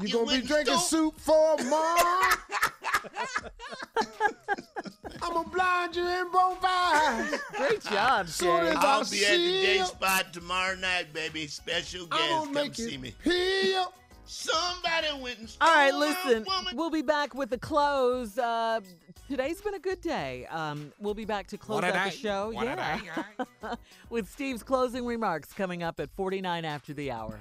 [0.00, 2.38] You, You gonna be drinking stole- soup for a month.
[5.22, 7.34] I'm gonna blind you in both eyes.
[7.56, 8.68] Great job, Soon Jay.
[8.70, 11.46] as I'll I be at the see day spot tomorrow night, baby.
[11.46, 12.44] Special I'm guest.
[12.44, 13.14] Come make see me.
[13.22, 13.92] peel.
[14.24, 16.44] Somebody went and stole All right, my listen.
[16.46, 16.76] woman.
[16.76, 18.38] We'll be back with the close.
[18.38, 18.80] Uh,
[19.32, 20.44] today's been a good day.
[20.50, 22.50] Um, we'll be back to close What out the show.
[22.50, 23.24] What yeah,
[24.10, 27.40] with Steve's closing remarks coming up at 49 after the hour.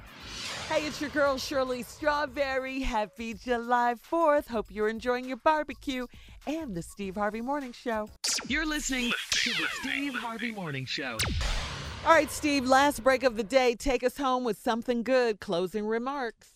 [0.69, 2.79] Hey, it's your girl Shirley Strawberry.
[2.79, 4.47] Happy July 4th.
[4.47, 6.07] Hope you're enjoying your barbecue
[6.47, 8.07] and the Steve Harvey Morning Show.
[8.47, 11.17] You're listening to the Steve Harvey Morning Show.
[12.05, 13.75] All right, Steve, last break of the day.
[13.75, 15.41] Take us home with something good.
[15.41, 16.55] Closing remarks.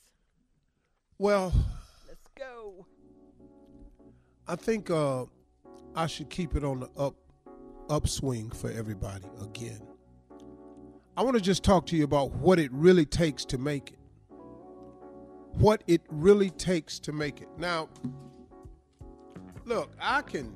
[1.18, 1.52] Well,
[2.08, 2.86] Let's go.
[4.48, 5.26] I think uh,
[5.96, 7.16] I should keep it on the up
[7.90, 9.82] upswing for everybody again.
[11.18, 14.00] I want to just talk to you about what it really takes to make it.
[15.54, 17.48] What it really takes to make it.
[17.58, 17.90] Now,
[19.64, 20.54] look, I can,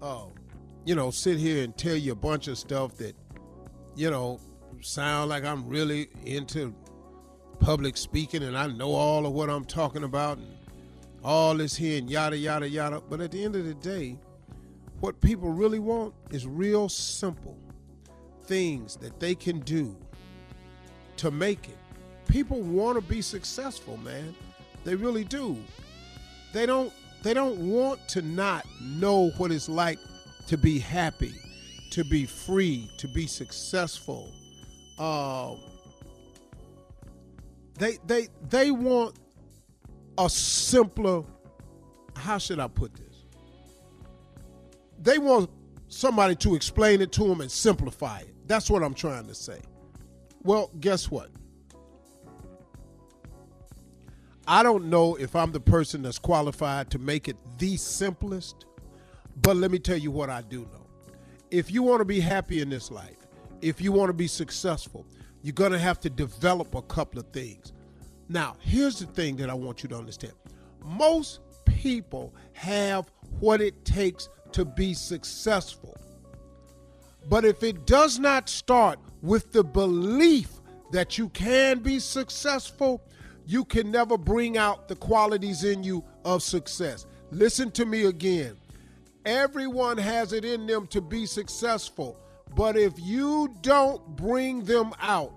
[0.00, 0.26] uh,
[0.84, 3.16] you know, sit here and tell you a bunch of stuff that,
[3.96, 4.38] you know,
[4.80, 6.74] sound like I'm really into
[7.58, 10.57] public speaking and I know all of what I'm talking about and
[11.24, 13.02] all this here and yada yada yada.
[13.08, 14.18] But at the end of the day,
[15.00, 17.58] what people really want is real simple
[18.44, 19.96] things that they can do
[21.16, 21.76] to make it.
[22.28, 24.34] People want to be successful, man.
[24.84, 25.56] They really do.
[26.52, 26.92] They don't
[27.22, 29.98] they don't want to not know what it's like
[30.46, 31.34] to be happy,
[31.90, 34.32] to be free, to be successful.
[34.98, 35.58] Um,
[37.78, 39.16] they they they want
[40.18, 41.22] a simpler
[42.18, 43.24] how should I put this?
[45.00, 45.50] They want
[45.88, 48.34] somebody to explain it to them and simplify it.
[48.46, 49.60] That's what I'm trying to say.
[50.42, 51.30] Well, guess what?
[54.46, 58.64] I don't know if I'm the person that's qualified to make it the simplest,
[59.42, 60.86] but let me tell you what I do know.
[61.50, 63.26] If you want to be happy in this life,
[63.60, 65.06] if you want to be successful,
[65.42, 67.72] you're going to have to develop a couple of things.
[68.28, 70.34] Now, here's the thing that I want you to understand
[70.84, 73.10] most people have
[73.40, 75.96] what it takes to be successful.
[77.28, 80.50] But if it does not start with the belief
[80.92, 83.02] that you can be successful,
[83.46, 87.06] you can never bring out the qualities in you of success.
[87.30, 88.56] Listen to me again.
[89.24, 92.18] Everyone has it in them to be successful,
[92.54, 95.32] but if you don't bring them out,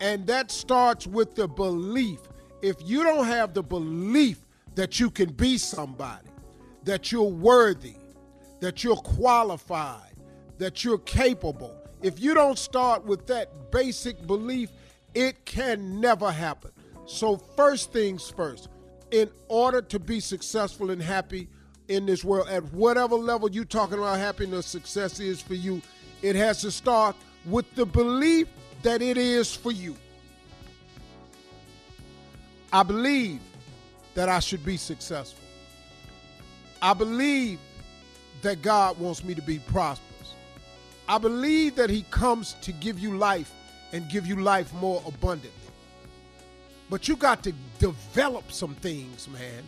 [0.00, 2.20] and that starts with the belief,
[2.62, 4.40] if you don't have the belief
[4.74, 6.28] that you can be somebody,
[6.84, 7.96] that you're worthy,
[8.60, 10.14] that you're qualified,
[10.58, 14.70] that you're capable, if you don't start with that basic belief,
[15.14, 16.70] it can never happen.
[17.06, 18.68] So, first things first,
[19.10, 21.48] in order to be successful and happy
[21.88, 25.82] in this world, at whatever level you're talking about happiness, success is for you,
[26.22, 27.16] it has to start
[27.46, 28.46] with the belief
[28.82, 29.96] that it is for you.
[32.72, 33.40] I believe
[34.14, 35.44] that I should be successful.
[36.80, 37.58] I believe
[38.42, 40.34] that God wants me to be prosperous.
[41.08, 43.52] I believe that He comes to give you life
[43.92, 45.50] and give you life more abundantly.
[46.90, 49.62] But you got to develop some things, man.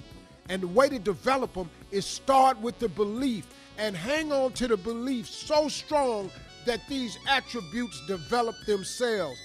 [0.49, 3.47] And the way to develop them is start with the belief
[3.78, 6.31] and hang on to the belief so strong
[6.66, 9.41] that these attributes develop themselves.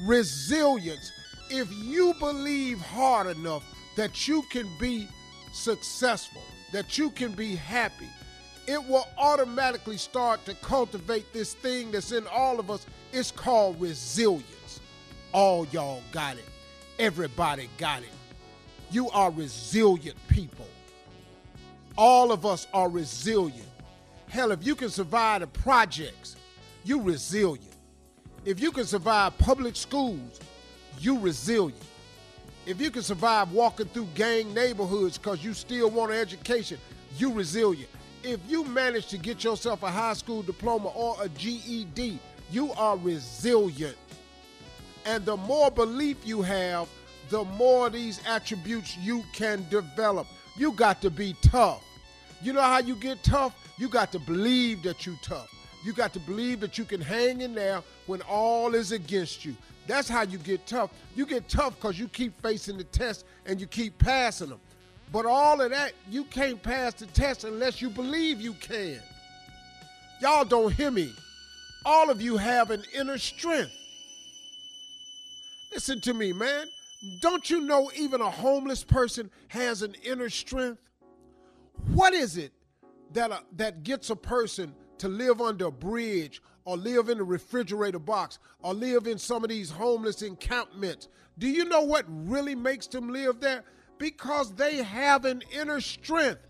[0.00, 1.12] Resilience.
[1.50, 3.64] If you believe hard enough
[3.96, 5.08] that you can be
[5.52, 8.08] successful, that you can be happy,
[8.66, 12.84] it will automatically start to cultivate this thing that's in all of us.
[13.12, 14.80] It's called resilience.
[15.32, 16.44] All y'all got it.
[16.98, 18.10] Everybody got it.
[18.90, 20.66] You are resilient people.
[21.96, 23.68] All of us are resilient.
[24.28, 26.36] Hell, if you can survive the projects,
[26.88, 27.76] you resilient.
[28.46, 30.40] If you can survive public schools,
[30.98, 31.82] you resilient.
[32.64, 36.78] If you can survive walking through gang neighborhoods because you still want an education,
[37.18, 37.90] you resilient.
[38.24, 42.18] if you manage to get yourself a high school diploma or a GED,
[42.50, 43.96] you are resilient.
[45.04, 46.88] And the more belief you have,
[47.28, 50.26] the more these attributes you can develop.
[50.56, 51.84] You got to be tough.
[52.42, 53.54] You know how you get tough?
[53.78, 55.48] You got to believe that you're tough.
[55.84, 59.56] You got to believe that you can hang in there when all is against you.
[59.86, 60.90] That's how you get tough.
[61.14, 64.60] You get tough because you keep facing the test and you keep passing them.
[65.12, 69.00] But all of that, you can't pass the test unless you believe you can.
[70.20, 71.12] Y'all don't hear me.
[71.84, 73.72] All of you have an inner strength.
[75.72, 76.66] Listen to me, man.
[77.20, 80.80] Don't you know even a homeless person has an inner strength?
[81.94, 82.52] What is it
[83.12, 87.24] that, uh, that gets a person to live under a bridge or live in a
[87.24, 91.08] refrigerator box or live in some of these homeless encampments?
[91.38, 93.64] Do you know what really makes them live there?
[93.98, 96.40] Because they have an inner strength.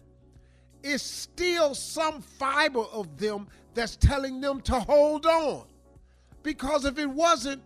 [0.82, 5.64] It's still some fiber of them that's telling them to hold on.
[6.42, 7.62] Because if it wasn't,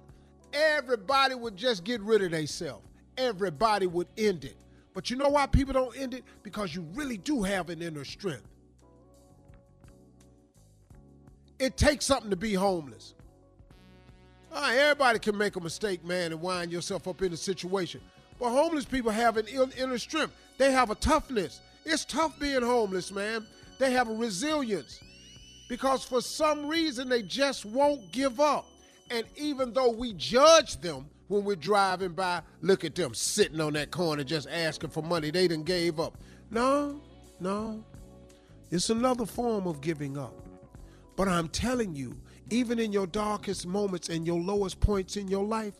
[0.53, 2.87] everybody would just get rid of themselves.
[3.17, 4.57] Everybody would end it.
[4.95, 6.25] But you know why people don't end it?
[6.43, 8.49] Because you really do have an inner strength.
[11.62, 13.14] It takes something to be homeless.
[14.52, 18.01] All right, everybody can make a mistake, man, and wind yourself up in a situation.
[18.40, 20.34] But homeless people have an inner strength.
[20.59, 21.60] They have a toughness.
[21.84, 23.47] It's tough being homeless, man.
[23.78, 24.98] They have a resilience
[25.68, 28.66] because for some reason they just won't give up.
[29.12, 33.74] And even though we judge them when we're driving by, look at them sitting on
[33.74, 35.30] that corner just asking for money.
[35.30, 36.18] They done gave up.
[36.51, 37.01] No,
[37.39, 37.84] no.
[38.72, 40.41] It's another form of giving up.
[41.23, 42.20] But I'm telling you,
[42.51, 45.74] even in your darkest moments and your lowest points in your life,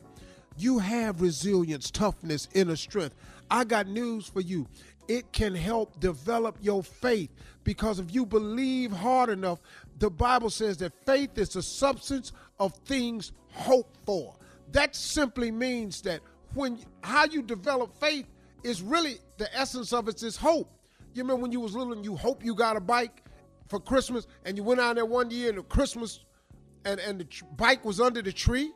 [0.57, 3.17] you have resilience, toughness, inner strength.
[3.51, 4.69] I got news for you.
[5.09, 7.31] It can help develop your faith
[7.65, 9.59] because if you believe hard enough,
[9.99, 14.37] the Bible says that faith is the substance of things hoped for.
[14.71, 16.21] That simply means that
[16.55, 18.27] when how you develop faith
[18.63, 20.71] is really the essence of it is hope.
[21.15, 23.25] You remember when you was little and you hope you got a bike
[23.73, 26.21] for Christmas and you went out there one year and the Christmas
[26.85, 28.71] and, and the tr- bike was under the tree?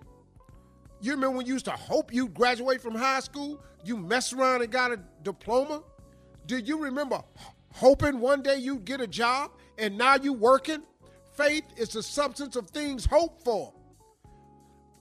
[1.03, 3.63] You remember when you used to hope you'd graduate from high school?
[3.85, 5.83] You messed around and got a diploma?
[6.47, 7.23] Do you remember
[7.75, 10.83] hoping one day you'd get a job and now you working?
[11.37, 13.75] Faith is the substance of things hoped for.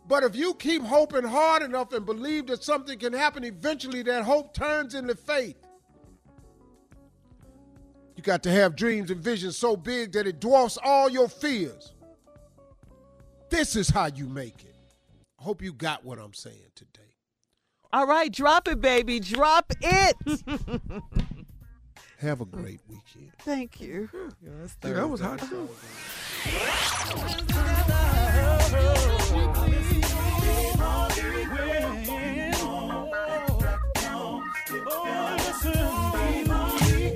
[0.10, 4.26] But if you keep hoping hard enough and believe that something can happen, eventually that
[4.26, 5.56] hope turns into faith.
[8.16, 11.94] You got to have dreams and visions so big that it dwarfs all your fears.
[13.50, 14.76] This is how you make it.
[15.40, 17.02] I hope you got what I'm saying today.
[17.92, 19.20] All right, drop it, baby.
[19.20, 20.16] Drop it.
[22.20, 23.32] Have a great weekend.
[23.40, 24.10] Thank you.
[24.42, 25.42] Yeah, that was hot.